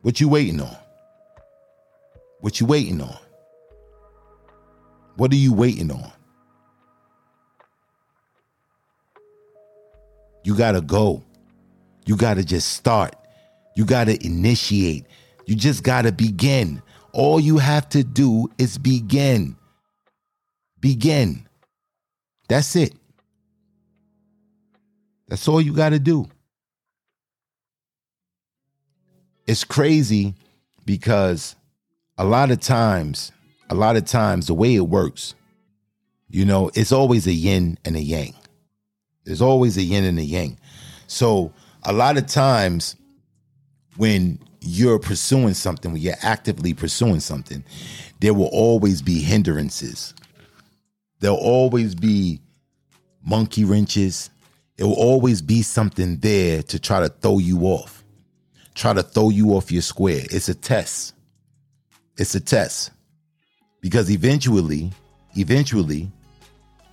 What 0.01 0.19
you 0.19 0.27
waiting 0.27 0.59
on? 0.61 0.75
What 2.41 2.59
you 2.59 2.65
waiting 2.65 3.01
on? 3.01 3.17
What 5.15 5.31
are 5.31 5.37
you 5.37 5.53
waiting 5.53 5.91
on? 5.91 6.11
You 10.43 10.55
got 10.55 10.73
to 10.73 10.81
go. 10.81 11.23
You 12.05 12.15
got 12.15 12.35
to 12.35 12.43
just 12.43 12.73
start. 12.73 13.15
You 13.75 13.85
got 13.85 14.05
to 14.05 14.25
initiate. 14.25 15.05
You 15.45 15.55
just 15.55 15.83
got 15.83 16.03
to 16.03 16.11
begin. 16.11 16.81
All 17.13 17.39
you 17.39 17.57
have 17.57 17.87
to 17.89 18.03
do 18.03 18.49
is 18.57 18.77
begin. 18.77 19.55
Begin. 20.79 21.47
That's 22.47 22.75
it. 22.75 22.93
That's 25.27 25.47
all 25.47 25.61
you 25.61 25.73
got 25.73 25.89
to 25.89 25.99
do. 25.99 26.27
It's 29.47 29.63
crazy 29.63 30.33
because 30.85 31.55
a 32.17 32.25
lot 32.25 32.51
of 32.51 32.59
times, 32.59 33.31
a 33.69 33.75
lot 33.75 33.95
of 33.95 34.05
times, 34.05 34.47
the 34.47 34.53
way 34.53 34.75
it 34.75 34.81
works, 34.81 35.35
you 36.29 36.45
know, 36.45 36.71
it's 36.73 36.91
always 36.91 37.27
a 37.27 37.33
yin 37.33 37.77
and 37.85 37.95
a 37.95 38.01
yang. 38.01 38.33
There's 39.23 39.41
always 39.41 39.77
a 39.77 39.83
yin 39.83 40.03
and 40.03 40.19
a 40.19 40.23
yang. 40.23 40.57
So 41.07 41.53
a 41.83 41.93
lot 41.93 42.17
of 42.17 42.27
times 42.27 42.95
when 43.97 44.39
you're 44.61 44.99
pursuing 44.99 45.53
something, 45.53 45.91
when 45.91 46.01
you're 46.01 46.15
actively 46.21 46.73
pursuing 46.73 47.19
something, 47.19 47.63
there 48.19 48.33
will 48.33 48.49
always 48.51 49.01
be 49.01 49.19
hindrances. 49.19 50.13
There'll 51.19 51.37
always 51.37 51.95
be 51.95 52.39
monkey 53.23 53.65
wrenches. 53.65 54.29
It 54.77 54.83
will 54.83 54.93
always 54.93 55.41
be 55.41 55.61
something 55.61 56.17
there 56.17 56.63
to 56.63 56.79
try 56.79 56.99
to 57.01 57.09
throw 57.09 57.39
you 57.39 57.61
off, 57.61 58.03
try 58.73 58.93
to 58.93 59.03
throw 59.03 59.29
you 59.29 59.49
off 59.51 59.71
your 59.71 59.81
square. 59.81 60.23
It's 60.31 60.49
a 60.49 60.55
test. 60.55 61.13
It's 62.17 62.35
a 62.35 62.39
test. 62.39 62.91
Because 63.81 64.09
eventually, 64.11 64.91
eventually, 65.35 66.11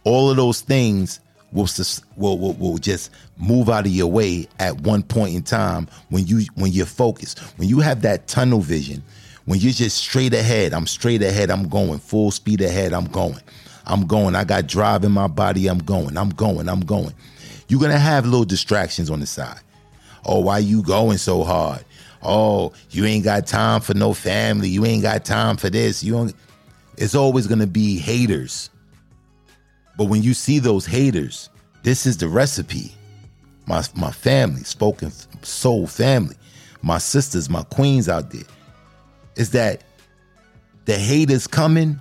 all 0.04 0.30
of 0.30 0.36
those 0.36 0.60
things 0.60 1.20
will, 1.52 1.68
will, 2.16 2.38
will, 2.38 2.54
will 2.54 2.78
just 2.78 3.10
move 3.38 3.68
out 3.68 3.86
of 3.86 3.92
your 3.92 4.10
way 4.10 4.46
at 4.58 4.80
one 4.82 5.02
point 5.02 5.34
in 5.34 5.42
time 5.42 5.88
when 6.10 6.26
you 6.26 6.42
when 6.54 6.72
you're 6.72 6.86
focused. 6.86 7.38
When 7.58 7.68
you 7.68 7.80
have 7.80 8.02
that 8.02 8.26
tunnel 8.26 8.60
vision 8.60 9.02
when 9.48 9.58
you're 9.60 9.72
just 9.72 9.96
straight 9.96 10.34
ahead 10.34 10.74
i'm 10.74 10.86
straight 10.86 11.22
ahead 11.22 11.50
i'm 11.50 11.66
going 11.70 11.98
full 11.98 12.30
speed 12.30 12.60
ahead 12.60 12.92
i'm 12.92 13.06
going. 13.06 13.40
I'm 13.86 14.06
going 14.06 14.36
i 14.36 14.44
got 14.44 14.66
drive 14.66 15.04
in 15.04 15.12
my 15.12 15.26
body 15.26 15.66
i'm 15.68 15.78
going 15.78 16.18
i'm 16.18 16.28
going 16.28 16.68
i'm 16.68 16.80
going. 16.80 17.14
You're 17.68 17.80
gonna 17.80 17.98
have 17.98 18.26
little 18.26 18.44
distractions 18.44 19.10
on 19.10 19.20
the 19.20 19.26
side. 19.26 19.60
Oh 20.26 20.40
why 20.40 20.58
you 20.58 20.82
going 20.82 21.16
so 21.16 21.44
hard? 21.44 21.82
Oh 22.22 22.74
you 22.90 23.06
ain't 23.06 23.24
got 23.24 23.46
time 23.46 23.80
for 23.80 23.94
no 23.94 24.12
family. 24.12 24.68
You 24.68 24.84
ain't 24.84 25.02
got 25.02 25.24
time 25.24 25.56
for 25.56 25.70
this. 25.70 26.04
You 26.04 26.12
don't 26.12 26.34
it's 26.98 27.14
always 27.14 27.46
gonna 27.46 27.66
be 27.66 27.98
haters 27.98 28.68
but 29.98 30.04
when 30.04 30.22
you 30.22 30.32
see 30.32 30.60
those 30.60 30.86
haters, 30.86 31.50
this 31.82 32.06
is 32.06 32.16
the 32.16 32.28
recipe. 32.28 32.94
My 33.66 33.82
my 33.94 34.12
family, 34.12 34.62
spoken 34.62 35.10
soul 35.42 35.86
family, 35.86 36.36
my 36.80 36.98
sisters, 36.98 37.50
my 37.50 37.64
queens 37.64 38.08
out 38.08 38.30
there, 38.30 38.44
is 39.34 39.50
that 39.50 39.82
the 40.86 40.96
haters 40.96 41.46
coming 41.46 42.00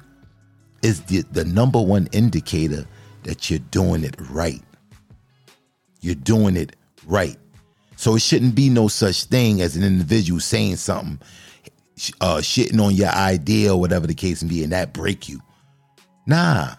is 0.84 1.02
the, 1.04 1.24
the 1.32 1.44
number 1.44 1.82
one 1.82 2.08
indicator 2.12 2.86
that 3.24 3.50
you're 3.50 3.60
doing 3.72 4.04
it 4.04 4.16
right. 4.30 4.62
You're 6.00 6.16
doing 6.16 6.56
it 6.56 6.76
right. 7.08 7.38
So 7.96 8.16
it 8.16 8.22
shouldn't 8.22 8.54
be 8.54 8.70
no 8.70 8.88
such 8.88 9.24
thing 9.24 9.60
as 9.60 9.76
an 9.76 9.84
individual 9.84 10.40
saying 10.40 10.76
something, 10.76 11.20
uh, 12.22 12.38
shitting 12.38 12.80
on 12.80 12.94
your 12.94 13.10
idea 13.10 13.74
or 13.74 13.80
whatever 13.80 14.06
the 14.06 14.14
case 14.14 14.44
may 14.44 14.50
be, 14.50 14.64
and 14.64 14.72
that 14.72 14.94
break 14.94 15.28
you. 15.28 15.42
Nah, 16.28 16.76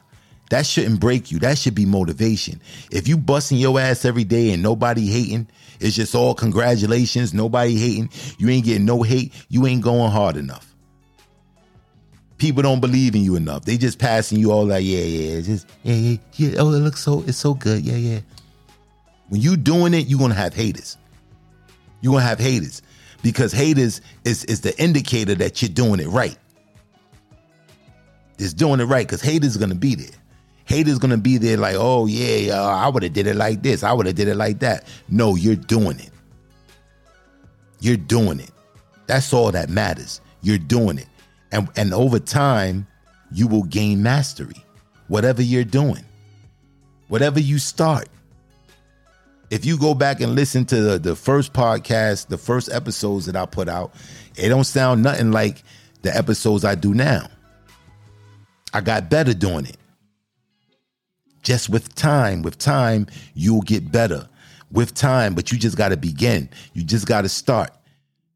that 0.51 0.67
shouldn't 0.67 1.01
break 1.01 1.31
you. 1.31 1.39
That 1.41 1.59
should 1.59 1.75
be 1.75 1.85
motivation. 1.85 2.61
If 2.91 3.07
you 3.07 3.17
busting 3.17 3.59
your 3.59 3.79
ass 3.79 4.05
every 4.05 4.25
day 4.25 4.53
and 4.53 4.63
nobody 4.63 5.07
hating, 5.07 5.49
it's 5.81 5.95
just 5.95 6.15
all 6.15 6.35
congratulations, 6.35 7.35
nobody 7.35 7.77
hating, 7.77 8.11
you 8.39 8.49
ain't 8.49 8.65
getting 8.65 8.85
no 8.85 9.03
hate, 9.03 9.33
you 9.49 9.67
ain't 9.67 9.83
going 9.83 10.11
hard 10.11 10.37
enough. 10.37 10.75
People 12.39 12.63
don't 12.63 12.81
believe 12.81 13.15
in 13.15 13.23
you 13.23 13.37
enough. 13.37 13.65
They 13.65 13.77
just 13.77 13.99
passing 13.99 14.39
you 14.39 14.53
all 14.53 14.65
like, 14.67 14.85
yeah, 14.85 15.01
yeah, 15.01 15.41
just 15.41 15.69
yeah, 15.83 15.95
yeah, 15.95 16.17
yeah. 16.35 16.55
Oh, 16.59 16.73
it 16.73 16.79
looks 16.79 17.01
so 17.01 17.25
it's 17.27 17.37
so 17.37 17.55
good. 17.55 17.83
Yeah, 17.83 17.97
yeah. 17.97 18.21
When 19.29 19.41
you 19.41 19.57
doing 19.57 19.93
it, 19.93 20.07
you're 20.07 20.21
gonna 20.21 20.35
have 20.35 20.55
haters. 20.55 20.97
You're 22.01 22.13
gonna 22.15 22.25
have 22.25 22.39
haters. 22.39 22.83
Because 23.23 23.51
haters 23.51 24.01
is, 24.25 24.45
is 24.45 24.61
the 24.61 24.81
indicator 24.81 25.35
that 25.35 25.61
you're 25.61 25.69
doing 25.69 25.99
it 25.99 26.07
right. 26.07 26.39
It's 28.39 28.55
doing 28.55 28.79
it 28.79 28.85
right 28.85 29.05
because 29.05 29.21
haters 29.21 29.57
gonna 29.57 29.75
be 29.75 29.97
there 29.97 30.18
haters 30.69 30.99
gonna 30.99 31.17
be 31.17 31.39
there 31.39 31.57
like, 31.57 31.77
oh 31.79 32.07
yeah, 32.07 32.55
uh, 32.55 32.67
I 32.67 32.89
would 32.89 33.03
have 33.03 33.15
did 33.15 33.27
it 33.27 33.37
like 33.37 33.63
this, 33.63 33.83
I 33.83 33.93
would 33.93 34.07
have 34.07 34.15
did 34.15 34.29
it 34.29 34.37
like 34.37 34.59
that. 34.61 34.87
No, 35.09 35.35
you're 35.35 35.57
doing 35.57 35.99
it. 35.99 36.11
You're 37.81 37.97
doing 37.97 38.39
it. 38.39 38.51
That's 39.07 39.33
all 39.33 39.51
that 39.53 39.71
matters. 39.71 40.21
You're 40.43 40.59
doing 40.59 40.99
it. 40.99 41.09
And 41.53 41.69
and 41.77 41.95
over 41.95 42.19
time, 42.19 42.87
you 43.33 43.49
will 43.49 43.63
gain 43.63 44.03
mastery. 44.03 44.63
Whatever 45.09 45.43
you're 45.43 45.65
doing. 45.65 46.05
Whatever 47.09 47.41
you 47.41 47.59
start. 47.59 48.09
If 49.51 49.65
you 49.65 49.79
go 49.79 49.95
back 49.95 50.21
and 50.21 50.35
listen 50.35 50.67
to 50.67 50.81
the, 50.83 50.99
the 50.99 51.17
first 51.17 51.55
podcast, 51.55 52.29
the 52.29 52.37
first 52.37 52.71
episodes 52.71 53.25
that 53.25 53.37
I 53.37 53.47
put 53.47 53.71
out, 53.71 53.95
it 54.37 54.51
don't 54.51 54.65
sound 54.65 55.03
nothing 55.03 55.33
like 55.33 55.63
the 56.03 56.15
episodes 56.15 56.67
I 56.67 56.75
do 56.75 56.93
now. 56.93 57.29
I 58.75 58.83
got 58.83 59.09
better 59.09 59.33
doing 59.33 59.65
it. 59.65 59.78
Just 61.43 61.69
with 61.69 61.95
time, 61.95 62.43
with 62.43 62.59
time, 62.59 63.07
you'll 63.35 63.63
get 63.63 63.91
better. 63.91 64.29
With 64.71 64.95
time, 64.95 65.35
but 65.35 65.51
you 65.51 65.59
just 65.59 65.79
got 65.79 65.91
to 65.91 65.97
begin. 65.97 66.51
You 66.75 66.85
just 66.85 67.07
got 67.07 67.23
to 67.23 67.29
start. 67.29 67.71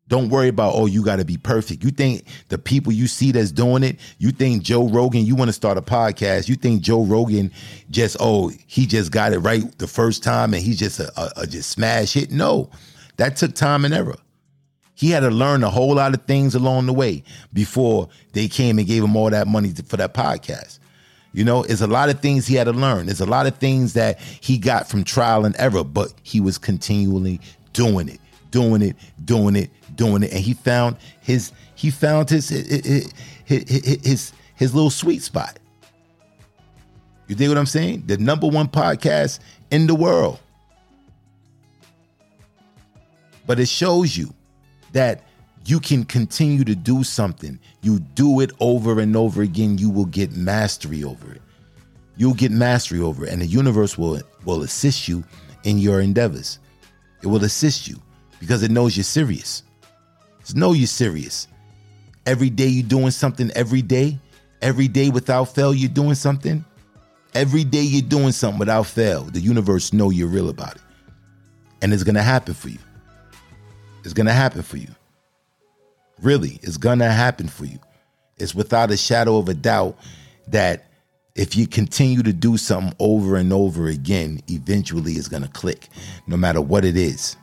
Don't 0.08 0.28
worry 0.28 0.48
about, 0.48 0.74
oh, 0.74 0.86
you 0.86 1.02
got 1.02 1.16
to 1.16 1.24
be 1.24 1.38
perfect. 1.38 1.82
You 1.82 1.90
think 1.90 2.24
the 2.48 2.58
people 2.58 2.92
you 2.92 3.06
see 3.06 3.32
that's 3.32 3.50
doing 3.50 3.82
it, 3.82 3.98
you 4.18 4.30
think 4.30 4.62
Joe 4.62 4.88
Rogan, 4.88 5.24
you 5.24 5.34
want 5.34 5.48
to 5.48 5.54
start 5.54 5.78
a 5.78 5.82
podcast, 5.82 6.48
you 6.48 6.54
think 6.54 6.82
Joe 6.82 7.02
Rogan 7.02 7.50
just, 7.90 8.16
oh, 8.20 8.50
he 8.66 8.84
just 8.84 9.10
got 9.10 9.32
it 9.32 9.38
right 9.38 9.62
the 9.78 9.86
first 9.86 10.22
time 10.22 10.52
and 10.52 10.62
he's 10.62 10.78
just 10.78 11.00
a, 11.00 11.10
a, 11.18 11.42
a 11.42 11.46
just 11.46 11.70
smash 11.70 12.12
hit. 12.12 12.30
No, 12.30 12.70
that 13.16 13.36
took 13.36 13.54
time 13.54 13.86
and 13.86 13.94
error. 13.94 14.16
He 14.94 15.10
had 15.10 15.20
to 15.20 15.30
learn 15.30 15.64
a 15.64 15.70
whole 15.70 15.94
lot 15.94 16.12
of 16.12 16.22
things 16.26 16.54
along 16.54 16.86
the 16.86 16.92
way 16.92 17.24
before 17.52 18.08
they 18.34 18.48
came 18.48 18.78
and 18.78 18.86
gave 18.86 19.02
him 19.02 19.16
all 19.16 19.30
that 19.30 19.48
money 19.48 19.70
for 19.70 19.96
that 19.96 20.12
podcast. 20.12 20.78
You 21.32 21.44
know, 21.44 21.62
it's 21.62 21.80
a 21.80 21.86
lot 21.86 22.10
of 22.10 22.20
things 22.20 22.46
he 22.46 22.56
had 22.56 22.64
to 22.64 22.72
learn. 22.72 23.06
There's 23.06 23.20
a 23.20 23.26
lot 23.26 23.46
of 23.46 23.56
things 23.56 23.94
that 23.94 24.20
he 24.20 24.58
got 24.58 24.88
from 24.88 25.02
trial 25.02 25.44
and 25.44 25.56
error, 25.58 25.82
but 25.82 26.12
he 26.22 26.40
was 26.40 26.58
continually 26.58 27.40
doing 27.72 28.08
it, 28.08 28.20
doing 28.50 28.82
it, 28.82 28.96
doing 29.24 29.56
it, 29.56 29.70
doing 29.96 30.22
it, 30.22 30.32
and 30.32 30.40
he 30.40 30.52
found 30.52 30.96
his 31.22 31.52
he 31.74 31.90
found 31.90 32.28
his 32.28 32.50
his 32.50 33.12
his, 33.46 34.32
his, 34.54 34.74
little 34.74 34.90
sweet 34.90 35.22
spot. 35.22 35.58
You 37.28 37.34
dig 37.34 37.48
what 37.48 37.56
I'm 37.56 37.66
saying? 37.66 38.04
The 38.06 38.18
number 38.18 38.46
one 38.46 38.68
podcast 38.68 39.38
in 39.70 39.86
the 39.86 39.94
world. 39.94 40.38
But 43.46 43.58
it 43.58 43.68
shows 43.68 44.16
you 44.16 44.32
that 44.92 45.22
you 45.64 45.80
can 45.80 46.04
continue 46.04 46.64
to 46.64 46.74
do 46.74 47.04
something. 47.04 47.58
You 47.82 48.00
do 48.00 48.40
it 48.40 48.50
over 48.60 48.98
and 49.00 49.16
over 49.16 49.42
again, 49.42 49.78
you 49.78 49.90
will 49.90 50.06
get 50.06 50.32
mastery 50.32 51.04
over 51.04 51.32
it. 51.32 51.42
You'll 52.16 52.34
get 52.34 52.50
mastery 52.50 53.00
over 53.00 53.24
it, 53.24 53.32
and 53.32 53.40
the 53.40 53.46
universe 53.46 53.96
will 53.96 54.20
will 54.44 54.62
assist 54.62 55.08
you 55.08 55.24
in 55.64 55.78
your 55.78 56.00
endeavors. 56.00 56.58
It 57.22 57.28
will 57.28 57.44
assist 57.44 57.88
you 57.88 57.96
because 58.40 58.62
it 58.62 58.70
knows 58.70 58.96
you're 58.96 59.04
serious. 59.04 59.62
It 60.40 60.56
knows 60.56 60.78
you're 60.78 60.86
serious. 60.86 61.46
Every 62.26 62.50
day 62.50 62.66
you're 62.66 62.86
doing 62.86 63.10
something, 63.12 63.50
every 63.54 63.82
day, 63.82 64.18
every 64.60 64.88
day 64.88 65.10
without 65.10 65.46
fail, 65.46 65.72
you're 65.72 65.88
doing 65.88 66.14
something. 66.14 66.64
Every 67.34 67.64
day 67.64 67.82
you're 67.82 68.02
doing 68.02 68.32
something 68.32 68.58
without 68.58 68.86
fail. 68.86 69.22
The 69.22 69.40
universe 69.40 69.92
know 69.92 70.10
you're 70.10 70.28
real 70.28 70.50
about 70.50 70.76
it. 70.76 70.82
And 71.80 71.92
it's 71.92 72.02
gonna 72.04 72.22
happen 72.22 72.54
for 72.54 72.68
you. 72.68 72.78
It's 74.04 74.12
gonna 74.12 74.32
happen 74.32 74.62
for 74.62 74.76
you. 74.76 74.88
Really, 76.22 76.60
it's 76.62 76.76
gonna 76.76 77.10
happen 77.10 77.48
for 77.48 77.64
you. 77.64 77.78
It's 78.38 78.54
without 78.54 78.90
a 78.90 78.96
shadow 78.96 79.38
of 79.38 79.48
a 79.48 79.54
doubt 79.54 79.98
that 80.48 80.86
if 81.34 81.56
you 81.56 81.66
continue 81.66 82.22
to 82.22 82.32
do 82.32 82.56
something 82.56 82.94
over 82.98 83.36
and 83.36 83.52
over 83.52 83.88
again, 83.88 84.40
eventually 84.48 85.12
it's 85.12 85.28
to 85.28 85.48
click, 85.48 85.88
no 86.26 86.36
matter 86.36 86.60
what 86.60 86.84
it 86.84 86.96
is. 86.96 87.36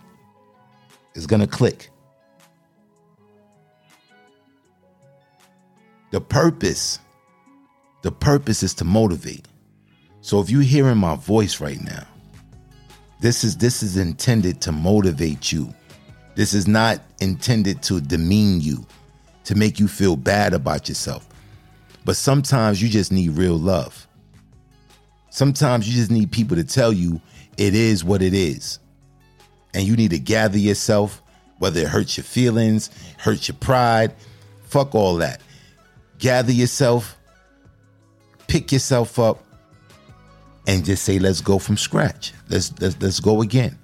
It's 1.16 1.26
to 1.26 1.48
click. 1.48 1.90
The 6.12 6.22
purpose, 6.22 7.00
the 8.02 8.12
purpose 8.12 8.64
is 8.64 8.74
to 8.76 8.86
motivate. 8.86 9.48
So 10.22 10.40
if 10.40 10.50
you're 10.50 10.62
hearing 10.62 10.98
my 10.98 11.16
voice 11.16 11.60
right 11.60 11.82
now, 11.82 12.06
this 13.20 13.44
is 13.44 13.58
this 13.58 13.84
is 13.84 13.98
intended 13.98 14.62
to 14.62 14.72
motivate 14.72 15.52
you. 15.52 15.74
This 16.40 16.54
is 16.54 16.70
not 16.70 17.02
intended 17.20 17.82
to 17.82 18.00
demean 18.00 18.62
you, 18.62 18.88
to 19.44 19.56
make 19.56 19.78
you 19.78 19.90
feel 19.90 20.16
bad 20.16 20.54
about 20.54 20.88
yourself. 20.88 21.28
But 22.06 22.16
sometimes 22.16 22.82
you 22.82 22.88
just 22.88 23.12
need 23.12 23.32
real 23.32 23.58
love. 23.58 24.08
Sometimes 25.32 25.86
you 25.86 25.94
just 25.94 26.10
need 26.10 26.32
people 26.32 26.56
to 26.56 26.64
tell 26.64 26.94
you 26.94 27.20
it 27.58 27.76
is 27.76 28.06
what 28.06 28.22
it 28.22 28.34
is. 28.34 28.80
And 29.74 29.84
you 29.84 29.98
need 29.98 30.12
to 30.12 30.18
gather 30.18 30.58
yourself, 30.58 31.22
whether 31.58 31.82
it 31.82 31.90
hurts 31.90 32.16
your 32.16 32.24
feelings, 32.24 32.90
hurts 33.18 33.50
your 33.50 33.58
pride, 33.58 34.14
fuck 34.64 34.96
all 34.96 35.18
that. 35.18 35.42
Gather 36.20 36.54
yourself, 36.54 37.18
pick 38.48 38.72
yourself 38.72 39.20
up, 39.20 39.44
and 40.68 40.86
just 40.86 41.04
say, 41.04 41.20
let's 41.20 41.42
go 41.42 41.60
from 41.60 41.76
scratch. 41.76 42.32
Let's 42.48 42.72
let's, 42.80 42.96
let's 43.02 43.20
go 43.20 43.42
again. 43.42 43.78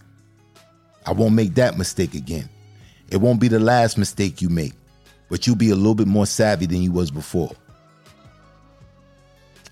I 1.06 1.12
won't 1.12 1.36
make 1.36 1.56
that 1.56 1.78
mistake 1.78 2.14
again. 2.14 2.50
It 3.10 3.18
won't 3.18 3.40
be 3.40 3.48
the 3.48 3.60
last 3.60 3.98
mistake 3.98 4.42
you 4.42 4.50
make, 4.50 4.74
but 5.30 5.46
you'll 5.46 5.56
be 5.56 5.70
a 5.70 5.76
little 5.76 5.96
bit 5.96 6.08
more 6.08 6.26
savvy 6.26 6.66
than 6.66 6.82
you 6.82 6.92
was 6.92 7.12
before 7.12 7.52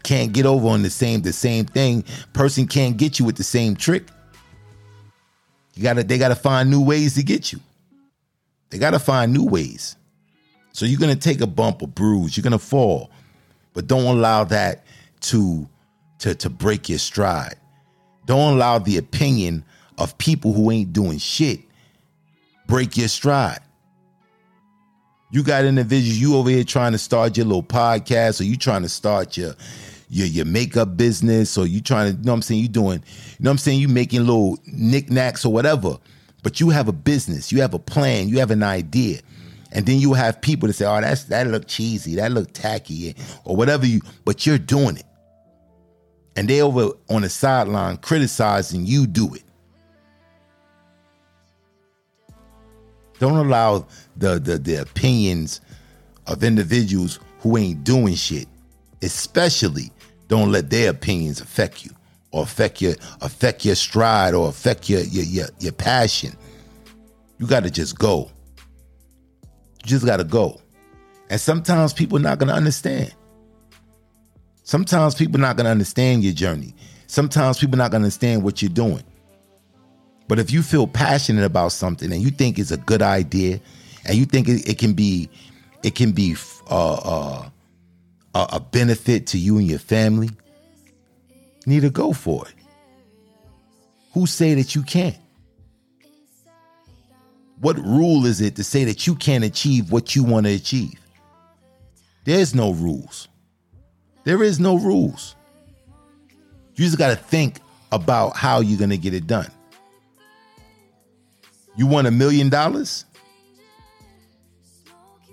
can't 0.04 0.34
get 0.34 0.46
over 0.46 0.68
on 0.68 0.84
the 0.84 0.90
same 0.90 1.22
the 1.22 1.34
same 1.34 1.66
thing. 1.66 2.04
Person 2.34 2.68
can't 2.68 2.98
get 2.98 3.20
you 3.20 3.26
with 3.26 3.38
the 3.38 3.44
same 3.44 3.76
trick. 3.76 4.04
You 5.74 5.82
gotta 5.82 6.04
they 6.04 6.18
gotta 6.18 6.36
find 6.36 6.70
new 6.70 6.84
ways 6.84 7.16
to 7.16 7.24
get 7.24 7.52
you. 7.52 7.60
They 8.70 8.78
gotta 8.78 9.00
find 9.00 9.34
new 9.34 9.46
ways. 9.46 9.96
So 10.74 10.86
you're 10.86 11.00
gonna 11.00 11.16
take 11.16 11.42
a 11.42 11.48
bump 11.48 11.82
a 11.82 11.88
bruise, 11.88 12.38
you're 12.38 12.44
gonna 12.44 12.60
fall, 12.60 13.10
but 13.74 13.88
don't 13.88 14.18
allow 14.18 14.44
that 14.46 14.84
to 15.22 15.68
to 16.20 16.36
to 16.36 16.50
break 16.50 16.90
your 16.90 17.00
stride. 17.00 17.56
Don't 18.26 18.54
allow 18.54 18.80
the 18.80 18.98
opinion 18.98 19.64
of 20.04 20.18
people 20.18 20.54
who 20.54 20.70
ain't 20.70 20.94
doing 20.94 21.18
shit 21.18 21.62
break 22.68 22.98
your 22.98 23.08
stride. 23.08 23.60
You 25.32 25.44
got 25.44 25.66
individuals, 25.66 26.18
you 26.18 26.36
over 26.36 26.50
here 26.50 26.64
trying 26.64 26.92
to 26.92 26.98
start 26.98 27.38
your 27.38 27.46
little 27.46 27.64
podcast, 27.64 28.40
or 28.40 28.44
you 28.44 28.58
trying 28.58 28.84
to 28.84 28.90
start 28.90 29.36
your 29.38 29.56
your 30.10 30.28
your 30.28 30.46
makeup 30.46 30.96
business 30.96 31.58
or 31.58 31.66
you 31.66 31.82
trying 31.82 32.12
to, 32.12 32.18
you 32.18 32.26
know 32.26 32.34
what 32.34 32.38
I'm 32.38 32.42
saying, 32.44 32.62
you 32.62 32.68
doing, 32.68 33.00
you 33.00 33.44
know 33.44 33.50
what 33.50 33.52
I'm 33.52 33.58
saying, 33.58 33.80
you 33.80 33.88
making 33.88 34.22
little 34.22 34.60
knickknacks 34.68 35.44
or 35.46 35.52
whatever. 35.52 35.98
But 36.44 36.60
you 36.60 36.70
have 36.70 36.88
a 36.88 36.94
business, 36.94 37.52
you 37.52 37.62
have 37.62 37.74
a 37.74 37.80
plan, 37.80 38.28
you 38.28 38.40
have 38.40 38.52
an 38.52 38.64
idea. 38.64 39.22
And 39.72 39.88
then 39.88 39.98
you 39.98 40.14
have 40.14 40.40
people 40.40 40.68
that 40.68 40.74
say, 40.74 40.86
oh, 40.86 41.02
that's 41.02 41.24
that 41.26 41.48
look 41.48 41.68
cheesy, 41.68 42.16
that 42.16 42.32
look 42.32 42.54
tacky, 42.54 43.16
or 43.44 43.56
whatever 43.56 43.88
you, 43.88 44.02
but 44.24 44.46
you're 44.46 44.60
doing 44.60 44.98
it. 44.98 45.06
And 46.36 46.48
they 46.48 46.62
over 46.62 46.92
on 47.10 47.24
the 47.24 47.30
sideline 47.30 47.98
criticizing 47.98 48.86
you 48.86 49.08
do 49.08 49.34
it. 49.34 49.44
Don't 53.24 53.38
allow 53.38 53.88
the, 54.18 54.38
the 54.38 54.58
the 54.58 54.82
opinions 54.82 55.62
of 56.28 56.44
individuals 56.44 57.22
who 57.40 57.56
ain't 57.56 57.86
doing 57.86 58.16
shit, 58.16 58.50
especially 59.02 59.92
don't 60.28 60.52
let 60.52 60.70
their 60.70 60.90
opinions 60.90 61.40
affect 61.40 61.86
you 61.86 61.92
or 62.32 62.44
affect 62.44 62.82
your 62.82 62.96
affect 63.22 63.64
your 63.64 63.76
stride 63.76 64.34
or 64.34 64.50
affect 64.50 64.90
your 64.90 65.00
your 65.04 65.24
your, 65.24 65.48
your 65.62 65.72
passion. 65.72 66.34
You 67.38 67.48
got 67.48 67.64
to 67.64 67.72
just 67.72 67.98
go. 67.98 68.30
You 69.44 69.86
just 69.86 70.06
got 70.06 70.18
to 70.18 70.26
go. 70.26 70.60
And 71.30 71.40
sometimes 71.40 71.94
people 71.94 72.20
not 72.20 72.40
going 72.40 72.50
to 72.50 72.56
understand. 72.56 73.16
Sometimes 74.64 75.16
people 75.16 75.40
not 75.40 75.56
going 75.56 75.64
to 75.64 75.72
understand 75.72 76.26
your 76.26 76.34
journey. 76.34 76.76
Sometimes 77.08 77.58
people 77.58 77.78
not 77.78 77.90
going 77.90 78.02
to 78.02 78.06
understand 78.08 78.44
what 78.44 78.62
you're 78.62 78.68
doing. 78.68 79.04
But 80.28 80.40
if 80.40 80.52
you 80.52 80.64
feel 80.64 80.88
passionate 80.88 81.44
about 81.44 81.72
something 81.72 82.12
and 82.12 82.22
you 82.22 82.32
think 82.32 82.58
it's 82.58 82.72
a 82.72 82.78
good 82.78 83.02
idea, 83.02 83.60
and 84.06 84.18
you 84.18 84.26
think 84.26 84.48
it, 84.48 84.68
it 84.68 84.78
can 84.78 84.94
be, 84.94 85.30
it 85.84 85.96
can 85.96 86.12
be 86.12 86.36
uh, 86.70 86.94
uh, 86.94 87.50
a, 88.34 88.48
a 88.54 88.60
benefit 88.60 89.28
to 89.28 89.38
you 89.38 89.58
and 89.58 89.68
your 89.68 89.80
family, 89.80 90.30
need 91.66 91.82
to 91.82 91.90
go 91.90 92.14
for 92.14 92.48
it. 92.48 92.56
Who 94.14 94.26
say 94.28 94.54
that 94.56 94.76
you 94.76 94.84
can't? 94.84 95.18
What 97.60 97.78
rule 97.78 98.26
is 98.26 98.42
it 98.42 98.56
to 98.58 98.64
say 98.64 98.84
that 98.86 99.08
you 99.08 99.16
can't 99.16 99.44
achieve 99.44 99.92
what 99.92 100.16
you 100.16 100.24
want 100.24 100.46
to 100.46 100.54
achieve? 100.54 101.00
There's 102.26 102.54
no 102.54 102.74
rules. 102.74 103.28
There 104.24 104.44
is 104.44 104.60
no 104.60 104.78
rules. 104.78 105.36
You 106.76 106.86
just 106.86 106.98
got 106.98 107.10
to 107.10 107.16
think 107.16 107.60
about 107.92 108.36
how 108.36 108.62
you're 108.62 108.80
going 108.80 108.90
to 108.90 108.98
get 108.98 109.14
it 109.14 109.28
done. 109.28 109.52
You 111.76 111.88
want 111.88 112.08
a 112.08 112.12
million 112.12 112.50
dollars? 112.50 113.06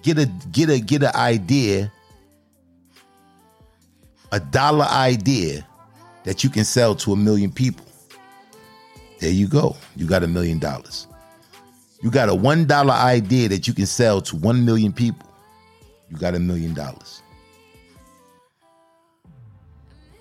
Get 0.02 0.18
a 0.18 0.26
get 0.50 0.70
a 0.70 0.80
get 0.80 1.02
an 1.02 1.14
idea 1.14 1.92
a 4.32 4.40
dollar 4.40 4.86
idea 4.86 5.66
that 6.24 6.44
you 6.44 6.50
can 6.50 6.64
sell 6.64 6.94
to 6.94 7.12
a 7.12 7.16
million 7.16 7.50
people. 7.50 7.84
There 9.18 9.30
you 9.30 9.48
go. 9.48 9.76
You 9.96 10.06
got 10.06 10.22
a 10.22 10.26
million 10.26 10.58
dollars. 10.58 11.06
You 12.02 12.10
got 12.10 12.28
a 12.28 12.34
one 12.34 12.64
dollar 12.66 12.94
idea 12.94 13.48
that 13.48 13.68
you 13.68 13.74
can 13.74 13.86
sell 13.86 14.20
to 14.22 14.36
one 14.36 14.64
million 14.64 14.92
people. 14.92 15.28
You 16.10 16.16
got 16.16 16.34
a 16.34 16.38
million 16.38 16.74
dollars. 16.74 17.22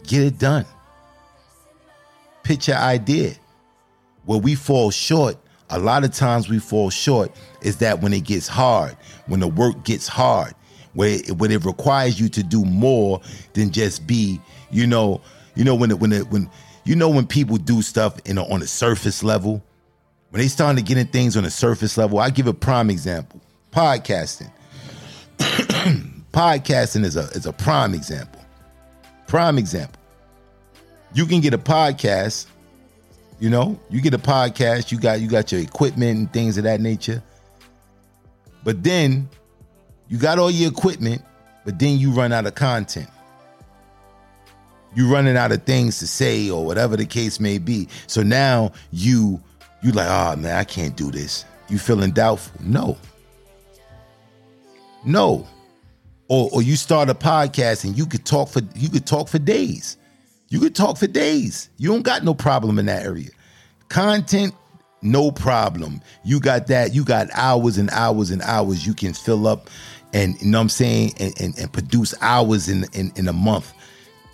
Get 0.04 0.24
it 0.24 0.40
done. 0.40 0.66
Pitch 2.44 2.68
your 2.68 2.78
idea. 2.78 3.36
Where 4.26 4.40
we 4.40 4.56
fall 4.56 4.92
short, 4.92 5.38
a 5.70 5.80
lot 5.80 6.04
of 6.04 6.12
times 6.12 6.50
we 6.50 6.60
fall 6.60 6.90
short 6.90 7.32
is 7.62 7.78
that 7.78 8.02
when 8.02 8.14
it 8.14 8.24
gets 8.24 8.48
hard, 8.48 8.96
when 9.28 9.40
the 9.40 9.48
work 9.48 9.84
gets 9.84 10.08
hard, 10.08 10.54
where 10.94 11.10
it, 11.10 11.32
when 11.38 11.52
it 11.52 11.64
requires 11.66 12.20
you 12.20 12.30
to 12.30 12.44
do 12.44 12.66
more 12.66 13.22
than 13.54 13.72
just 13.72 14.08
be, 14.08 14.40
you 14.72 14.88
know, 14.88 15.22
you 15.56 15.64
know 15.64 15.76
when 15.76 15.92
it 15.92 16.00
when 16.00 16.12
it 16.12 16.28
when 16.30 16.50
you 16.86 16.96
know 16.96 17.10
when 17.10 17.28
people 17.28 17.58
do 17.58 17.82
stuff 17.82 18.18
in 18.26 18.38
a, 18.38 18.44
on 18.52 18.62
a 18.62 18.68
surface 18.68 19.24
level, 19.24 19.64
when 20.30 20.42
they 20.42 20.48
starting 20.48 20.84
to 20.84 20.88
get 20.88 20.98
in 20.98 21.08
things 21.08 21.38
on 21.38 21.46
a 21.46 21.52
surface 21.52 21.98
level. 21.98 22.20
I 22.20 22.30
give 22.30 22.48
a 22.48 22.54
prime 22.54 22.90
example: 22.90 23.42
podcasting. 23.72 24.52
podcasting 25.38 27.04
is 27.04 27.16
a 27.16 27.24
is 27.32 27.46
a 27.46 27.54
prime 27.54 27.94
example. 27.94 28.42
Prime 29.28 29.58
example. 29.58 30.02
You 31.14 31.26
can 31.26 31.42
get 31.42 31.54
a 31.54 31.58
podcast. 31.58 32.48
You 33.40 33.50
know, 33.50 33.80
you 33.90 34.02
get 34.02 34.14
a 34.14 34.20
podcast. 34.20 34.92
You 34.92 35.00
got 35.00 35.22
you 35.22 35.30
got 35.30 35.52
your 35.52 35.62
equipment 35.62 36.18
and 36.18 36.34
things 36.34 36.58
of 36.58 36.66
that 36.66 36.82
nature. 36.82 37.24
But 38.64 38.84
then 38.84 39.30
you 40.10 40.18
got 40.18 40.40
all 40.40 40.52
your 40.52 40.70
equipment, 40.70 41.24
but 41.64 41.80
then 41.80 41.98
you 41.98 42.12
run 42.12 42.34
out 42.34 42.46
of 42.46 42.56
content. 42.56 43.10
You 44.96 45.12
running 45.12 45.38
out 45.38 45.52
of 45.52 45.64
things 45.64 46.00
to 46.00 46.08
say 46.08 46.50
or 46.50 46.66
whatever 46.66 46.98
the 46.98 47.06
case 47.06 47.40
may 47.40 47.60
be. 47.60 47.88
So 48.08 48.24
now 48.24 48.72
you 48.92 49.42
you 49.82 49.92
like, 49.92 50.08
oh 50.10 50.36
man, 50.36 50.58
I 50.58 50.64
can't 50.64 50.96
do 50.98 51.12
this. 51.12 51.46
You 51.70 51.78
feeling 51.78 52.12
doubtful? 52.12 52.60
No. 52.62 52.98
No. 55.06 55.48
Or 56.28 56.50
or 56.52 56.62
you 56.62 56.76
start 56.76 57.10
a 57.10 57.16
podcast 57.16 57.86
and 57.86 57.98
you 57.98 58.06
could 58.06 58.26
talk 58.26 58.50
for 58.50 58.62
you 58.76 58.90
could 58.90 59.06
talk 59.06 59.30
for 59.30 59.40
days. 59.40 59.98
You 60.50 60.60
could 60.60 60.76
talk 60.76 60.98
for 60.98 61.08
days. 61.08 61.70
You 61.78 61.90
don't 61.90 62.02
got 62.02 62.24
no 62.24 62.34
problem 62.34 62.80
in 62.80 62.88
that 62.88 63.06
area. 63.06 63.30
Content 63.88 64.54
no 65.02 65.32
problem. 65.32 66.02
You 66.26 66.40
got 66.40 66.68
that. 66.68 66.94
You 66.94 67.06
got 67.06 67.28
hours 67.34 67.78
and 67.78 67.90
hours 67.92 68.32
and 68.32 68.42
hours 68.42 68.86
you 68.86 68.94
can 68.94 69.14
fill 69.14 69.48
up 69.48 69.70
and 70.14 70.42
you 70.42 70.50
know 70.50 70.58
what 70.58 70.64
I'm 70.64 70.70
saying, 70.70 71.14
and, 71.20 71.40
and, 71.40 71.58
and 71.60 71.72
produce 71.72 72.14
hours 72.22 72.70
in, 72.70 72.86
in 72.94 73.12
in 73.16 73.28
a 73.28 73.34
month. 73.34 73.74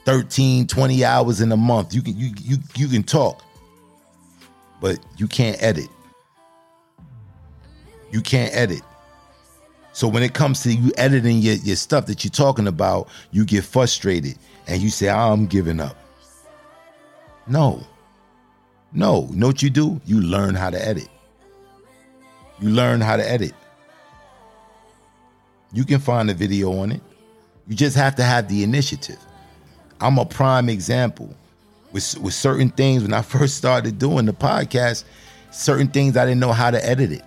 13, 0.05 0.67
20 0.67 1.03
hours 1.03 1.41
in 1.41 1.51
a 1.51 1.57
month. 1.57 1.93
You 1.93 2.01
can 2.01 2.17
you 2.17 2.31
you 2.41 2.57
you 2.75 2.87
can 2.87 3.03
talk, 3.03 3.43
but 4.79 4.99
you 5.17 5.27
can't 5.27 5.61
edit. 5.61 5.89
You 8.11 8.21
can't 8.21 8.55
edit. 8.55 8.81
So 9.91 10.07
when 10.07 10.23
it 10.23 10.33
comes 10.33 10.61
to 10.63 10.73
you 10.73 10.91
editing 10.97 11.39
your, 11.39 11.55
your 11.55 11.75
stuff 11.75 12.05
that 12.07 12.23
you're 12.23 12.31
talking 12.31 12.67
about, 12.67 13.07
you 13.31 13.45
get 13.45 13.63
frustrated 13.63 14.37
and 14.67 14.81
you 14.81 14.89
say, 14.89 15.09
I'm 15.09 15.47
giving 15.47 15.79
up. 15.79 15.95
No. 17.47 17.85
No. 18.93 19.27
You 19.29 19.35
know 19.35 19.47
what 19.47 19.61
you 19.61 19.69
do? 19.69 20.01
You 20.05 20.21
learn 20.21 20.55
how 20.55 20.69
to 20.69 20.87
edit. 20.87 21.09
You 22.59 22.69
learn 22.69 23.01
how 23.01 23.17
to 23.17 23.29
edit. 23.29 23.53
You 25.73 25.83
can 25.83 25.99
find 25.99 26.29
a 26.29 26.33
video 26.33 26.71
on 26.79 26.91
it. 26.91 27.01
You 27.67 27.75
just 27.75 27.97
have 27.97 28.15
to 28.15 28.23
have 28.23 28.47
the 28.47 28.63
initiative. 28.63 29.19
I'm 29.99 30.17
a 30.17 30.25
prime 30.25 30.69
example 30.69 31.33
with 31.91 32.17
with 32.19 32.33
certain 32.33 32.69
things 32.69 33.03
when 33.03 33.13
I 33.13 33.21
first 33.21 33.55
started 33.55 33.97
doing 33.97 34.25
the 34.25 34.33
podcast, 34.33 35.03
certain 35.51 35.87
things 35.87 36.17
I 36.17 36.25
didn't 36.25 36.39
know 36.39 36.51
how 36.53 36.71
to 36.71 36.85
edit 36.85 37.11
it. 37.11 37.23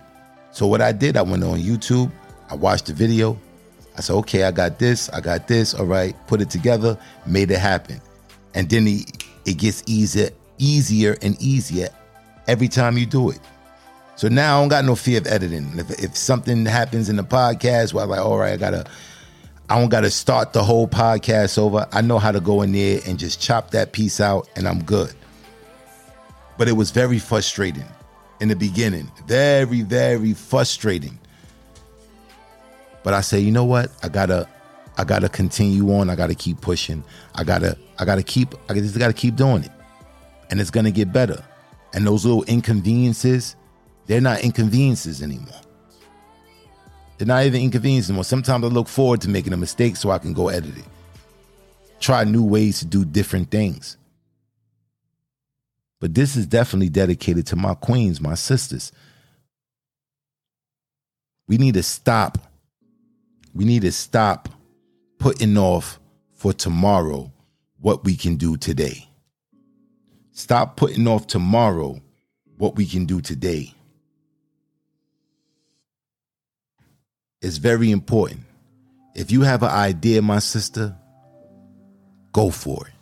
So 0.51 0.67
what 0.67 0.81
I 0.81 0.91
did, 0.91 1.17
I 1.17 1.21
went 1.21 1.43
on 1.43 1.59
YouTube, 1.59 2.11
I 2.49 2.55
watched 2.55 2.87
the 2.87 2.93
video, 2.93 3.37
I 3.97 4.01
said, 4.01 4.13
okay, 4.15 4.43
I 4.43 4.51
got 4.51 4.79
this, 4.79 5.09
I 5.09 5.21
got 5.21 5.47
this, 5.47 5.73
all 5.73 5.85
right, 5.85 6.15
put 6.27 6.41
it 6.41 6.49
together, 6.49 6.97
made 7.25 7.51
it 7.51 7.59
happen. 7.59 8.01
And 8.53 8.69
then 8.69 8.87
it, 8.87 9.23
it 9.49 9.57
gets 9.57 9.83
easier, 9.87 10.29
easier 10.59 11.17
and 11.23 11.35
easier 11.41 11.89
every 12.47 12.67
time 12.67 12.99
you 12.99 13.07
do 13.07 13.31
it. 13.31 13.39
So 14.15 14.27
now 14.27 14.57
I 14.57 14.61
don't 14.61 14.69
got 14.69 14.85
no 14.85 14.95
fear 14.95 15.17
of 15.17 15.25
editing. 15.25 15.71
If, 15.79 15.89
if 16.03 16.15
something 16.15 16.67
happens 16.67 17.09
in 17.09 17.15
the 17.15 17.23
podcast 17.23 17.91
where 17.91 18.03
I'm 18.03 18.11
like, 18.11 18.19
all 18.19 18.37
right, 18.37 18.53
I 18.53 18.57
gotta, 18.57 18.85
I 19.67 19.79
don't 19.79 19.89
gotta 19.89 20.11
start 20.11 20.53
the 20.53 20.63
whole 20.63 20.87
podcast 20.87 21.57
over. 21.57 21.87
I 21.91 22.01
know 22.01 22.19
how 22.19 22.31
to 22.31 22.39
go 22.39 22.61
in 22.61 22.73
there 22.73 22.99
and 23.07 23.17
just 23.17 23.41
chop 23.41 23.71
that 23.71 23.91
piece 23.91 24.21
out 24.21 24.47
and 24.55 24.67
I'm 24.67 24.83
good. 24.83 25.15
But 26.59 26.67
it 26.67 26.73
was 26.73 26.91
very 26.91 27.17
frustrating 27.17 27.85
in 28.41 28.49
the 28.49 28.55
beginning. 28.55 29.11
Very, 29.25 29.81
very 29.81 30.33
frustrating. 30.33 31.17
But 33.01 33.15
I 33.15 33.21
say, 33.21 33.39
you 33.39 33.51
know 33.51 33.65
what? 33.65 33.89
I 34.03 34.09
gotta, 34.09 34.47
I 34.99 35.05
gotta 35.05 35.29
continue 35.29 35.93
on. 35.93 36.09
I 36.09 36.15
gotta 36.17 36.35
keep 36.35 36.59
pushing. 36.59 37.05
I 37.33 37.45
gotta, 37.45 37.77
I 37.99 38.03
gotta 38.03 38.21
keep, 38.21 38.53
I 38.67 38.73
just 38.73 38.99
gotta 38.99 39.13
keep 39.13 39.37
doing 39.37 39.63
it. 39.63 39.71
And 40.49 40.59
it's 40.59 40.69
gonna 40.69 40.91
get 40.91 41.13
better. 41.13 41.41
And 41.93 42.05
those 42.05 42.25
little 42.25 42.43
inconveniences, 42.43 43.55
they're 44.07 44.19
not 44.19 44.41
inconveniences 44.41 45.23
anymore. 45.23 45.61
They're 47.17 47.27
not 47.27 47.45
even 47.45 47.61
inconveniences 47.61 48.09
anymore. 48.09 48.25
Sometimes 48.25 48.65
I 48.65 48.67
look 48.67 48.89
forward 48.89 49.21
to 49.21 49.29
making 49.29 49.53
a 49.53 49.57
mistake 49.57 49.95
so 49.95 50.11
I 50.11 50.17
can 50.17 50.33
go 50.33 50.49
edit 50.49 50.77
it. 50.77 50.83
Try 52.01 52.25
new 52.25 52.43
ways 52.43 52.79
to 52.79 52.85
do 52.85 53.05
different 53.05 53.49
things. 53.49 53.95
But 56.01 56.13
this 56.13 56.35
is 56.35 56.45
definitely 56.45 56.89
dedicated 56.89 57.47
to 57.47 57.55
my 57.55 57.73
queens, 57.73 58.19
my 58.19 58.35
sisters. 58.35 58.91
We 61.47 61.57
need 61.57 61.75
to 61.75 61.83
stop. 61.83 62.37
We 63.53 63.63
need 63.63 63.83
to 63.83 63.93
stop 63.93 64.49
putting 65.19 65.57
off 65.57 65.99
for 66.33 66.53
tomorrow 66.53 67.31
what 67.79 68.03
we 68.03 68.15
can 68.15 68.37
do 68.37 68.57
today. 68.57 69.07
Stop 70.31 70.77
putting 70.77 71.07
off 71.07 71.27
tomorrow 71.27 72.01
what 72.57 72.75
we 72.75 72.85
can 72.85 73.05
do 73.05 73.21
today. 73.21 73.73
It's 77.41 77.57
very 77.57 77.91
important. 77.91 78.41
If 79.15 79.31
you 79.31 79.41
have 79.41 79.63
an 79.63 79.69
idea, 79.69 80.21
my 80.21 80.39
sister, 80.39 80.95
go 82.31 82.49
for 82.49 82.87
it. 82.87 82.93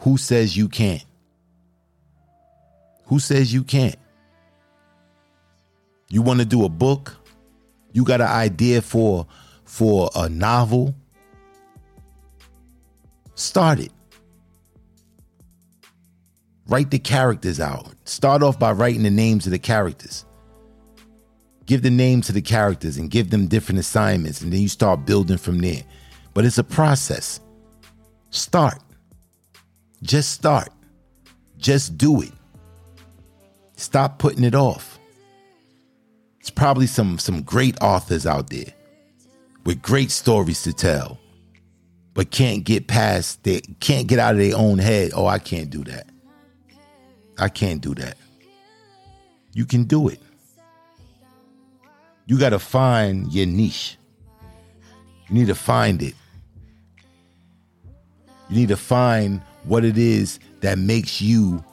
Who 0.00 0.16
says 0.16 0.56
you 0.56 0.68
can't? 0.68 1.04
Who 3.06 3.18
says 3.18 3.52
you 3.52 3.64
can't? 3.64 3.96
You 6.08 6.22
want 6.22 6.40
to 6.40 6.46
do 6.46 6.64
a 6.64 6.68
book? 6.68 7.16
You 7.92 8.04
got 8.04 8.20
an 8.20 8.28
idea 8.28 8.80
for 8.82 9.26
for 9.72 10.10
a 10.14 10.28
novel? 10.28 10.94
Start 13.36 13.80
it. 13.80 13.90
Write 16.68 16.90
the 16.90 16.98
characters 16.98 17.58
out. 17.58 17.88
Start 18.04 18.42
off 18.42 18.58
by 18.58 18.72
writing 18.72 19.02
the 19.02 19.10
names 19.10 19.46
of 19.46 19.50
the 19.50 19.58
characters. 19.58 20.26
Give 21.64 21.80
the 21.80 21.88
names 21.88 22.26
to 22.26 22.32
the 22.32 22.42
characters 22.42 22.98
and 22.98 23.10
give 23.10 23.30
them 23.30 23.46
different 23.46 23.78
assignments 23.78 24.42
and 24.42 24.52
then 24.52 24.60
you 24.60 24.68
start 24.68 25.06
building 25.06 25.38
from 25.38 25.58
there. 25.58 25.82
But 26.34 26.44
it's 26.44 26.58
a 26.58 26.64
process. 26.64 27.40
Start. 28.28 28.82
Just 30.02 30.32
start. 30.32 30.68
Just 31.56 31.96
do 31.96 32.20
it. 32.20 32.32
Stop 33.76 34.18
putting 34.18 34.44
it 34.44 34.54
off. 34.54 34.98
It's 36.40 36.50
probably 36.50 36.86
some 36.86 37.18
some 37.18 37.40
great 37.40 37.78
authors 37.80 38.26
out 38.26 38.50
there 38.50 38.74
with 39.64 39.80
great 39.82 40.10
stories 40.10 40.62
to 40.62 40.72
tell 40.72 41.18
but 42.14 42.30
can't 42.30 42.64
get 42.64 42.86
past 42.86 43.42
they 43.44 43.60
can't 43.80 44.06
get 44.06 44.18
out 44.18 44.34
of 44.34 44.38
their 44.40 44.56
own 44.56 44.78
head 44.78 45.10
oh 45.14 45.26
i 45.26 45.38
can't 45.38 45.70
do 45.70 45.82
that 45.84 46.06
i 47.38 47.48
can't 47.48 47.80
do 47.80 47.94
that 47.94 48.16
you 49.54 49.64
can 49.64 49.84
do 49.84 50.08
it 50.08 50.20
you 52.26 52.38
got 52.38 52.50
to 52.50 52.58
find 52.58 53.32
your 53.32 53.46
niche. 53.46 53.98
You 55.28 55.34
need 55.34 55.48
to 55.48 55.54
find 55.54 56.00
it. 56.02 56.14
You 58.48 58.56
need 58.56 58.68
to 58.68 58.76
find 58.76 59.40
what 59.64 59.84
it 59.84 59.98
is 59.98 60.38
that 60.60 60.78
makes 60.78 61.20
you 61.20 61.64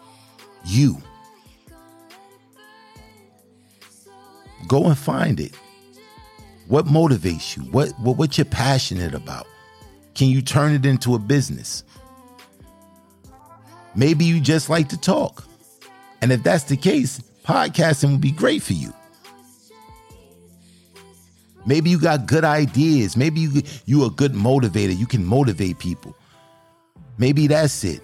you. 0.66 1.02
Go 4.68 4.86
and 4.86 4.98
find 4.98 5.40
it. 5.40 5.54
What 6.70 6.86
motivates 6.86 7.58
you? 7.58 7.64
What, 7.64 7.90
what 8.00 8.18
what 8.18 8.38
you're 8.38 8.46
passionate 8.46 9.16
about? 9.16 9.48
Can 10.14 10.28
you 10.28 10.44
turn 10.44 10.74
it 10.74 10.86
into 10.86 11.16
a 11.16 11.20
business? 11.20 11.84
Maybe 13.96 14.24
you 14.24 14.40
just 14.40 14.70
like 14.70 14.88
to 14.90 14.98
talk. 14.98 15.44
And 16.22 16.32
if 16.32 16.44
that's 16.44 16.66
the 16.66 16.78
case, 16.78 17.22
podcasting 17.44 18.12
would 18.12 18.22
be 18.22 18.32
great 18.32 18.62
for 18.62 18.74
you. 18.74 18.94
Maybe 21.66 21.90
you 21.90 22.00
got 22.00 22.28
good 22.28 22.46
ideas. 22.46 23.18
Maybe 23.18 23.40
you 23.40 23.64
you 23.86 24.06
a 24.06 24.12
good 24.12 24.34
motivator. 24.34 24.96
You 24.96 25.08
can 25.08 25.26
motivate 25.26 25.80
people. 25.80 26.16
Maybe 27.18 27.48
that's 27.48 27.84
it. 27.84 28.02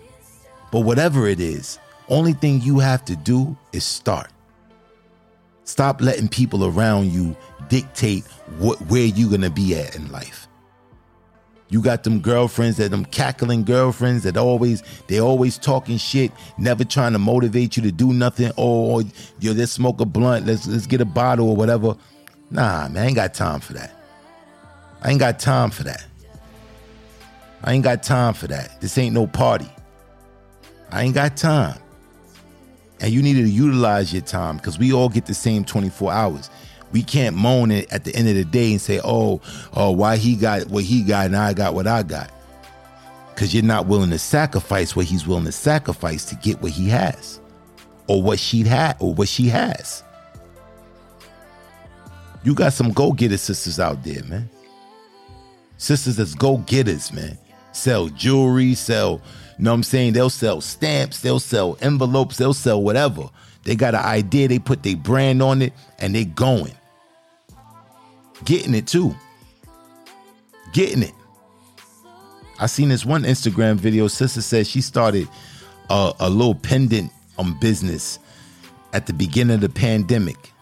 But 0.71 0.79
whatever 0.79 1.27
it 1.27 1.39
is, 1.39 1.77
only 2.09 2.33
thing 2.33 2.61
you 2.61 2.79
have 2.79 3.05
to 3.05 3.15
do 3.15 3.55
is 3.73 3.83
start. 3.83 4.31
Stop 5.65 6.01
letting 6.01 6.29
people 6.29 6.65
around 6.65 7.11
you 7.11 7.35
dictate 7.69 8.23
what 8.57 8.79
where 8.87 9.05
you 9.05 9.29
gonna 9.29 9.49
be 9.49 9.75
at 9.75 9.95
in 9.95 10.11
life. 10.11 10.47
You 11.69 11.81
got 11.81 12.03
them 12.03 12.19
girlfriends 12.19 12.77
that 12.77 12.91
them 12.91 13.05
cackling 13.05 13.63
girlfriends 13.63 14.23
that 14.23 14.37
always 14.37 14.83
they 15.07 15.19
always 15.19 15.57
talking 15.57 15.97
shit, 15.97 16.31
never 16.57 16.83
trying 16.83 17.13
to 17.13 17.19
motivate 17.19 17.75
you 17.75 17.83
to 17.83 17.91
do 17.91 18.13
nothing. 18.13 18.51
Or, 18.55 19.01
or 19.01 19.03
yo, 19.39 19.53
let's 19.53 19.71
smoke 19.71 19.99
a 19.99 20.05
blunt, 20.05 20.45
let's 20.45 20.67
let's 20.67 20.85
get 20.85 21.01
a 21.01 21.05
bottle 21.05 21.49
or 21.49 21.55
whatever. 21.55 21.95
Nah, 22.51 22.87
man, 22.89 23.03
I 23.03 23.07
ain't 23.07 23.15
got 23.15 23.33
time 23.33 23.59
for 23.59 23.73
that. 23.73 23.91
I 25.01 25.09
ain't 25.09 25.19
got 25.19 25.39
time 25.39 25.71
for 25.71 25.83
that. 25.83 26.05
I 27.63 27.73
ain't 27.73 27.83
got 27.83 28.03
time 28.03 28.35
for 28.35 28.47
that. 28.47 28.79
This 28.79 28.97
ain't 28.97 29.15
no 29.15 29.25
party. 29.25 29.69
I 30.91 31.03
ain't 31.03 31.15
got 31.15 31.35
time. 31.35 31.79
And 33.01 33.11
you 33.11 33.21
need 33.21 33.33
to 33.33 33.49
utilize 33.49 34.13
your 34.13 34.21
time 34.21 34.57
because 34.57 34.77
we 34.79 34.93
all 34.93 35.09
get 35.09 35.25
the 35.25 35.33
same 35.33 35.65
24 35.65 36.11
hours. 36.11 36.49
We 36.95 37.03
can't 37.03 37.35
moan 37.35 37.71
it 37.71 37.91
at 37.91 38.05
the 38.05 38.15
end 38.15 38.29
of 38.29 38.35
the 38.35 38.45
day 38.45 38.71
and 38.71 38.79
say, 38.79 39.01
oh, 39.03 39.41
oh, 39.73 39.91
why 39.91 40.15
he 40.15 40.37
got 40.37 40.67
what 40.67 40.85
he 40.85 41.03
got 41.03 41.25
and 41.25 41.35
I 41.35 41.51
got 41.51 41.73
what 41.73 41.87
I 41.87 42.03
got. 42.03 42.31
Because 43.33 43.53
you're 43.53 43.65
not 43.65 43.87
willing 43.87 44.11
to 44.11 44.17
sacrifice 44.17 44.95
what 44.95 45.05
he's 45.05 45.27
willing 45.27 45.43
to 45.43 45.51
sacrifice 45.51 46.23
to 46.23 46.35
get 46.35 46.61
what 46.61 46.71
he 46.71 46.87
has. 46.87 47.41
Or 48.07 48.23
what 48.23 48.39
she 48.39 48.63
had 48.63 48.95
or 49.01 49.13
what 49.13 49.27
she 49.27 49.49
has. 49.49 50.03
You 52.45 52.55
got 52.55 52.71
some 52.71 52.93
go 52.93 53.11
getter 53.11 53.35
sisters 53.35 53.77
out 53.77 54.01
there, 54.05 54.23
man. 54.23 54.49
Sisters 55.75 56.15
that's 56.15 56.33
go 56.33 56.59
getters, 56.59 57.11
man. 57.11 57.37
Sell 57.73 58.07
jewelry, 58.07 58.73
sell, 58.73 59.21
you 59.57 59.65
know 59.65 59.71
what 59.71 59.75
I'm 59.75 59.83
saying? 59.83 60.13
They'll 60.13 60.29
sell 60.29 60.61
stamps, 60.61 61.19
they'll 61.19 61.41
sell 61.41 61.77
envelopes, 61.81 62.37
they'll 62.37 62.53
sell 62.53 62.81
whatever. 62.81 63.29
They 63.65 63.75
got 63.75 63.95
an 63.95 64.05
idea, 64.05 64.47
they 64.47 64.59
put 64.59 64.83
their 64.83 64.95
brand 64.95 65.41
on 65.41 65.61
it, 65.61 65.73
and 65.99 66.15
they 66.15 66.23
going. 66.23 66.71
Getting 68.43 68.75
it 68.75 68.87
too. 68.87 69.15
Getting 70.73 71.03
it. 71.03 71.13
I 72.59 72.67
seen 72.67 72.89
this 72.89 73.05
one 73.05 73.23
Instagram 73.23 73.75
video. 73.75 74.07
Sister 74.07 74.41
said 74.41 74.67
she 74.67 74.81
started 74.81 75.27
a, 75.89 76.13
a 76.19 76.29
little 76.29 76.55
pendant 76.55 77.11
on 77.37 77.57
business 77.59 78.19
at 78.93 79.07
the 79.07 79.13
beginning 79.13 79.55
of 79.55 79.61
the 79.61 79.69
pandemic 79.69 80.53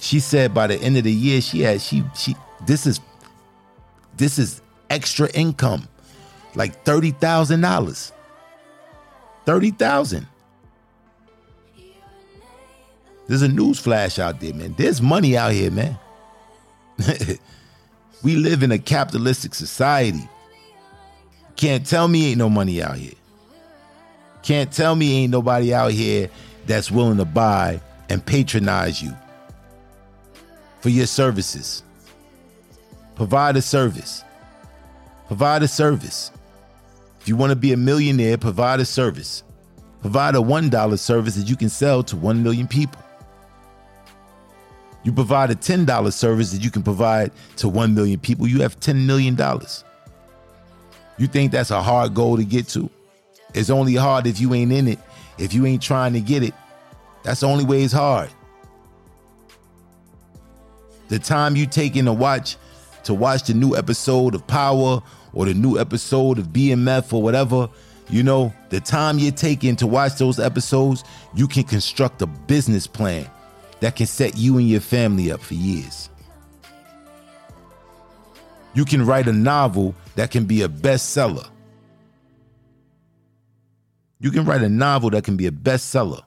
she 0.00 0.20
said 0.20 0.54
by 0.54 0.66
the 0.66 0.76
end 0.76 0.96
of 0.96 1.04
the 1.04 1.12
year 1.12 1.40
she 1.40 1.60
had 1.60 1.80
she 1.80 2.04
she 2.14 2.36
this 2.66 2.86
is 2.86 3.00
this 4.16 4.38
is 4.38 4.62
extra 4.90 5.28
income 5.30 5.86
like 6.54 6.84
$30,000 6.84 8.12
30,000 9.44 10.26
There's 13.28 13.42
a 13.42 13.48
news 13.48 13.78
flash 13.78 14.18
out 14.18 14.40
there 14.40 14.54
man 14.54 14.74
there's 14.76 15.00
money 15.00 15.36
out 15.36 15.52
here 15.52 15.70
man 15.70 15.98
we 18.24 18.36
live 18.36 18.62
in 18.62 18.72
a 18.72 18.78
capitalistic 18.78 19.54
society 19.54 20.28
can't 21.54 21.86
tell 21.86 22.08
me 22.08 22.30
ain't 22.30 22.38
no 22.38 22.48
money 22.48 22.82
out 22.82 22.96
here 22.96 23.12
can't 24.42 24.72
tell 24.72 24.96
me 24.96 25.24
ain't 25.24 25.30
nobody 25.30 25.74
out 25.74 25.92
here 25.92 26.30
that's 26.66 26.90
willing 26.90 27.18
to 27.18 27.24
buy 27.24 27.80
and 28.08 28.24
patronize 28.24 29.02
you 29.02 29.12
for 30.80 30.88
your 30.88 31.06
services. 31.06 31.82
Provide 33.14 33.56
a 33.56 33.62
service. 33.62 34.24
Provide 35.26 35.62
a 35.62 35.68
service. 35.68 36.30
If 37.20 37.28
you 37.28 37.36
want 37.36 37.50
to 37.50 37.56
be 37.56 37.72
a 37.72 37.76
millionaire, 37.76 38.38
provide 38.38 38.80
a 38.80 38.84
service. 38.84 39.42
Provide 40.00 40.34
a 40.36 40.38
$1 40.38 40.98
service 40.98 41.34
that 41.34 41.48
you 41.48 41.56
can 41.56 41.68
sell 41.68 42.02
to 42.04 42.16
1 42.16 42.42
million 42.42 42.68
people. 42.68 43.02
You 45.04 45.12
provide 45.12 45.50
a 45.50 45.54
$10 45.54 46.12
service 46.12 46.52
that 46.52 46.62
you 46.62 46.70
can 46.70 46.82
provide 46.82 47.30
to 47.56 47.68
1 47.68 47.94
million 47.94 48.18
people, 48.18 48.46
you 48.46 48.62
have 48.62 48.78
$10 48.80 49.06
million. 49.06 49.38
You 51.18 51.26
think 51.26 51.52
that's 51.52 51.70
a 51.70 51.82
hard 51.82 52.14
goal 52.14 52.36
to 52.36 52.44
get 52.44 52.68
to? 52.68 52.90
It's 53.54 53.70
only 53.70 53.94
hard 53.94 54.26
if 54.26 54.40
you 54.40 54.54
ain't 54.54 54.72
in 54.72 54.88
it, 54.88 54.98
if 55.38 55.54
you 55.54 55.66
ain't 55.66 55.82
trying 55.82 56.12
to 56.12 56.20
get 56.20 56.42
it. 56.42 56.54
That's 57.22 57.40
the 57.40 57.48
only 57.48 57.64
way 57.64 57.82
it's 57.82 57.92
hard. 57.92 58.30
The 61.08 61.18
time 61.18 61.56
you 61.56 61.66
take 61.66 61.96
in 61.96 62.04
to 62.04 62.12
watch 62.12 62.56
to 63.04 63.14
watch 63.14 63.44
the 63.44 63.54
new 63.54 63.74
episode 63.74 64.34
of 64.34 64.46
Power 64.46 65.02
or 65.32 65.46
the 65.46 65.54
new 65.54 65.78
episode 65.78 66.38
of 66.38 66.48
BMF 66.48 67.12
or 67.12 67.22
whatever, 67.22 67.68
you 68.10 68.22
know, 68.22 68.52
the 68.68 68.80
time 68.80 69.18
you're 69.18 69.32
taking 69.32 69.76
to 69.76 69.86
watch 69.86 70.16
those 70.16 70.38
episodes, 70.38 71.04
you 71.34 71.48
can 71.48 71.64
construct 71.64 72.20
a 72.20 72.26
business 72.26 72.86
plan 72.86 73.26
that 73.80 73.96
can 73.96 74.06
set 74.06 74.36
you 74.36 74.58
and 74.58 74.68
your 74.68 74.80
family 74.80 75.30
up 75.30 75.40
for 75.40 75.54
years. 75.54 76.10
You 78.74 78.84
can 78.84 79.04
write 79.04 79.26
a 79.26 79.32
novel 79.32 79.94
that 80.16 80.30
can 80.30 80.44
be 80.44 80.62
a 80.62 80.68
bestseller. 80.68 81.48
You 84.20 84.30
can 84.30 84.44
write 84.44 84.62
a 84.62 84.68
novel 84.68 85.10
that 85.10 85.24
can 85.24 85.36
be 85.36 85.46
a 85.46 85.50
bestseller. 85.50 86.22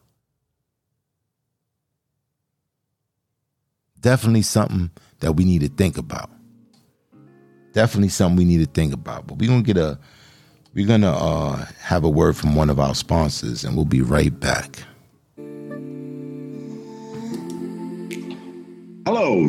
Definitely 3.99 4.41
something 4.41 4.89
that 5.19 5.33
we 5.33 5.45
need 5.45 5.61
to 5.61 5.69
think 5.69 5.97
about. 5.97 6.29
Definitely 7.73 8.09
something 8.09 8.37
we 8.37 8.45
need 8.45 8.65
to 8.65 8.71
think 8.71 8.93
about. 8.93 9.27
But 9.27 9.37
we're 9.37 9.49
gonna 9.49 9.61
get 9.61 9.77
a 9.77 9.99
we're 10.73 10.87
gonna 10.87 11.11
uh, 11.11 11.65
have 11.79 12.03
a 12.03 12.09
word 12.09 12.35
from 12.35 12.55
one 12.55 12.69
of 12.69 12.79
our 12.79 12.95
sponsors 12.95 13.63
and 13.63 13.75
we'll 13.75 13.85
be 13.85 14.01
right 14.01 14.37
back. 14.39 14.83
Hello, 19.03 19.47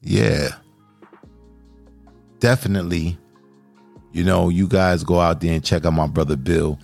Yeah. 0.00 0.54
Definitely. 2.38 3.18
You 4.12 4.24
know, 4.24 4.48
you 4.48 4.66
guys 4.66 5.04
go 5.04 5.20
out 5.20 5.42
there 5.42 5.52
and 5.52 5.62
check 5.62 5.84
out 5.84 5.92
my 5.92 6.06
brother 6.06 6.36
Bill 6.36 6.78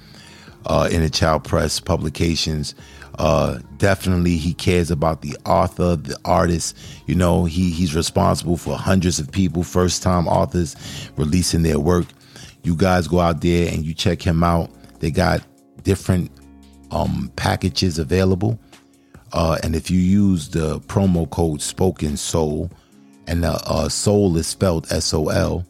uh, 0.67 0.89
Inner 0.91 1.09
Child 1.09 1.45
Press 1.45 1.81
Publications. 1.81 2.75
Uh, 3.19 3.61
definitely, 3.79 4.37
he 4.37 4.53
cares 4.53 4.91
about 4.91 5.23
the 5.23 5.37
author, 5.47 5.97
the 5.97 6.19
artist. 6.25 6.77
You 7.07 7.14
know, 7.14 7.45
he 7.47 7.71
he's 7.71 7.95
responsible 7.95 8.57
for 8.57 8.77
hundreds 8.77 9.19
of 9.19 9.33
people, 9.33 9.62
first 9.62 10.03
time 10.03 10.29
authors 10.29 10.77
releasing 11.17 11.62
their 11.62 11.81
work. 11.81 12.07
You 12.62 12.77
guys 12.77 13.09
go 13.09 13.21
out 13.21 13.41
there 13.41 13.73
and 13.73 13.87
you 13.87 13.95
check 13.95 14.21
him 14.21 14.43
out. 14.43 14.71
They 15.01 15.11
got 15.11 15.41
different 15.83 16.31
um, 16.91 17.31
packages 17.37 17.99
available. 17.99 18.59
Uh, 19.33 19.59
and 19.62 19.75
if 19.75 19.91
you 19.91 19.99
use 19.99 20.49
the 20.51 20.81
promo 20.81 21.29
code 21.31 21.62
Spoken 21.62 22.17
Soul, 22.17 22.71
and 23.27 23.43
the 23.43 23.53
uh, 23.67 23.89
soul 23.89 24.37
is 24.37 24.47
spelled 24.47 24.87
S 24.91 25.12
O 25.14 25.29
L, 25.29 25.64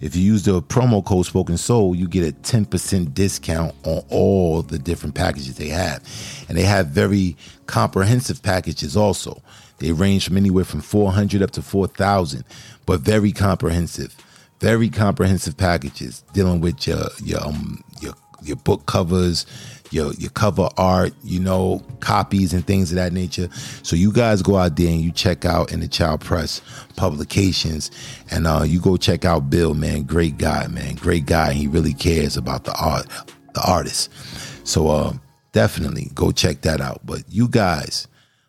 if 0.00 0.16
you 0.16 0.22
use 0.22 0.44
the 0.44 0.62
promo 0.62 1.04
code 1.04 1.26
Spoken 1.26 1.58
Soul, 1.58 1.94
you 1.94 2.08
get 2.08 2.26
a 2.26 2.32
10% 2.32 3.12
discount 3.12 3.74
on 3.84 4.02
all 4.08 4.62
the 4.62 4.78
different 4.78 5.14
packages 5.14 5.56
they 5.56 5.68
have. 5.68 6.02
And 6.48 6.56
they 6.56 6.62
have 6.62 6.88
very 6.88 7.36
comprehensive 7.66 8.42
packages 8.42 8.96
also. 8.96 9.42
They 9.78 9.92
range 9.92 10.26
from 10.26 10.36
anywhere 10.36 10.64
from 10.64 10.80
400 10.80 11.42
up 11.42 11.50
to 11.52 11.62
4,000, 11.62 12.44
but 12.86 13.00
very 13.00 13.32
comprehensive. 13.32 14.14
Very 14.60 14.90
comprehensive 14.90 15.56
packages 15.56 16.22
dealing 16.34 16.60
with 16.60 16.86
your 16.86 17.04
your 17.24 17.46
um, 17.46 17.82
your 18.02 18.12
your 18.42 18.56
book 18.56 18.86
covers, 18.86 19.46
your 19.90 20.12
your 20.14 20.30
cover 20.30 20.68
art, 20.76 21.12
you 21.22 21.40
know, 21.40 21.82
copies 22.00 22.52
and 22.52 22.66
things 22.66 22.90
of 22.90 22.96
that 22.96 23.12
nature. 23.12 23.48
So 23.82 23.96
you 23.96 24.12
guys 24.12 24.42
go 24.42 24.56
out 24.56 24.76
there 24.76 24.88
and 24.88 25.00
you 25.00 25.12
check 25.12 25.44
out 25.44 25.72
Inner 25.72 25.86
Child 25.86 26.20
Press 26.20 26.60
publications, 26.96 27.90
and 28.30 28.46
uh, 28.46 28.62
you 28.66 28.80
go 28.80 28.96
check 28.96 29.24
out 29.24 29.50
Bill, 29.50 29.74
man, 29.74 30.04
great 30.04 30.38
guy, 30.38 30.66
man, 30.68 30.94
great 30.94 31.26
guy. 31.26 31.52
He 31.52 31.66
really 31.66 31.94
cares 31.94 32.36
about 32.36 32.64
the 32.64 32.74
art, 32.74 33.06
the 33.54 33.62
artist. 33.66 34.10
So 34.66 34.88
uh, 34.88 35.12
definitely 35.52 36.10
go 36.14 36.30
check 36.30 36.62
that 36.62 36.80
out. 36.80 37.00
But 37.04 37.24
you 37.28 37.48
guys, 37.48 38.06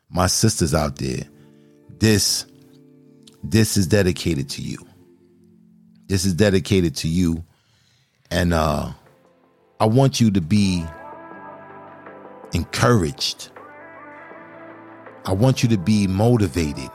my 0.10 0.28
sisters 0.28 0.74
out 0.74 0.98
there, 0.98 1.24
this 2.00 2.46
this 3.44 3.78
is 3.78 3.88
dedicated 3.88 4.50
to 4.50 4.62
you. 4.62 4.78
This 6.08 6.26
is 6.26 6.34
dedicated 6.34 6.96
to 6.98 7.08
you, 7.08 7.44
and 8.30 8.54
uh, 8.54 8.92
I 9.82 9.86
want 9.86 10.22
you 10.22 10.30
to 10.30 10.42
be 10.42 10.86
encouraged. 12.54 13.50
I 15.26 15.34
want 15.34 15.64
you 15.64 15.70
to 15.70 15.78
be 15.80 16.06
motivated. 16.06 16.88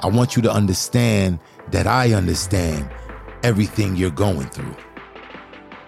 I 0.00 0.06
want 0.06 0.34
you 0.34 0.40
to 0.44 0.50
understand 0.50 1.40
that 1.72 1.86
I 1.86 2.14
understand 2.14 2.88
everything 3.42 3.96
you're 3.96 4.08
going 4.08 4.48
through. 4.48 4.74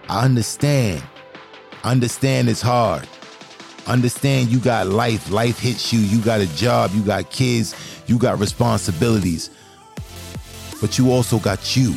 I 0.07 0.23
understand. 0.23 1.01
Understand 1.83 2.47
it's 2.47 2.61
hard. 2.61 3.07
Understand 3.87 4.49
you 4.51 4.59
got 4.59 4.85
life. 4.85 5.31
Life 5.31 5.57
hits 5.57 5.91
you. 5.91 5.97
You 5.97 6.21
got 6.21 6.41
a 6.41 6.55
job. 6.55 6.91
You 6.93 7.01
got 7.01 7.31
kids. 7.31 7.73
You 8.05 8.19
got 8.19 8.37
responsibilities. 8.37 9.49
But 10.79 10.99
you 10.99 11.09
also 11.09 11.39
got 11.39 11.75
you. 11.75 11.95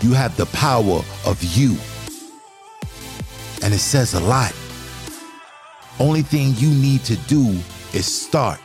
You 0.00 0.14
have 0.14 0.36
the 0.36 0.46
power 0.46 1.04
of 1.24 1.40
you. 1.56 1.76
And 3.62 3.72
it 3.72 3.78
says 3.78 4.14
a 4.14 4.20
lot. 4.20 4.52
Only 6.00 6.22
thing 6.22 6.54
you 6.56 6.70
need 6.70 7.04
to 7.04 7.16
do 7.28 7.48
is 7.92 8.06
start. 8.06 8.58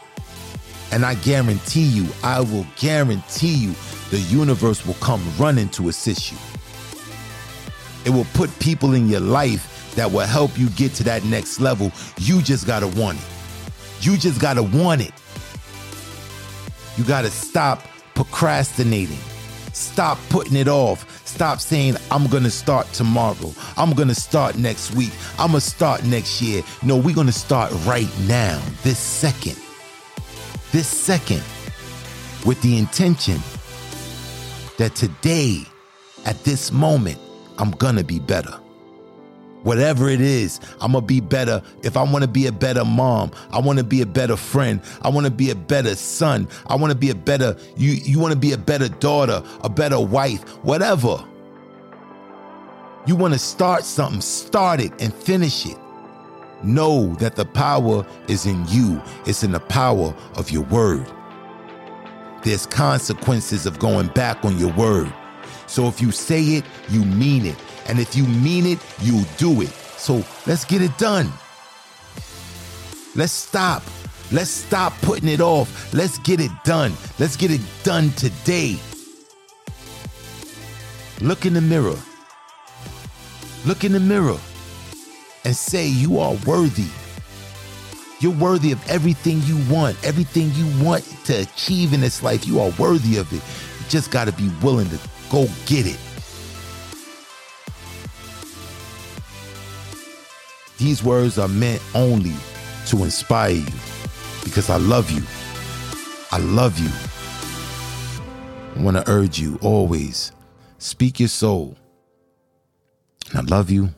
And 0.91 1.05
I 1.05 1.15
guarantee 1.15 1.83
you, 1.83 2.07
I 2.23 2.39
will 2.39 2.65
guarantee 2.77 3.53
you, 3.53 3.75
the 4.09 4.19
universe 4.19 4.85
will 4.85 4.95
come 4.95 5.21
running 5.37 5.69
to 5.69 5.89
assist 5.89 6.31
you. 6.31 6.37
It 8.05 8.09
will 8.09 8.27
put 8.33 8.57
people 8.59 8.93
in 8.93 9.09
your 9.09 9.19
life 9.19 9.93
that 9.95 10.09
will 10.09 10.21
help 10.21 10.57
you 10.57 10.69
get 10.71 10.93
to 10.93 11.03
that 11.03 11.25
next 11.25 11.59
level. 11.59 11.91
You 12.17 12.41
just 12.41 12.65
gotta 12.65 12.87
want 12.87 13.17
it. 13.17 13.25
You 14.01 14.15
just 14.15 14.39
gotta 14.39 14.63
want 14.63 15.01
it. 15.01 15.11
You 16.97 17.03
gotta 17.03 17.29
stop 17.29 17.83
procrastinating. 18.15 19.19
Stop 19.73 20.17
putting 20.29 20.55
it 20.55 20.67
off. 20.67 21.05
Stop 21.28 21.59
saying, 21.59 21.97
I'm 22.09 22.25
gonna 22.28 22.49
start 22.49 22.91
tomorrow. 22.93 23.53
I'm 23.75 23.91
gonna 23.91 24.15
start 24.15 24.57
next 24.57 24.95
week. 24.95 25.11
I'm 25.38 25.49
gonna 25.49 25.61
start 25.61 26.03
next 26.05 26.41
year. 26.41 26.63
No, 26.82 26.95
we're 26.97 27.13
gonna 27.13 27.34
start 27.34 27.71
right 27.86 28.09
now, 28.28 28.59
this 28.82 28.97
second. 28.97 29.57
This 30.71 30.88
second, 30.88 31.43
with 32.45 32.59
the 32.61 32.78
intention 32.78 33.39
that 34.78 34.95
today, 34.95 35.63
at 36.25 36.43
this 36.45 36.71
moment, 36.71 37.19
I'm 37.59 37.71
gonna 37.71 38.05
be 38.05 38.19
better. 38.19 38.57
Whatever 39.64 40.10
it 40.10 40.22
is, 40.22 40.60
I'm 40.80 40.93
gonna 40.93 41.05
be 41.05 41.20
better. 41.20 41.62
If 41.84 41.97
I 41.97 42.03
wanna 42.03 42.28
be 42.28 42.47
a 42.47 42.51
better 42.51 42.86
mom, 42.86 43.32
I 43.51 43.60
wanna 43.60 43.84
be 43.84 44.01
a 44.01 44.05
better 44.05 44.38
friend, 44.38 44.82
I 45.01 45.10
wanna 45.10 45.32
be 45.32 45.49
a 45.49 45.55
better 45.55 45.95
son, 45.95 46.47
I 46.68 46.76
wanna 46.76 46.95
be 46.95 47.10
a 47.10 47.16
better, 47.16 47.58
you, 47.76 47.91
you 47.91 48.20
wanna 48.20 48.36
be 48.36 48.53
a 48.53 48.58
better 48.58 48.88
daughter, 48.88 49.43
a 49.64 49.70
better 49.70 49.99
wife, 49.99 50.43
whatever. 50.64 51.24
You 53.05 53.16
wanna 53.16 53.39
start 53.39 53.84
something, 53.84 54.22
start 54.22 54.80
it 54.80 54.91
and 55.01 55.14
finish 55.14 55.66
it. 55.66 55.78
Know 56.64 57.14
that 57.16 57.36
the 57.36 57.45
power 57.45 58.05
is 58.28 58.45
in 58.45 58.66
you, 58.68 59.01
it's 59.26 59.43
in 59.43 59.51
the 59.51 59.60
power 59.60 60.16
of 60.36 60.51
your 60.51 60.64
word. 60.64 61.05
There's 62.43 62.66
consequences 62.66 63.66
of 63.66 63.80
going 63.80 64.08
back 64.08 64.45
on 64.45 64.58
your 64.58 64.72
word. 64.74 65.12
So 65.66 65.88
if 65.88 66.01
you 66.01 66.12
say 66.12 66.41
it, 66.43 66.66
you 66.89 67.03
mean 67.03 67.45
it. 67.45 67.58
And 67.88 67.99
if 67.99 68.15
you 68.15 68.25
mean 68.25 68.65
it, 68.65 68.79
you 69.01 69.23
do 69.38 69.61
it. 69.61 69.69
So 69.97 70.23
let's 70.45 70.65
get 70.65 70.81
it 70.81 70.97
done. 70.97 71.31
Let's 73.15 73.31
stop. 73.31 73.83
Let's 74.31 74.49
stop 74.49 74.93
putting 75.01 75.29
it 75.29 75.41
off. 75.41 75.93
Let's 75.93 76.19
get 76.19 76.39
it 76.39 76.51
done. 76.63 76.93
Let's 77.17 77.35
get 77.35 77.51
it 77.51 77.61
done 77.83 78.11
today. 78.11 78.77
Look 81.21 81.45
in 81.45 81.53
the 81.53 81.61
mirror. 81.61 81.97
Look 83.65 83.83
in 83.83 83.93
the 83.93 83.99
mirror 83.99 84.38
and 85.45 85.55
say 85.55 85.88
you 85.88 86.19
are 86.19 86.35
worthy. 86.45 86.88
You're 88.19 88.33
worthy 88.33 88.71
of 88.71 88.89
everything 88.89 89.41
you 89.43 89.57
want, 89.73 89.95
everything 90.03 90.51
you 90.53 90.83
want 90.83 91.03
to 91.25 91.41
achieve 91.41 91.93
in 91.93 92.01
this 92.01 92.21
life. 92.21 92.45
You 92.45 92.59
are 92.59 92.71
worthy 92.77 93.17
of 93.17 93.31
it. 93.31 93.41
You 93.79 93.89
just 93.89 94.11
got 94.11 94.25
to 94.25 94.31
be 94.33 94.49
willing 94.61 94.89
to 94.89 94.99
go 95.29 95.47
get 95.65 95.88
it. 95.88 95.99
These 100.78 101.03
words 101.03 101.39
are 101.39 101.47
meant 101.47 101.82
only 101.95 102.36
to 102.88 103.03
inspire 103.03 103.51
you 103.51 103.65
because 104.43 104.69
I 104.69 104.78
love 104.78 105.09
you. 105.11 105.23
I 106.32 106.38
love 106.38 106.78
you. 106.80 106.89
I 108.75 108.84
want 108.84 108.97
to 108.97 109.11
urge 109.11 109.39
you 109.39 109.57
always 109.61 110.32
speak 110.78 111.19
your 111.19 111.30
soul. 111.30 111.75
And 113.30 113.39
I 113.39 113.55
love 113.55 113.69
you, 113.69 113.89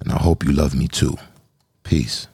and 0.00 0.12
I 0.12 0.16
hope 0.16 0.44
you 0.44 0.52
love 0.52 0.74
me 0.74 0.86
too. 0.88 1.16
Peace. 1.82 2.28